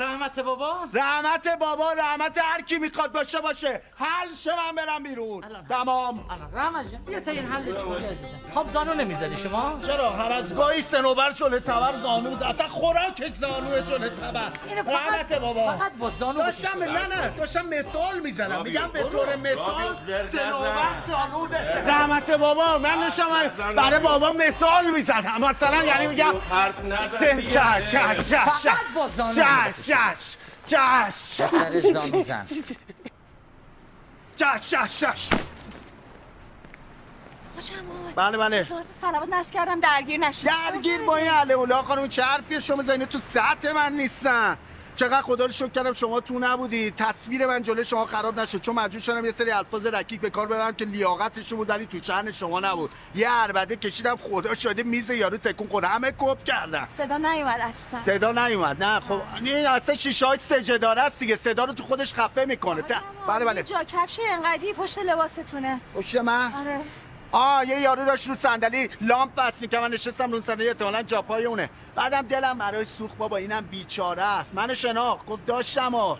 رحمت 0.00 0.40
بابا. 0.40 0.76
رحمت 0.94 1.48
بابا 1.58 1.92
رحمت 1.92 2.38
هر 2.38 2.60
کی 2.60 2.78
می‌خواد 2.78 3.12
باشه 3.12 3.40
باشه. 3.40 3.82
حل 3.98 4.34
شه 4.34 4.50
من 4.50 4.74
برم 4.76 5.02
بیرون. 5.02 5.44
تمام. 5.68 6.24
الان. 6.30 6.54
رحمت 6.54 6.92
جان 6.92 7.02
بیا 7.04 7.20
تا 7.20 7.30
این 7.30 7.52
حلش 7.52 7.76
کنی 7.76 8.18
خب 8.54 8.66
زانو 8.66 8.94
نمی‌زدی 8.94 9.36
شما؟ 9.36 9.80
چرا؟ 9.86 10.10
هر 10.10 10.32
از 10.32 10.54
گاهی 10.54 10.82
سنوبر 10.82 11.32
شله 11.32 11.60
تبر 11.60 11.92
زانو 12.02 12.30
می‌زد. 12.30 12.42
اصلا 12.42 12.68
خوراکش 12.68 13.32
زانو 13.32 13.84
شله 13.84 14.08
تبر. 14.08 14.50
رحمت 14.86 15.32
بابا. 15.32 15.72
فقط 15.72 15.92
با 15.92 16.10
زانو 16.10 16.38
داشتم 16.38 16.82
نه 16.82 17.06
نه. 17.06 17.28
داشتم 17.38 17.66
مثال 17.66 18.18
می‌زنم. 18.18 18.62
میگم 18.62 18.90
به 18.92 19.02
طور 19.02 19.36
مثال 19.36 19.96
سنوبر 20.32 20.88
زانو 21.08 21.48
زد. 21.48 21.84
رحمت 21.86 22.30
بابا 22.30 22.78
من 22.78 23.00
داشتم 23.00 23.48
برای 23.76 24.00
بابا 24.00 24.32
مثال 24.32 24.90
می‌زنم. 24.90 25.40
مثلا 25.40 25.84
یعنی 25.84 26.06
میگم 26.06 26.34
سه 27.18 27.42
چش 27.42 27.90
چش 27.90 28.28
چش 28.30 28.36
فقط 28.36 29.89
چش 30.66 31.40
به 31.40 31.46
سر 31.48 31.80
زانو 31.80 32.22
زن 32.22 32.46
چش 34.36 34.70
چش 34.70 35.00
چش 35.00 35.28
خوشم 37.54 37.74
بله 38.16 38.38
بله. 38.38 38.66
سلامت 39.00 39.28
نست 39.34 39.52
کردم 39.52 39.80
درگیر 39.80 40.20
نشید. 40.20 40.50
درگیر 40.50 41.00
با 41.00 41.16
این 41.16 41.28
اولا 41.28 41.82
خانم 41.82 42.08
چه 42.08 42.22
حرفیه؟ 42.22 42.60
شما 42.60 42.82
زنی 42.82 43.06
تو 43.06 43.18
سطح 43.18 43.72
من 43.72 43.92
نیستن. 43.92 44.56
چقدر 44.96 45.22
خدا 45.22 45.44
رو 45.46 45.52
شکر 45.52 45.68
کردم 45.68 45.92
شما 45.92 46.20
تو 46.20 46.38
نبودی. 46.38 46.90
تصویر 46.90 47.46
من 47.46 47.62
جلوی 47.62 47.84
شما 47.84 48.06
خراب 48.06 48.40
نشد. 48.40 48.60
چون 48.60 48.74
مجبور 48.74 49.00
شدم 49.00 49.24
یه 49.24 49.32
سری 49.32 49.50
الفاظ 49.50 49.86
رکیک 49.86 50.20
به 50.20 50.30
کار 50.30 50.46
ببرم 50.46 50.72
که 50.74 50.84
لیاقتش 50.84 51.54
بود 51.54 51.70
ولی 51.70 51.86
تو 51.86 51.98
شأن 52.02 52.32
شما 52.32 52.60
نبود. 52.60 52.90
یه 53.14 53.30
عربده 53.30 53.76
کشیدم 53.76 54.16
خدا 54.16 54.54
شده 54.54 54.82
میز 54.82 55.10
یارو 55.10 55.36
تکون 55.36 55.68
خورد. 55.68 55.84
همه 55.84 56.12
کپ 56.18 56.44
کردن. 56.44 56.86
صدا 56.88 57.16
نیومد 57.16 57.60
اصلا. 57.60 58.00
صدا 58.06 58.32
نیومد. 58.32 58.84
نه 58.84 59.00
خب 59.00 59.20
این 59.44 59.66
اصلا 59.66 59.94
شیشه 59.94 60.26
های 60.26 60.38
سجه 60.38 60.78
داره 60.78 61.02
است 61.02 61.20
دیگه. 61.20 61.36
صدا 61.36 61.64
رو 61.64 61.72
تو 61.72 61.82
خودش 61.84 62.14
خفه 62.14 62.44
می‌کنه. 62.44 62.82
ت- 62.82 63.02
بله 63.28 63.44
بله. 63.44 63.62
جا 63.62 63.84
کفش 63.84 64.20
انقدی 64.30 64.72
پشت 64.72 64.98
لباستونه. 64.98 65.80
پشت 65.94 66.16
من؟ 66.16 66.52
آره. 66.54 66.80
آه 67.32 67.68
یه 67.68 67.80
یارو 67.80 68.04
داشت 68.04 68.28
رو 68.28 68.34
صندلی 68.34 68.88
لامپ 69.00 69.34
بس 69.34 69.60
می‌کنم 69.62 69.80
من 69.80 69.90
نشستم 69.90 70.32
رو 70.32 70.40
صندلی 70.40 70.68
احتمالاً 70.68 71.02
جاپای 71.02 71.44
اونه. 71.44 71.70
بعدم 71.94 72.22
دلم 72.22 72.58
برای 72.58 72.84
سوخت 72.84 73.16
بابا 73.16 73.36
اینم 73.36 73.64
بیچاره 73.64 74.22
است. 74.22 74.54
من 74.54 74.74
شناخت. 74.74 75.26
گفت 75.26 75.46
داشتم 75.46 75.94
ها 75.94 76.18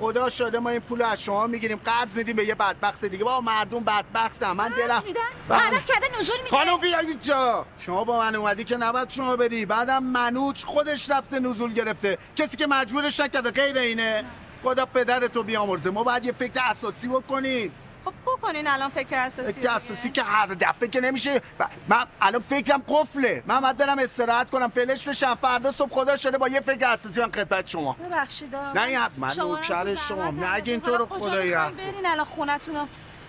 خدا 0.00 0.28
شده 0.28 0.58
ما 0.58 0.70
این 0.70 0.80
پول 0.80 1.02
از 1.02 1.22
شما 1.22 1.46
می‌گیریم. 1.46 1.80
قرض 1.84 2.14
میدیم 2.14 2.36
به 2.36 2.44
یه 2.44 2.54
بدبخت 2.54 3.04
دیگه. 3.04 3.24
بابا 3.24 3.40
مردم 3.40 3.80
بدبختم 3.80 4.52
من 4.52 4.68
دلم 4.68 5.02
بله. 5.48 5.58
غلط 5.58 5.86
کرده 5.86 6.06
نزول 6.18 6.36
میده. 6.44 6.56
خانم 6.56 6.76
بیاید 6.76 7.08
اینجا. 7.08 7.66
شما 7.78 8.04
با 8.04 8.18
من 8.18 8.34
اومدی 8.34 8.64
که 8.64 8.76
نباید 8.76 9.10
شما 9.10 9.36
بری. 9.36 9.66
بعدم 9.66 10.02
منوچ 10.02 10.64
خودش 10.64 11.10
رفته 11.10 11.40
نزول 11.40 11.72
گرفته. 11.72 12.18
کسی 12.36 12.56
که 12.56 12.66
مجبورش 12.66 13.20
نکرده 13.20 13.50
غیر 13.50 13.78
اینه. 13.78 14.24
خدا 14.62 14.86
پدرتو 14.86 15.42
بیامرزه. 15.42 15.90
ما 15.90 16.02
باید 16.02 16.24
یه 16.24 16.32
فکر 16.32 16.60
اساسی 16.64 17.08
بکنیم. 17.08 17.72
خب 18.04 18.12
بکنین 18.26 18.66
الان 18.66 18.88
فکر 18.88 19.16
اساسی 19.16 19.52
فکر 19.52 19.70
اساسی 19.70 20.10
که 20.10 20.22
هر 20.22 20.46
دفعه 20.46 20.88
که 20.88 21.00
نمیشه. 21.00 21.42
من 21.88 22.06
الان 22.20 22.42
فکرم 22.42 22.82
قفله. 22.88 23.42
من 23.46 23.60
باید 23.60 23.76
برم 23.76 23.98
استراحت 23.98 24.50
کنم. 24.50 24.68
فلش 24.68 25.08
بشم. 25.08 25.38
فردا 25.42 25.72
صبح 25.72 25.90
خدا 25.90 26.16
شده 26.16 26.38
با 26.38 26.48
یه 26.48 26.60
فکر 26.60 26.86
اساسی 26.86 27.20
من 27.20 27.32
خدمت 27.32 27.68
شما. 27.68 27.92
ببخشید. 27.92 28.56
نه 28.56 28.98
رو 28.98 29.10
نوکر 29.38 29.94
شما. 29.94 30.30
نگین. 30.30 30.80
تو 30.80 30.96
رو 30.96 31.06
حرف 31.06 31.74
برین؟ 31.74 32.06
الان 32.06 32.24
خونتون 32.24 32.88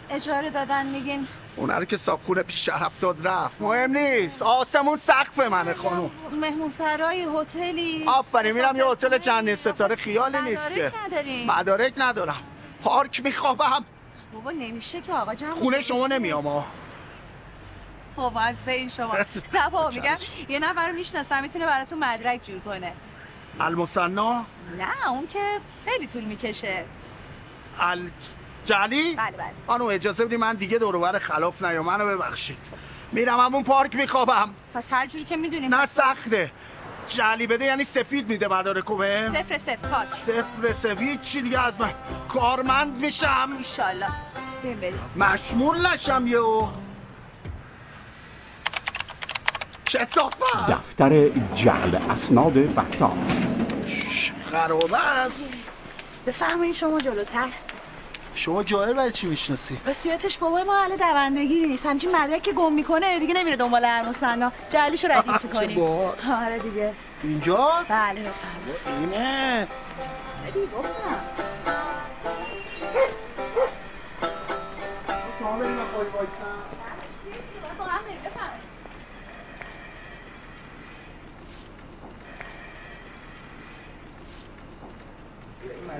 اجاره 0.10 0.50
دادن 0.50 0.86
میگین. 0.86 1.28
اون 1.56 1.70
رو 1.70 1.86
که 1.86 1.98
صابخونه 1.98 2.44
پیش 2.44 2.66
شرف 2.66 3.00
داد 3.00 3.28
رفت. 3.28 3.62
مهم 3.62 3.98
نیست. 3.98 4.42
آسمون 4.42 4.98
سقف 4.98 5.40
منه 5.40 5.74
خانم 5.74 6.12
مهمون 6.42 6.70
سرای 6.70 7.28
هتلی. 7.36 8.06
آفرین 8.08 8.54
میرم 8.56 8.76
یه 8.76 8.86
هتل 8.86 9.18
چندین 9.18 9.56
ستاره. 9.56 9.96
خیالی 9.96 10.42
نیست 10.42 10.76
که. 10.76 10.92
مدارک 11.48 11.94
ندارم. 11.98 12.44
پارک 12.84 13.22
میخوابم. 13.24 13.86
بابا 14.34 14.52
نمیشه 14.52 15.02
که 15.02 15.14
آقا 15.14 15.36
جمع 15.36 15.52
خونه 15.52 15.82
شما 15.82 16.08
نمیام 16.08 16.48
ها 16.48 16.66
بابا 18.16 18.40
از 18.40 18.68
این 18.68 18.90
شما. 18.90 19.18
نه 19.54 19.70
بابا 19.70 19.90
میگم 19.90 20.16
یه 20.50 20.60
نفر 20.60 20.88
رو 20.88 20.96
می‌شناسم 20.96 21.42
می‌تونه 21.42 21.66
براتون 21.66 22.00
مدرک 22.00 22.46
جور 22.46 22.60
کنه. 22.60 22.94
المصنا 23.60 24.46
نه 24.78 25.10
اون 25.10 25.28
که 25.28 25.40
خیلی 25.86 26.08
طول 26.08 26.24
می‌کشه. 26.24 26.86
الجلی 27.80 29.16
بله 29.16 29.32
بله. 29.32 29.52
خانم 29.68 29.86
اجازه 29.86 30.26
بدی 30.26 30.38
من 30.38 30.56
دیگه 30.56 30.78
دور 30.78 31.20
خلاف 31.20 31.64
نیام. 31.64 31.86
منو 31.86 32.06
ببخشید. 32.06 32.72
میرم 33.12 33.40
همون 33.40 33.64
پارک 33.64 33.96
میخوابم. 33.96 34.54
پس 34.74 34.94
هر 34.94 35.06
جوری 35.06 35.24
که 35.24 35.38
می‌دونیم 35.38 35.76
نه 35.76 35.86
سخته. 35.86 36.52
جلی 37.08 37.48
بده 37.48 37.66
یعنی 37.66 37.84
سفید 37.84 38.30
میده 38.30 38.48
مدارکو 38.48 38.96
بهم 38.96 39.34
صفر 39.34 39.58
صفر 39.58 39.76
پاک. 39.76 40.08
صفر 40.08 40.74
سفید 40.74 41.22
چی 41.22 41.42
دیگه 41.42 41.66
از 41.66 41.82
من. 41.82 41.94
کارمند 42.30 43.02
میشم. 43.02 43.50
ایشالله 43.58 44.08
بریم 44.64 44.80
بریم. 44.80 45.00
مشمول 45.16 45.88
نشم 45.88 46.28
یهو. 46.28 46.68
کسافت. 49.86 50.70
دفتر 50.70 51.30
جعل 51.56 51.96
اسناد 52.10 52.54
بکتاش. 52.54 54.32
خرابه 54.46 55.08
است. 55.08 55.52
بفرمایید 56.28 56.76
شما 56.76 57.00
جلوتر. 57.00 57.48
شما 58.36 58.64
جواهر 58.64 58.94
برای 58.94 59.12
چی 59.12 59.28
می‌شناسی؟ 59.28 59.78
وصیتش 59.86 60.38
بابای 60.38 60.64
ما 60.64 60.78
اهل 60.78 60.98
دوندگی 60.98 61.66
نیست. 61.68 61.86
همچین 61.86 62.16
مدرک 62.16 62.42
که 62.42 62.54
گم 62.54 62.74
می‌کنه 62.74 63.20
دیگه 63.20 63.34
نمیره 63.34 63.56
دنبال 63.56 63.86
هر 63.86 64.10
مصنا 64.10 64.52
جعلیشو 64.70 65.08
ردیف 65.08 65.38
چه 65.60 65.68
می‌کنیم. 65.68 65.80
آره 65.82 66.60
دیگه. 66.64 66.94
اینجا؟ 67.24 67.72
بله 67.90 68.22
بفرمایید. 68.22 69.12
اینه. 69.14 69.68
دیگه 70.54 70.66
گفتم 70.78 71.20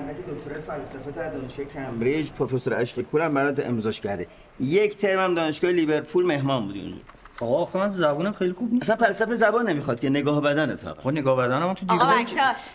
مدرک 0.02 0.26
دکترای 0.26 0.62
فلسفه 0.62 1.10
در 1.10 1.30
دانشگاه 1.30 1.66
کمبریج 1.66 2.30
پروفسور 2.30 2.80
اشلی 2.80 3.04
پور 3.04 3.20
هم 3.20 3.34
برات 3.34 3.60
امضاش 3.66 4.00
کرده. 4.00 4.26
یک 4.60 4.96
ترم 4.96 5.18
هم 5.18 5.34
دانشگاه 5.34 5.70
لیورپول 5.70 6.26
مهمان 6.26 6.66
بودی 6.66 6.80
اونجا. 6.80 6.98
آقا 7.40 7.62
آخه 7.62 7.78
من 7.78 7.90
زبونم 7.90 8.32
خیلی 8.32 8.52
خوب 8.52 8.72
نیست. 8.72 8.90
اصلا 8.90 9.06
فلسفه 9.06 9.34
زبان 9.34 9.68
نمی‌خواد 9.68 10.00
که 10.00 10.10
نگاه 10.10 10.40
بدنه 10.40 10.76
فقط. 10.76 10.98
خب 10.98 11.08
نگاه 11.08 11.36
بدنم 11.36 11.74
تو 11.74 11.86
آقا 11.88 12.04
دیوار 12.04 12.22
بکتاش 12.22 12.70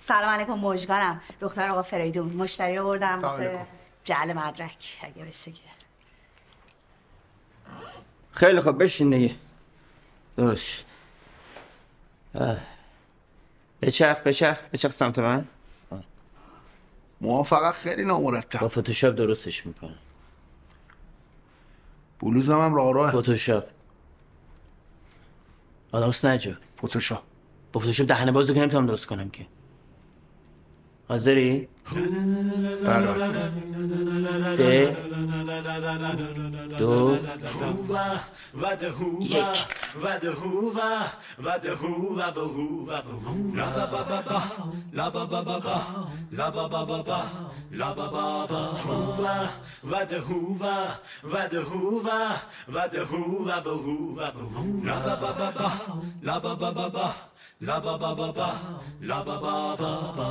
سلام 0.00 0.28
علیکم 0.28 0.52
مژگانم 0.52 1.20
دختر 1.40 1.70
آقا 1.70 1.82
فریدون. 1.82 2.32
مشتری 2.32 2.78
آوردم 2.78 3.18
سلام 3.18 3.32
واسه. 3.32 3.66
جعل 4.04 4.32
مدرک 4.32 4.98
اگه 5.02 5.24
بشه 5.24 5.50
که. 5.52 5.60
خیلی 8.32 8.60
خوب 8.60 8.82
بشین 8.82 9.10
دیگه. 9.10 9.34
درست 10.36 10.64
شد. 10.64 10.84
بچرخ 13.82 14.18
بچرخ 14.20 14.60
بچرخ 14.72 14.92
سمت 14.92 15.18
من. 15.18 15.46
موها 17.20 17.42
فقط 17.42 17.74
خیلی 17.74 18.04
نامرتب. 18.04 18.60
با 18.60 18.68
فتوشاپ 18.68 19.14
درستش 19.14 19.66
می‌کنم 19.66 19.98
بلوزم 22.20 22.60
هم 22.60 22.74
راه 22.74 22.92
راه 22.92 23.10
فتوشاپ. 23.10 23.64
آدامس 25.92 26.24
نجا. 26.24 26.56
فتوشاپ. 26.84 27.22
با 27.72 27.80
فتوشاپ 27.80 28.06
دهنه 28.08 28.32
بازو 28.32 28.54
که 28.54 28.60
نمی‌تونم 28.60 28.86
درست 28.86 29.06
کنم 29.06 29.30
که. 29.30 29.46
حاضری؟ 31.08 31.68
C'est 34.56 34.94
Va 38.54 38.76
de 38.76 38.88
va 39.96 40.18
de 40.18 40.30
va 41.38 41.58
de 41.60 41.70
va 41.70 43.02
La 43.54 43.66
ba 43.66 43.86
ba 43.86 44.04
ba 44.04 44.20
ba, 44.20 44.46
la 44.92 45.10
ba 45.10 45.26
ba 45.26 45.44
ba 45.44 45.58
ba, 45.60 45.78
la 46.30 46.50
ba 46.50 46.68
ba 46.68 46.84
ba 46.84 47.02
ba, 47.02 47.20
la 47.72 47.94
ba 47.94 48.06
ba 48.12 48.46
ba. 48.48 48.62
Va 49.84 50.04
de 50.06 50.16
Houva, 50.16 50.98
va 51.24 51.46
de 51.48 51.58
Houva, 51.58 52.42
va 52.68 52.88
de 52.88 53.00
va 53.00 54.32
La 54.84 54.98
ba 55.04 55.16
ba 55.20 55.32
ba 55.38 55.50
ba, 55.50 55.72
la 56.22 56.40
ba 56.40 56.54
ba 56.56 56.72
ba 56.72 56.88
ba, 56.88 57.14
la 57.60 57.80
ba 57.80 57.98
ba 57.98 58.14
ba 58.14 58.32
ba, 58.32 58.50
la 59.02 59.22
ba 59.22 59.38
ba 59.40 59.76
ba 59.76 59.90
ba. 60.16 60.28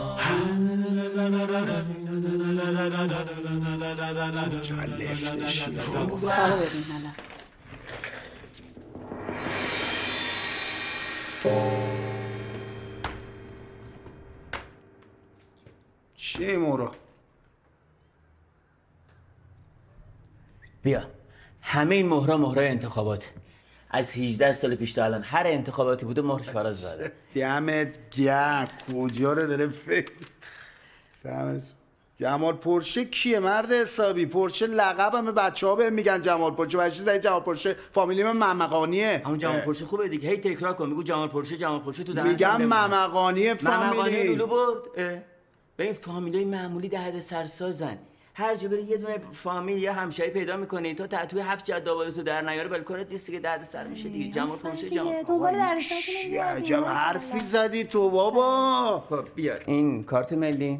چیه 16.15 16.47
این 16.47 16.59
مورا؟ 16.59 16.91
بیا. 20.83 21.07
همه 21.61 21.95
این 21.95 22.07
مهرا 22.07 22.37
مهرای 22.37 22.67
انتخابات. 22.67 23.31
از 23.89 24.17
18 24.17 24.51
سال 24.51 24.75
پیش 24.75 24.93
تا 24.93 25.05
الان 25.05 25.23
هر 25.23 25.47
انتخاباتی 25.47 26.05
بوده 26.05 26.21
مهرش 26.21 26.49
فراز 26.49 26.81
زده 26.81 27.11
دمت 27.35 28.09
گرم. 28.09 28.67
کجا 28.93 29.33
رو 29.33 29.47
داره 29.47 29.67
فکر 29.67 30.11
دمت 31.24 31.61
جمال 32.19 32.53
پرشه 32.53 33.05
کیه؟ 33.05 33.39
مرد 33.39 33.71
حسابی. 33.71 34.26
پرشه 34.26 34.67
لقبمه 34.67 35.32
بچه 35.32 35.67
ها 35.67 35.76
بهم 35.76 35.93
میگن 35.93 36.21
جمال 36.21 36.51
پرشه. 36.51 36.78
بچه 36.78 37.03
زنی 37.03 37.19
جمال 37.19 37.41
پرشه؟ 37.41 37.76
فامیلی 37.91 38.24
من 38.24 38.53
ممقانیه. 38.53 39.21
همون 39.26 39.38
جمال 39.38 39.59
پرشه 39.59 39.86
خوبه 39.86 40.09
دیگه. 40.09 40.30
هی 40.30 40.38
تکرار 40.38 40.74
کن. 40.74 40.89
میگو 40.89 41.03
جمال 41.03 41.28
پرشه 41.28 41.57
جمال 41.57 41.80
پرشه 41.80 42.03
تو 42.03 42.24
میگم 42.24 42.63
ممقانیه 42.63 43.53
ممقانی 43.53 43.93
فامیلی. 43.93 44.36
لولو 44.36 44.47
برد. 44.47 45.24
به 45.78 45.84
این 45.84 45.93
فامیلای 45.93 46.45
معمولی 46.45 46.89
دهد 46.89 47.19
سرسازن. 47.19 47.97
هر 48.36 48.55
جا 48.55 48.69
بری 48.69 48.84
یه 48.84 48.97
دونه 48.97 49.17
فامیل 49.32 49.78
یا 49.78 49.93
همشهری 49.93 50.30
پیدا 50.30 50.57
می‌کنی 50.57 50.95
تو 50.95 51.07
تعطوی 51.07 51.41
هفت 51.41 51.65
جد 51.65 51.84
تو 51.84 52.24
در 52.24 52.41
نیاره 52.41 52.69
بالکلت 52.69 53.11
نیست 53.11 53.32
که 53.32 53.39
درد 53.39 53.63
سر 53.63 53.88
میشه 53.88 54.09
دیگه. 54.09 54.32
جمال 54.32 54.57
پرشه 54.57 54.89
جمال 54.89 55.24
دنبال 55.24 55.53
یه 56.30 56.43
عجب 56.43 56.84
حرفی 56.84 57.39
زدی 57.39 57.84
تو 57.84 58.09
بابا. 58.09 59.03
خب 59.09 59.28
بیا 59.36 59.55
این 59.65 60.03
کارت 60.03 60.34
ملی. 60.34 60.80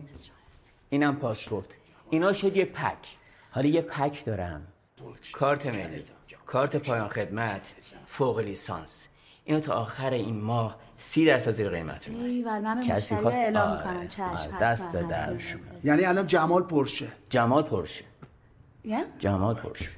اینم 0.94 1.16
پاسپورت 1.16 1.78
اینا 2.10 2.34
شد 2.34 2.58
یه 2.58 2.66
پک. 2.66 2.98
حالا 3.52 3.68
یه 3.68 3.82
پک 3.82 4.26
دارم. 4.26 4.68
کارت 5.32 5.66
ملی. 5.66 6.04
کارت 6.46 6.76
پایان 6.76 7.10
خدمت. 7.10 7.76
فوق 8.06 8.40
لیسانس. 8.40 9.08
اینو 9.44 9.60
تا 9.60 9.74
آخر 9.74 10.10
این 10.10 10.42
ماه 10.42 10.78
سی 10.98 11.26
درصد 11.26 11.52
زیر 11.52 11.70
قیمت 11.70 12.10
من 12.10 12.82
کسی 12.88 13.16
خواست؟ 13.16 13.42
اعلام 13.42 13.70
آره. 13.70 13.78
می‌کنم 13.78 14.08
چشم 14.08 14.24
آره، 14.24 14.60
دست. 14.62 14.96
در 14.96 15.38
یعنی 15.84 16.06
الان 16.06 16.28
جمال 16.28 16.64
پرشه. 16.64 17.08
جمال 17.30 17.64
پرشه؟ 17.64 18.06
جمال 19.20 19.56
پرشه. 19.56 19.90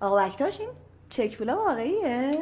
آقا 0.00 0.16
وقتاش 0.16 0.60
این 0.60 0.70
چک 1.10 1.38
پولا 1.38 1.56
واقعیه؟ 1.56 2.32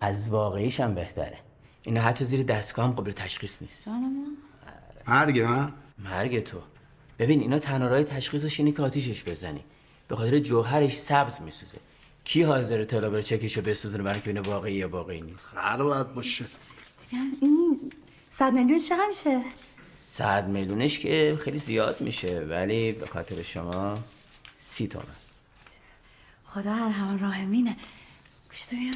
از 0.00 0.28
واقعیش 0.28 0.80
هم 0.80 0.94
بهتره. 0.94 1.38
اینا 1.82 2.00
حتی 2.00 2.24
زیر 2.24 2.42
دستگاه 2.42 2.86
هم 2.86 2.92
قابل 2.92 3.12
تشخیص 3.12 3.62
نیست. 3.62 3.90
مرگه 5.08 5.46
ها؟ 5.46 5.68
مرگ 5.98 6.40
تو. 6.40 6.58
ببین 7.22 7.40
اینا 7.40 7.58
تنها 7.58 7.88
راه 7.88 8.02
تشخیصش 8.02 8.60
اینه 8.60 8.72
که 8.72 8.82
آتیشش 8.82 9.24
بزنی. 9.24 9.60
به 10.08 10.16
خاطر 10.16 10.38
جوهرش 10.38 10.96
سبز 10.96 11.40
میسوزه. 11.40 11.78
کی 12.24 12.42
حاضر 12.42 12.84
طلا 12.84 13.10
بره 13.10 13.22
چکشو 13.22 13.62
بسوزونه 13.62 14.02
برای 14.02 14.20
که 14.20 14.30
ببینه 14.30 14.40
واقعی 14.40 14.74
یا 14.74 14.88
واقعی 14.88 15.20
نیست؟ 15.20 15.52
هر 15.54 15.82
باید 15.82 16.14
باشه. 16.14 16.44
یعنی 17.12 17.30
این 17.40 17.92
صد 18.30 18.52
میلیون 18.52 18.78
چقدر 18.78 19.06
میشه؟ 19.06 19.42
صد 19.90 20.48
میلیونش 20.48 20.98
که 20.98 21.38
خیلی 21.40 21.58
زیاد 21.58 22.00
میشه 22.00 22.40
ولی 22.40 22.92
به 22.92 23.06
خاطر 23.06 23.42
شما 23.42 23.98
سی 24.56 24.86
تومن. 24.86 25.04
خدا 26.46 26.74
هر 26.74 26.88
همان 26.88 27.18
راه 27.18 27.44
مینه. 27.44 27.76
گوش 28.48 28.68
بیار. 28.68 28.94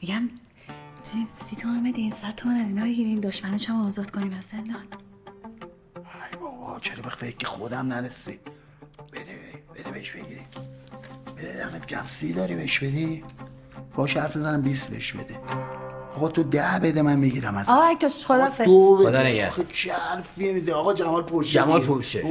میگم 0.00 0.28
تو 1.04 1.18
سی 1.26 1.56
تومن 1.56 1.90
بدیم 1.92 2.10
صد 2.10 2.34
تومن 2.34 2.56
از 2.56 2.68
اینا 2.68 2.84
بگیریم. 2.84 3.20
دشمنو 3.20 3.58
چم 3.58 3.86
آزاد 3.86 4.10
کنیم 4.10 4.32
از 4.32 4.44
زندان. 4.44 5.09
بابا 6.70 6.80
چرا 6.80 7.02
به 7.02 7.10
فکر 7.10 7.46
خودم 7.46 7.86
نرسی؟ 7.86 8.40
بده 9.12 9.22
بده 9.74 9.90
بهش 9.90 10.10
بگیری. 10.10 10.40
بده 11.36 11.70
دمت 11.70 11.86
گرم. 11.86 12.04
سی 12.08 12.32
داری 12.32 12.54
بهش 12.54 12.78
بدی؟ 12.78 13.24
باش 13.94 14.16
حرف 14.16 14.36
بزنم 14.36 14.62
20 14.62 14.90
بهش 14.90 15.12
بده. 15.12 15.40
آقا 16.16 16.28
تو 16.28 16.42
ده 16.42 16.80
بده 16.82 17.02
من 17.02 17.16
می‌گیرم 17.16 17.56
از 17.56 17.68
آقا 17.68 17.82
اکتاش 17.82 18.26
خدا 18.26 18.50
فس 18.50 18.64
دو 18.64 18.96
بده. 18.96 19.08
خدا 19.08 19.22
نگه. 19.22 19.48
آخه 19.48 19.64
چه 19.74 19.92
حرفیه 19.92 20.52
میده 20.52 20.74
آقا 20.74 20.94
جمال 20.94 21.22
پرشه 21.22 21.52
جمال. 21.52 21.80
پرشه. 21.80 22.22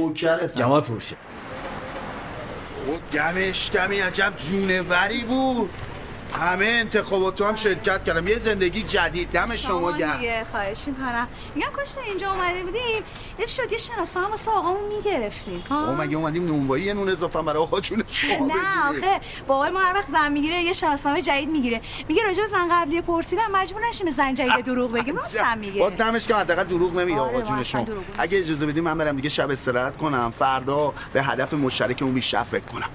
جمال 0.56 0.80
پرشه 0.80 1.16
او 2.86 2.96
دمش 3.12 3.70
دمی 3.72 3.98
عجب 3.98 4.32
جونوری 4.36 5.24
بود. 5.24 5.70
همه 6.32 6.66
انتخابات 6.66 7.34
تو 7.34 7.44
هم 7.44 7.54
شرکت 7.54 8.04
کردم. 8.04 8.28
یه 8.28 8.38
زندگی 8.38 8.82
جدید. 8.82 9.30
دم 9.30 9.56
شما 9.56 9.92
گرم. 9.92 10.16
دیگه 10.16 10.46
خواهش 10.50 10.88
می‌کنم. 10.88 11.28
میگم 11.54 11.70
کاش 11.70 11.88
اینجا 12.06 12.32
اومده 12.32 12.62
بودیم. 12.62 13.02
حیف 13.38 13.50
شد 13.50 13.72
یه 13.72 13.78
شناسنامه 13.78 14.28
واسه 14.28 14.50
آقامون 14.50 14.96
می‌گرفتیم 14.96 15.64
او 15.70 15.94
مگه 15.94 16.16
اومدیم 16.16 16.46
نونوایی 16.46 16.84
یه 16.84 16.94
نون 16.94 17.08
اضافه 17.08 17.42
برای 17.42 17.62
آقا 17.62 17.80
جون 17.80 18.04
شما 18.10 18.46
نه. 18.46 18.88
آخه 18.88 19.20
بابای 19.46 19.70
ما 19.70 19.80
هر 19.80 19.94
وقت 19.94 20.10
زن 20.10 20.32
می‌گیره 20.32 20.62
یه 20.62 20.72
شناسنامه 20.72 21.22
جدید 21.22 21.48
می‌گیره. 21.48 21.80
میگه 22.08 22.22
راجع 22.22 22.42
به 22.42 22.48
زن 22.48 22.68
قبلی 22.70 23.00
پرسیدم 23.00 23.50
مجبور 23.52 23.82
نشیم 23.88 24.06
به 24.06 24.12
زن 24.12 24.34
جدید 24.34 24.64
دروغ 24.64 24.92
بگیم. 24.92 25.16
راستم 25.16 25.58
میگه. 25.58 25.80
باز 25.80 25.96
دمش 25.96 26.26
که 26.26 26.34
حداقل 26.34 26.64
دروغ 26.64 26.94
نمیگه 26.94 27.20
آره، 27.20 27.36
آقا 27.36 27.48
جون 27.48 27.62
شما. 27.62 27.86
اگه 28.18 28.38
اجازه 28.38 28.66
بدیم 28.66 28.84
من 28.84 28.98
برم 28.98 29.16
دیگه 29.16 29.28
شب 29.28 29.50
استراحت 29.50 29.96
کنم. 29.96 30.30
فردا 30.30 30.94
به 31.12 31.22
هدف 31.22 31.54
مشترکمون 31.54 32.14
بیشتر 32.14 32.42
فکر 32.42 32.64
کنم. 32.64 32.88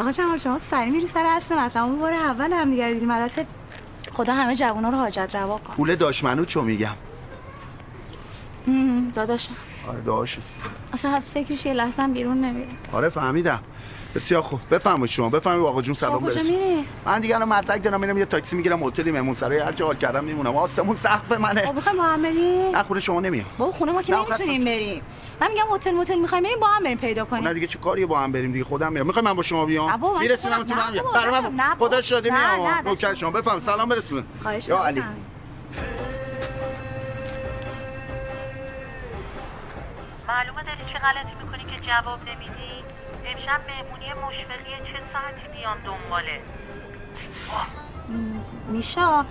آقا 0.00 0.12
جمال 0.12 0.38
شما 0.38 0.58
سری 0.58 0.90
میری 0.90 1.06
سر 1.06 1.26
اصل 1.26 1.58
مطلب. 1.58 1.82
اون 1.82 1.98
بار 2.00 2.12
اول 2.12 2.52
هم 2.52 2.70
دیگه 2.70 2.92
دیدیم 2.92 3.10
البته 3.10 3.46
خدا 4.12 4.34
همه 4.34 4.56
جوونا 4.56 4.88
رو 4.88 4.96
حاجت 4.96 5.36
روا 5.36 5.58
کن 5.58 5.74
پول 5.74 5.96
داشمنو 5.96 6.44
چو 6.44 6.62
میگم؟ 6.62 6.94
داداشم 9.14 9.54
آره 9.88 10.00
داش 10.00 10.38
اصلا 10.92 11.10
از 11.10 11.28
فکرش 11.28 11.66
یه 11.66 11.72
لحظه 11.72 12.06
بیرون 12.06 12.40
نمیره. 12.40 12.68
آره 12.92 13.08
فهمیدم. 13.08 13.60
بسیار 14.14 14.42
خوب. 14.42 14.60
بفرمایید 14.70 15.10
شما. 15.10 15.28
بفرمایید 15.28 15.66
آقا 15.66 15.82
جون 15.82 15.94
سلام 15.94 16.20
خب، 16.20 16.26
کجا 16.26 16.34
برسون. 16.34 16.56
میری؟ 16.56 16.84
من 17.06 17.20
دیگه 17.20 17.34
الان 17.34 17.48
مدرک 17.48 17.82
دارم 17.82 18.00
میرم 18.00 18.18
یه 18.18 18.24
تاکسی 18.24 18.56
می‌گیرم 18.56 18.82
هتلی 18.82 19.12
مهمون 19.12 19.34
سرای 19.34 19.58
هر 19.58 19.72
جا 19.72 19.86
حال 19.86 19.96
کردم 19.96 20.24
میمونم. 20.24 20.56
آسمون 20.56 20.96
سقف 20.96 21.32
منه. 21.32 21.66
خب 21.66 21.76
بخوایم 21.76 21.98
با 21.98 22.04
هم 22.04 22.22
بریم؟ 22.22 22.76
نه 22.76 22.82
خونه 22.82 23.00
شما 23.00 23.20
نمیام. 23.20 23.46
بابا 23.58 23.72
خونه 23.72 23.92
ما 23.92 24.02
که 24.02 24.14
نمی‌تونیم 24.16 24.64
بریم. 24.64 25.02
من 25.40 25.48
میگم 25.48 25.64
هتل 25.74 25.90
موتل 25.90 26.18
می‌خوایم 26.18 26.44
بریم 26.44 26.60
با 26.60 26.66
هم 26.66 26.82
بریم 26.82 26.98
پیدا 26.98 27.22
نه 27.22 27.28
کنیم 27.28 27.52
دیگه 27.52 27.66
چه 27.66 27.78
کاریه 27.78 28.06
با 28.06 28.20
هم 28.20 28.32
بریم 28.32 28.52
دیگه؟ 28.52 28.64
خودم 28.64 28.92
میرم. 28.92 29.06
می‌خوای 29.06 29.24
من 29.24 29.32
با 29.32 29.42
شما 29.42 29.66
بیام؟ 29.66 30.18
میرسونم 30.20 30.62
تو 30.64 30.74
نه 30.74 30.90
من 30.90 31.12
برای 31.14 31.40
من 31.40 31.56
نه. 31.56 31.74
خدا 31.74 32.00
شاده 32.00 32.30
نه، 32.30 32.56
میام 32.56 32.68
نه، 32.68 32.80
نوکر 32.80 33.14
شما 33.14 33.30
بفهم 33.30 33.58
سلام 33.60 33.88
برسون 33.88 34.24
خواهش 34.42 34.68
یا 34.68 34.76
می‌کنم. 34.76 34.88
علی. 34.88 35.02
معلومه 40.28 40.62
داری 40.62 40.84
چه 40.92 40.98
غلطی 40.98 41.34
می‌کنی 41.44 41.76
که 41.76 41.86
جواب 41.86 42.20
نمیدی؟ 42.28 42.72
امشب 43.26 43.60
مهمونی 43.68 44.06
مشفقی 44.06 44.92
چه 44.92 44.98
ساعتی 45.12 45.58
بیان 45.58 45.76
دنباله؟ 45.84 46.40
میشا 48.68 49.24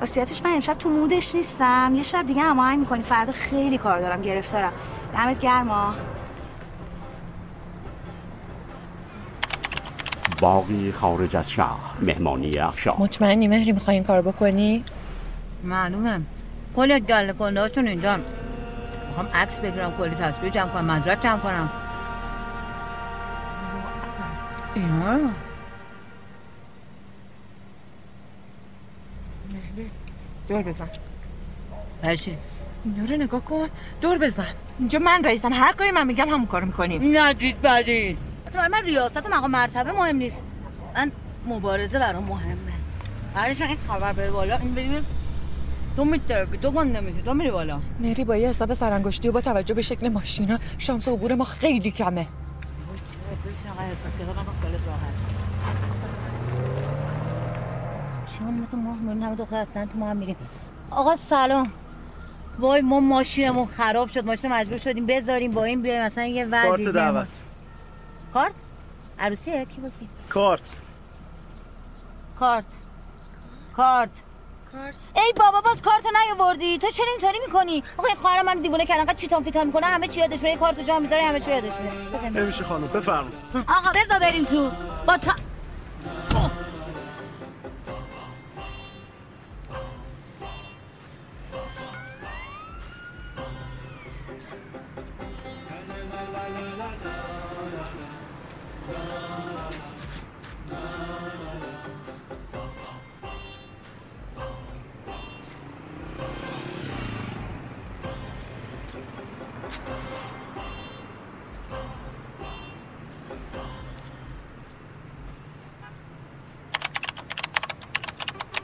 راستیتش 0.00 0.42
من 0.44 0.50
امشب 0.54 0.74
تو 0.74 0.88
مودش 0.88 1.34
نیستم. 1.34 1.92
یه 1.94 2.02
شب 2.02 2.26
دیگه 2.26 2.42
هماهنگ 2.42 2.78
می‌کنی. 2.78 3.02
فردا 3.02 3.32
خیلی 3.32 3.78
کار 3.78 4.00
دارم. 4.00 4.22
گرفتارم. 4.22 4.72
دمت 5.14 5.38
گرما 5.38 5.94
باقی 10.40 10.92
خارج 10.92 11.36
از 11.36 11.50
شهر. 11.50 11.76
مهمانی 12.00 12.58
افشار 12.58 12.94
مطمئنی 12.98 13.48
مهری 13.48 13.72
می‌خوای 13.72 13.96
این 13.96 14.04
کار 14.04 14.22
بکنی؟ 14.22 14.84
معلومه 15.64 16.20
کلی 16.76 17.00
گله 17.00 17.32
کنده 17.32 17.60
هاشون 17.60 17.88
اینجا. 17.88 18.16
می‌خوام 19.08 19.26
عکس 19.34 19.56
بگیرم 19.56 19.92
کلی 19.98 20.14
تصویر 20.14 20.52
جمع 20.52 20.68
کنم 20.68 20.84
مدرک 20.84 21.22
جمع 21.22 21.38
کنم. 21.38 21.70
اینا؟ 24.74 25.18
دور 30.48 30.62
بزن. 30.62 30.88
چی؟ 32.16 32.36
اینا 32.84 33.10
رو 33.10 33.16
نگاه 33.16 33.44
کن. 33.44 33.68
دور 34.00 34.18
بزن. 34.18 34.46
اینجا 34.78 34.98
من 34.98 35.24
رئیسم. 35.24 35.52
هر 35.52 35.72
کاری 35.72 35.90
من 35.90 36.06
میگم 36.06 36.28
همون 36.28 36.46
کارو 36.46 36.66
می‌کنیم. 36.66 37.18
نجید 37.18 37.62
بدی. 37.62 38.18
برای 38.54 38.68
من 38.68 38.82
ریاست 38.82 39.16
و 39.16 39.28
مقام 39.30 39.50
مرتبه 39.50 39.92
مهم 39.92 40.16
نیست. 40.16 40.42
من 40.94 41.12
مبارزه 41.46 41.98
برام 41.98 42.24
مهمه. 42.24 42.72
بعدش 43.34 43.60
این 43.60 43.76
خبر 43.88 44.12
بره 44.12 44.30
بالا. 44.30 44.56
این 44.56 44.74
ببینیم 44.74 45.06
تو 45.96 46.04
میترکی 46.04 46.58
تو 46.58 46.70
گنده 46.70 47.00
میشی 47.00 47.22
تو 47.22 47.34
میری 47.34 47.50
بالا. 47.50 47.78
مهری 48.00 48.24
با 48.24 48.36
یه 48.36 48.48
حساب 48.48 48.74
سرانگشتی 48.74 49.28
و 49.28 49.32
با 49.32 49.40
توجه 49.40 49.74
به 49.74 49.82
شکل 49.82 50.08
ماشینا 50.08 50.58
شانس 50.78 51.08
عبور 51.08 51.34
ما 51.34 51.44
خیلی 51.44 51.90
کمه. 51.90 52.26
چون 58.38 58.54
مثل 58.54 58.76
ما 58.76 58.92
میریم 58.92 59.22
همه 59.22 59.36
دختر 59.36 59.60
رفتن 59.60 59.86
تو 59.86 59.98
ما 59.98 60.10
هم 60.10 60.16
میریم. 60.16 60.36
آقا 60.90 61.16
سلام. 61.16 61.72
وای 62.58 62.80
ما 62.80 63.00
ماشینمون 63.00 63.66
خراب 63.66 64.08
شد 64.08 64.26
ماشین 64.26 64.52
مجبور 64.52 64.78
شدیم 64.78 65.06
بذاریم 65.06 65.50
با 65.50 65.64
این 65.64 65.82
بیایم 65.82 66.02
مثلا 66.02 66.24
یه 66.24 66.44
وضعی 66.44 66.68
کارت. 66.68 66.82
دعوت. 66.94 67.28
کارت؟ 68.34 68.54
عروسیه 69.18 69.64
کی 69.64 69.80
با 69.80 69.88
کی؟ 69.88 70.08
کارت. 70.28 70.76
کارت. 72.38 72.64
کارت. 73.76 74.10
کارت. 74.72 74.94
ای 75.16 75.32
بابا 75.36 75.60
باز 75.60 75.82
کارت 75.82 76.04
نیاوردی. 76.24 76.78
تو 76.78 76.90
چرا 76.90 77.06
اینطوری 77.10 77.38
می‌کنی؟ 77.46 77.82
آقا 77.98 78.06
این 78.06 78.16
خواهر 78.16 78.42
من 78.42 78.60
دیوونه 78.60 78.86
کردن. 78.86 79.00
انقدر 79.00 79.14
چیتان 79.16 79.42
فیتان 79.44 79.66
می‌کنه 79.66 79.86
همه 79.86 80.08
چی 80.08 80.20
یادش 80.20 80.38
میره. 80.38 80.50
یه 80.50 80.56
کارت 80.56 80.80
جا 80.80 80.98
می‌ذاره 80.98 81.22
همه 81.22 81.40
چی 81.40 81.50
یادش 81.50 81.72
میره. 81.80 82.30
نمیشه 82.30 82.64
خانم 82.64 82.86
بفرمایید 82.86 83.34
آقا 83.56 83.90
بذار 83.94 84.18
بریم 84.18 84.44
تو. 84.44 84.70
با 85.06 85.16
تا... 85.16 85.32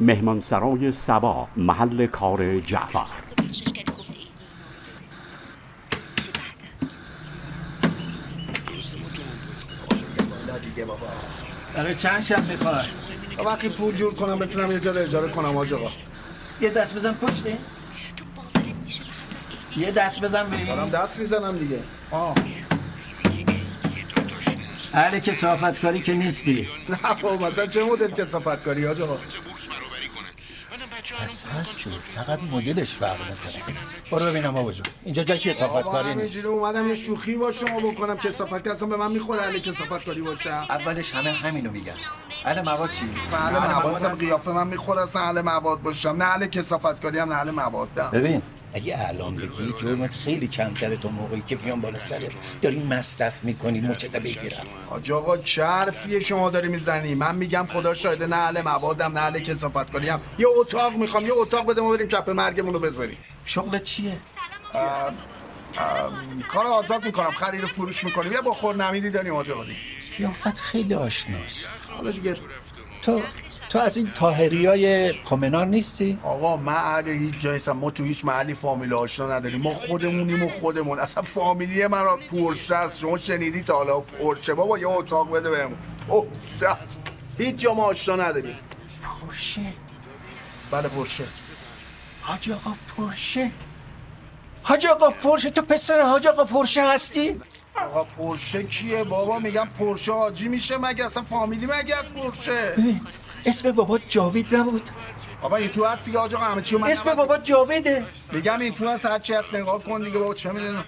مهمانسرای 0.05 0.93
سبا 0.93 1.49
محل 1.57 2.07
کار 2.07 2.61
جعفر. 2.61 3.07
برای 11.75 11.95
چند 11.95 12.23
شب 12.23 12.51
می‌خوای؟ 12.51 12.87
وقتی 13.47 13.69
پول 13.69 13.95
جور 13.95 14.15
کنم 14.15 14.39
بتونم 14.39 14.73
یه 14.73 14.81
جا 14.81 14.93
اجاره 14.93 15.29
کنم 15.29 15.57
آقا. 15.57 15.91
یه 16.61 16.71
دست 16.71 16.97
بزن 16.97 17.13
پشته 17.13 17.59
یه 19.77 19.91
دست 19.91 20.21
بزن 20.21 20.51
ببین 20.51 20.67
دارم 20.67 20.91
دست 20.91 21.21
می‌زنم 21.21 21.59
دیگه. 21.59 21.79
آه. 22.11 22.35
اهل 24.95 25.19
کسافت 25.19 25.81
کاری 25.81 26.01
که 26.01 26.15
نیستی. 26.15 26.69
نه 26.89 27.23
بابا 27.23 27.49
مثلا 27.49 27.67
چه 27.67 27.85
مدل 27.85 28.11
کسافت 28.11 28.65
کاری 28.65 28.87
آقا؟ 28.87 29.19
پس 31.35 31.47
هستی 31.47 31.91
فقط 32.15 32.39
مدلش 32.43 32.95
فرق 32.95 33.19
می‌کنه. 33.21 33.63
برو 34.11 34.27
ببینم 34.27 34.53
بابا 34.53 34.73
جون. 34.73 34.87
اینجا 35.05 35.23
جای 35.23 35.55
بابا 35.61 35.83
کاری 35.83 36.15
نیست. 36.15 36.47
اومدم 36.47 36.89
یه 36.89 36.95
شوخی 36.95 37.37
با 37.37 37.53
شما 37.53 37.79
بکنم. 37.79 38.17
کسافت 38.17 38.65
که 38.65 38.73
اصلا 38.73 38.89
به 38.89 38.97
من 38.97 39.13
می‌خوره 39.13 39.43
اهل 39.43 39.59
کسافت 39.59 40.05
کاری 40.05 40.21
باشم 40.21 40.67
اولش 40.69 41.15
همه 41.15 41.33
همینو 41.33 41.71
میگن. 41.71 41.95
اهل 42.45 42.63
مواد 42.63 42.91
چی؟ 42.91 43.11
اهل 43.33 43.73
مواد 43.73 44.19
قیافه 44.19 44.51
من 44.51 44.67
می‌خوره 44.67 45.03
اصلا 45.03 45.23
اهل 45.23 45.41
مواد 45.41 45.83
باشم 45.83 46.09
نه 46.09 46.25
اهل 46.25 46.47
کسافت 46.47 47.03
کاری 47.03 47.19
هم 47.19 47.33
نه 47.33 47.39
اهل 47.39 47.51
موادم. 47.51 48.11
ببین 48.13 48.43
اگه 48.75 49.09
الان 49.09 49.37
بگی 49.37 49.73
جرمت 49.79 50.15
خیلی 50.15 50.49
کمتره 50.49 50.97
تا 50.97 51.09
موقعی 51.09 51.41
که 51.41 51.57
بیان 51.57 51.81
بالا 51.81 51.99
سرت. 51.99 52.33
داری 52.63 52.85
مصرف 52.85 53.45
می‌کنی 53.45 53.81
مچته 53.81 54.21
بگیرم. 54.21 54.67
حاج 54.91 55.13
آقا 55.13 55.37
چه 55.37 55.65
حرفیه 55.65 56.21
شما 56.21 56.51
داری 56.51 56.69
می‌زنی. 56.69 57.15
من 57.15 57.35
میگم 57.35 57.67
خدا 57.73 57.95
شاهده 57.95 58.27
نه 58.27 58.37
اهل 58.37 58.63
موادم 58.63 59.13
نه 59.13 59.21
اهل 59.21 59.39
کسافت 59.39 59.93
کاری 59.93 60.09
هم 60.09 60.21
یه 60.39 60.47
اتاق 60.57 60.93
می‌خوام 60.93 61.27
یه 61.27 61.33
اتاق 61.35 61.67
بده 61.67 61.81
ما 61.81 61.91
بریم 61.91 62.09
کپ 62.09 62.31
مرگمون 62.31 62.73
رو 62.73 62.81
بذاریم. 62.81 63.19
شغلت 63.45 63.83
چیه؟ 63.83 64.17
کار 66.49 66.67
آزاد 66.67 67.05
می‌کنم. 67.05 67.31
خرید 67.31 67.65
و 67.65 67.67
فروش 67.67 68.05
می‌کنیم. 68.05 68.33
یه 68.33 68.41
بخور 68.41 68.77
نمیری 68.77 69.11
داریم 69.11 69.35
حاج 69.35 69.51
آقا 69.51 69.65
دیگه. 69.65 69.77
قیافت 70.19 70.59
خیلی 70.59 70.95
آشناست. 70.95 71.71
حالا 71.97 72.11
دیگه 72.11 72.37
تو 73.03 73.23
تو 73.75 73.81
از 73.81 73.97
این 73.97 74.11
تاهری 74.13 74.67
های 74.67 75.13
پامنار 75.13 75.67
نیستی؟ 75.67 76.19
آقا 76.23 76.57
من 76.57 76.75
اهل 76.75 77.09
هیچ 77.09 77.39
جایی 77.39 77.55
نیستم. 77.55 77.73
ما 77.73 77.91
تو 77.91 78.05
هیچ 78.05 78.25
محلی 78.25 78.55
فامیل 78.55 78.95
آشنا 78.95 79.37
نداریم. 79.37 79.61
ما 79.61 79.75
خودمونیم 79.75 80.43
و 80.43 80.49
خودمون. 80.49 80.99
اصلا 80.99 81.23
فامیلی 81.23 81.87
من 81.87 82.05
را 82.05 82.19
پرشه 82.31 82.75
است. 82.77 83.01
شما 83.01 83.19
شنیدی 83.19 83.63
تا 83.63 83.75
حالا 83.75 84.01
پرشه. 84.01 84.55
بابا 84.55 84.79
یه 84.79 84.89
اتاق 84.89 85.31
بده 85.37 85.51
بهمون. 85.51 85.79
پرشه 86.09 86.69
است. 86.69 87.03
هیچ 87.39 87.57
جا 87.57 87.75
ما 87.75 87.85
آشنا 87.85 88.17
نداریم. 88.17 88.59
پرشه؟ 89.03 89.61
بله 90.71 90.89
پرشه. 90.89 91.25
حاج 92.23 92.51
آقا 92.51 92.75
پرشه؟ 92.97 93.51
حاج 94.63 94.87
آقا 94.87 95.11
پرشه. 95.11 95.51
تو 95.51 95.63
پسر 95.63 96.01
حاج 96.01 96.27
آقا 96.27 96.45
پرشه 96.45 96.93
هستی؟ 96.93 97.41
آقا 97.77 98.05
پرشه 98.05 98.63
کیه؟ 98.63 99.05
بابا 99.05 99.39
میگم 99.39 99.69
پرشه 99.79 100.13
حاجی 100.13 100.49
میشه 100.49 100.79
مگه؟ 100.79 101.05
اصلا 101.05 101.23
فامیلی 101.23 101.67
مگه 101.67 101.97
از 101.97 102.15
پرشه؟ 102.15 102.71
ببین 102.79 103.01
اسم 103.47 103.73
بابا 103.73 103.99
جاوید 103.99 104.55
نبود. 104.55 104.91
بابا 105.43 105.57
این 105.57 105.69
تو 105.69 105.85
هست 105.85 106.07
دیگه 106.07 106.19
آقا 106.19 106.37
همه 106.37 106.63
چی 106.63 106.77
من 106.77 106.91
اسم 106.91 107.15
بابا 107.15 107.39
جاویده. 107.39 108.07
میگم 108.33 108.59
این 108.59 108.75
تو 108.75 108.89
هست 108.89 109.07
هر 109.07 109.19
چی 109.19 109.35
هست 109.35 109.55
نگاه 109.55 109.83
کن 109.85 110.03
دیگه 110.03 110.19
بابا 110.19 110.35
چه 110.35 110.53
می‌دونم. 110.53 110.85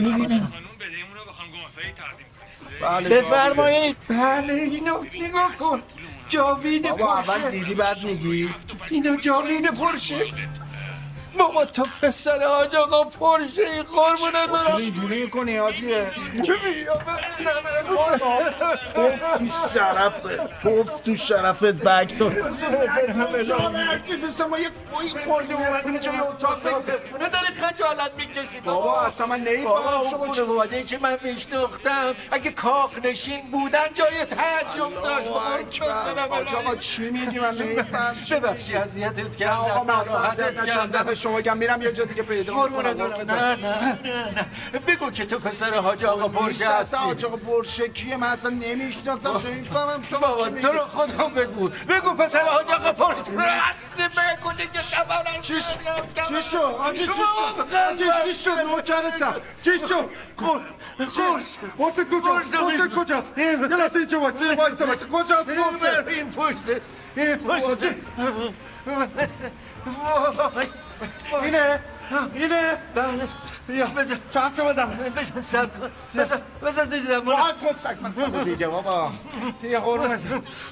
می‌بینم. 0.00 0.52
بله 2.82 3.08
بفرمایید. 3.08 3.96
بله 4.08 4.52
اینو 4.52 5.04
نگاه 5.14 5.56
کن. 5.56 5.82
جاوید 6.28 6.90
بابا 6.90 7.14
پرشه 7.14 7.32
اول 7.32 7.50
دیدی 7.50 7.74
بعد 7.74 8.04
میگی. 8.04 8.50
اینو 8.90 9.16
جاوید 9.16 9.70
پرشه 9.70 10.32
بابا 11.38 11.64
تو 11.64 11.86
پسر 12.02 12.44
حاج 12.46 12.76
آقا 12.76 13.04
پرشه 13.04 13.62
ای 13.62 13.82
قربونه 13.82 14.46
چرا 14.46 14.46
دارم. 14.46 14.76
اینجوری 14.76 15.22
می‌کنی 15.24 15.56
حاجیه 15.56 16.06
بیا 16.32 16.94
ببینم 16.94 17.52
توف 18.94 19.30
تو 19.38 19.68
شرفت 19.74 20.58
توف 20.62 21.00
تو 21.00 21.14
شرفت 21.14 21.64
بگ 21.64 22.18
تو 22.18 22.30
ما 24.50 24.58
یه 24.58 24.70
گویی 24.92 25.10
خوردیم 25.26 25.56
اومدیم 25.56 25.98
جای 25.98 26.18
اتاق 26.18 26.66
نه 27.20 27.28
داری 27.28 27.46
خجالت 27.46 28.10
می‌کشی 28.16 28.60
بابا 28.60 29.00
اصلا 29.00 29.26
من 29.26 29.40
نمی‌فهمم. 29.40 29.64
بابا 29.64 30.10
شما 30.10 30.32
خانواده 30.32 30.82
که 30.82 30.98
من 30.98 31.18
میشناختم 31.22 32.14
اگه 32.30 32.50
کاخ 32.50 32.98
نشین 33.04 33.50
بودن 33.50 33.86
جای 33.94 34.24
تعجب 34.24 35.02
داشت. 35.02 35.28
آقا 36.54 36.76
چی 36.76 37.10
میگی؟ 37.10 37.38
من 37.38 37.54
نمیفهم 37.54 38.16
ببخشی 38.30 38.76
اذیتت 38.76 39.36
کردم 39.36 39.84
ناراحتت 39.86 40.64
کردم. 40.64 41.14
شما 41.26 41.40
گم 41.40 41.56
میرم 41.56 41.82
یه 41.82 41.92
جا 41.92 42.04
دیگه 42.04 42.22
پیدا 42.22 42.54
می‌کنم. 42.54 42.86
نه 42.86 43.54
نه 43.54 43.98
نه 44.72 44.78
بگو 44.86 45.10
که 45.10 45.24
تو 45.24 45.38
پسر 45.38 45.74
حاج 45.74 46.04
آقا 46.04 46.28
پرشه 46.28 46.68
هستی. 46.68 46.96
حاج 46.96 47.24
آقا 47.24 47.36
پرشه 47.36 47.88
کیه؟ 47.88 48.16
من 48.16 48.26
اصلا 48.26 48.50
نمی‌شناسم 48.50 49.42
چه 49.42 49.50
می‌فهمم 49.50 50.02
شما 50.10 50.18
بابا 50.18 50.48
تو 50.48 50.68
رو؟ 50.68 50.78
خدا 50.78 51.28
بگو. 51.28 51.68
بگو 51.68 52.14
پسر 52.14 52.40
حاج 52.40 52.70
آقا 52.70 52.92
پرشه 52.92 53.32
هستی 53.40 54.02
بگو 54.02 54.52
دیگه 54.52 54.80
خبرم 54.80 55.40
چی 55.40 55.54
شد؟ 55.62 55.78
آجی 56.78 57.06
چی 57.06 57.12
شد؟ 57.12 57.76
آجی 57.90 58.04
چی 58.24 58.34
شد؟ 58.34 58.50
نوکرتم. 58.50 59.34
چی 59.62 59.78
شد؟ 59.78 60.10
قرص. 60.98 61.58
قرص 61.78 61.98
کجاست؟ 62.10 62.54
قرص 62.56 62.88
کجاست؟ 62.96 63.38
یه 63.38 63.56
لحظه 63.56 63.98
اینجا 63.98 64.20
وایسا 64.20 64.44
یه 64.44 64.54
وایسا 64.54 64.86
وایسا 64.86 65.06
کجاست؟ 65.06 65.48
این 66.08 66.28
این 67.16 67.38
پشته 69.86 71.44
اینه؟ 71.44 71.80
اینه؟ 72.34 72.78
بله 72.94 73.28
بیا. 73.68 73.86
بزن 73.86 74.18
چند 74.30 74.52
تا 74.54 74.64
بدم؟ 74.64 74.86
بزن 75.16 75.42
سب 75.42 75.80
کن. 75.80 75.90
بزن 76.16 76.40
بزن 76.62 76.84
زیر 76.84 77.00
زبونه 77.00 77.40
آه 77.40 77.52
کن 77.52 77.74
سگ 77.84 77.96
من 78.02 78.12
سب 78.12 78.44
دیگه 78.44 78.68
بابا. 78.68 79.10
یه 79.62 79.78
قربونت. 79.80 80.20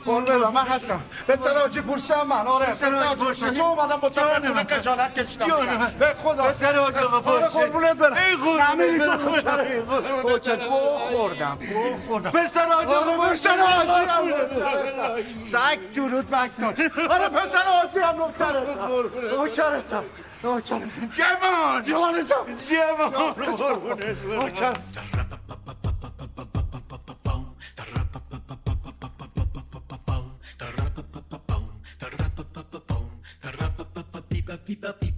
قربونت. 0.05 0.31
من 0.31 0.66
هستم. 0.66 1.01
پسر 1.29 1.51
آجی 1.59 1.81
پرشم 1.81 2.27
من. 2.27 2.47
آره 2.47 2.66
پسر 2.66 2.91
حاجی 2.91 3.07
آجی 3.07 3.25
پرشم. 3.25 3.47
پرشم. 3.47 3.55
چون 3.55 3.66
اومدم 3.66 3.97
با 3.97 4.09
تو 4.09 4.21
جانم. 4.21 4.49
خونه 4.49 4.65
خجالت 4.65 5.21
کشیدم. 5.21 5.93
به 5.99 6.07
خدا. 6.25 6.43
پسر 6.45 6.77
حاج 6.79 6.97
آقا 6.97 7.31
آره 7.33 7.41
پرشه. 7.49 7.59
قربونت 7.59 7.97
برم. 7.97 8.12
ای 8.16 8.37
قربونت. 8.37 9.05
تو 9.05 9.31
نوکرت. 9.31 9.45
برم. 9.45 10.23
گو 10.69 10.99
خوردم 10.99 11.59
گو 11.73 11.97
خوردم. 12.07 12.31
حاج 12.31 12.57
آقا 12.89 13.11
آره 13.11 13.29
پرشه. 13.29 13.51
پسر 13.51 13.61
آجی. 13.61 15.43
سگ 15.43 15.93
درود 15.95 16.31
بکتاش 16.31 16.79
آره 17.11 17.29
پسر 17.29 17.62
آجی 17.85 17.99
هم 17.99 18.16
نوکرتم 18.16 19.37
نوکرتم 19.37 20.05
Oh, 20.47 20.61
Charles. 20.61 20.93
Gemma! 21.11 21.81
Dionisio! 21.83 22.45
Gemma! 22.69 23.11
Oh, 23.16 24.51
Charles. 24.53 24.79
Beep, 34.29 34.47
beep, 34.66 35.01
beep. 35.01 35.14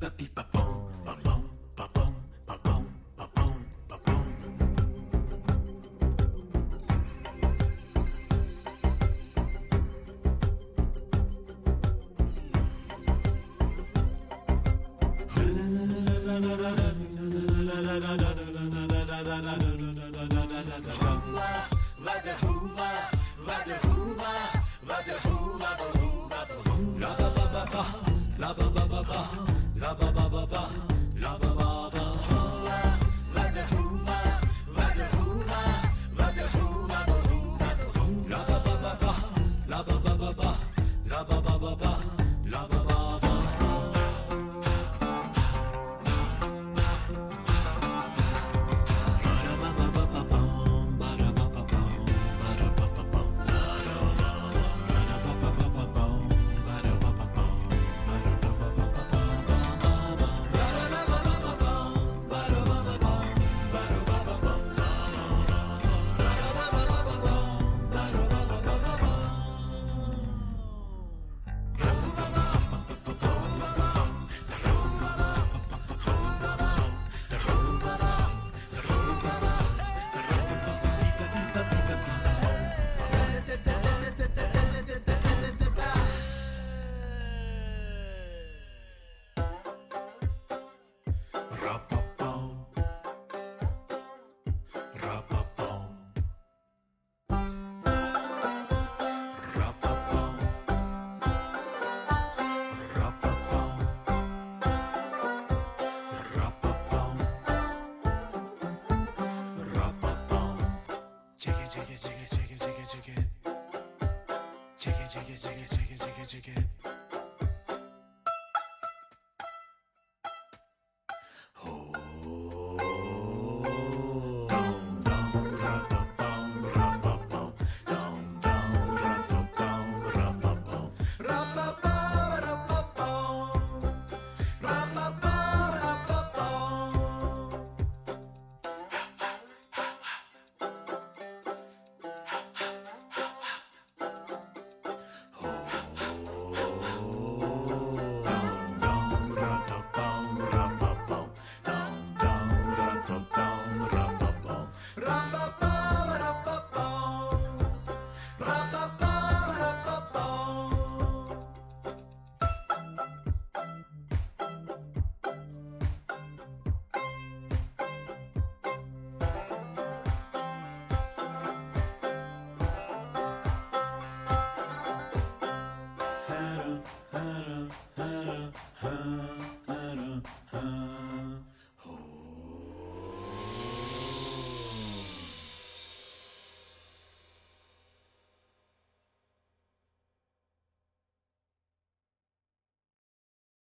again. 116.36 116.75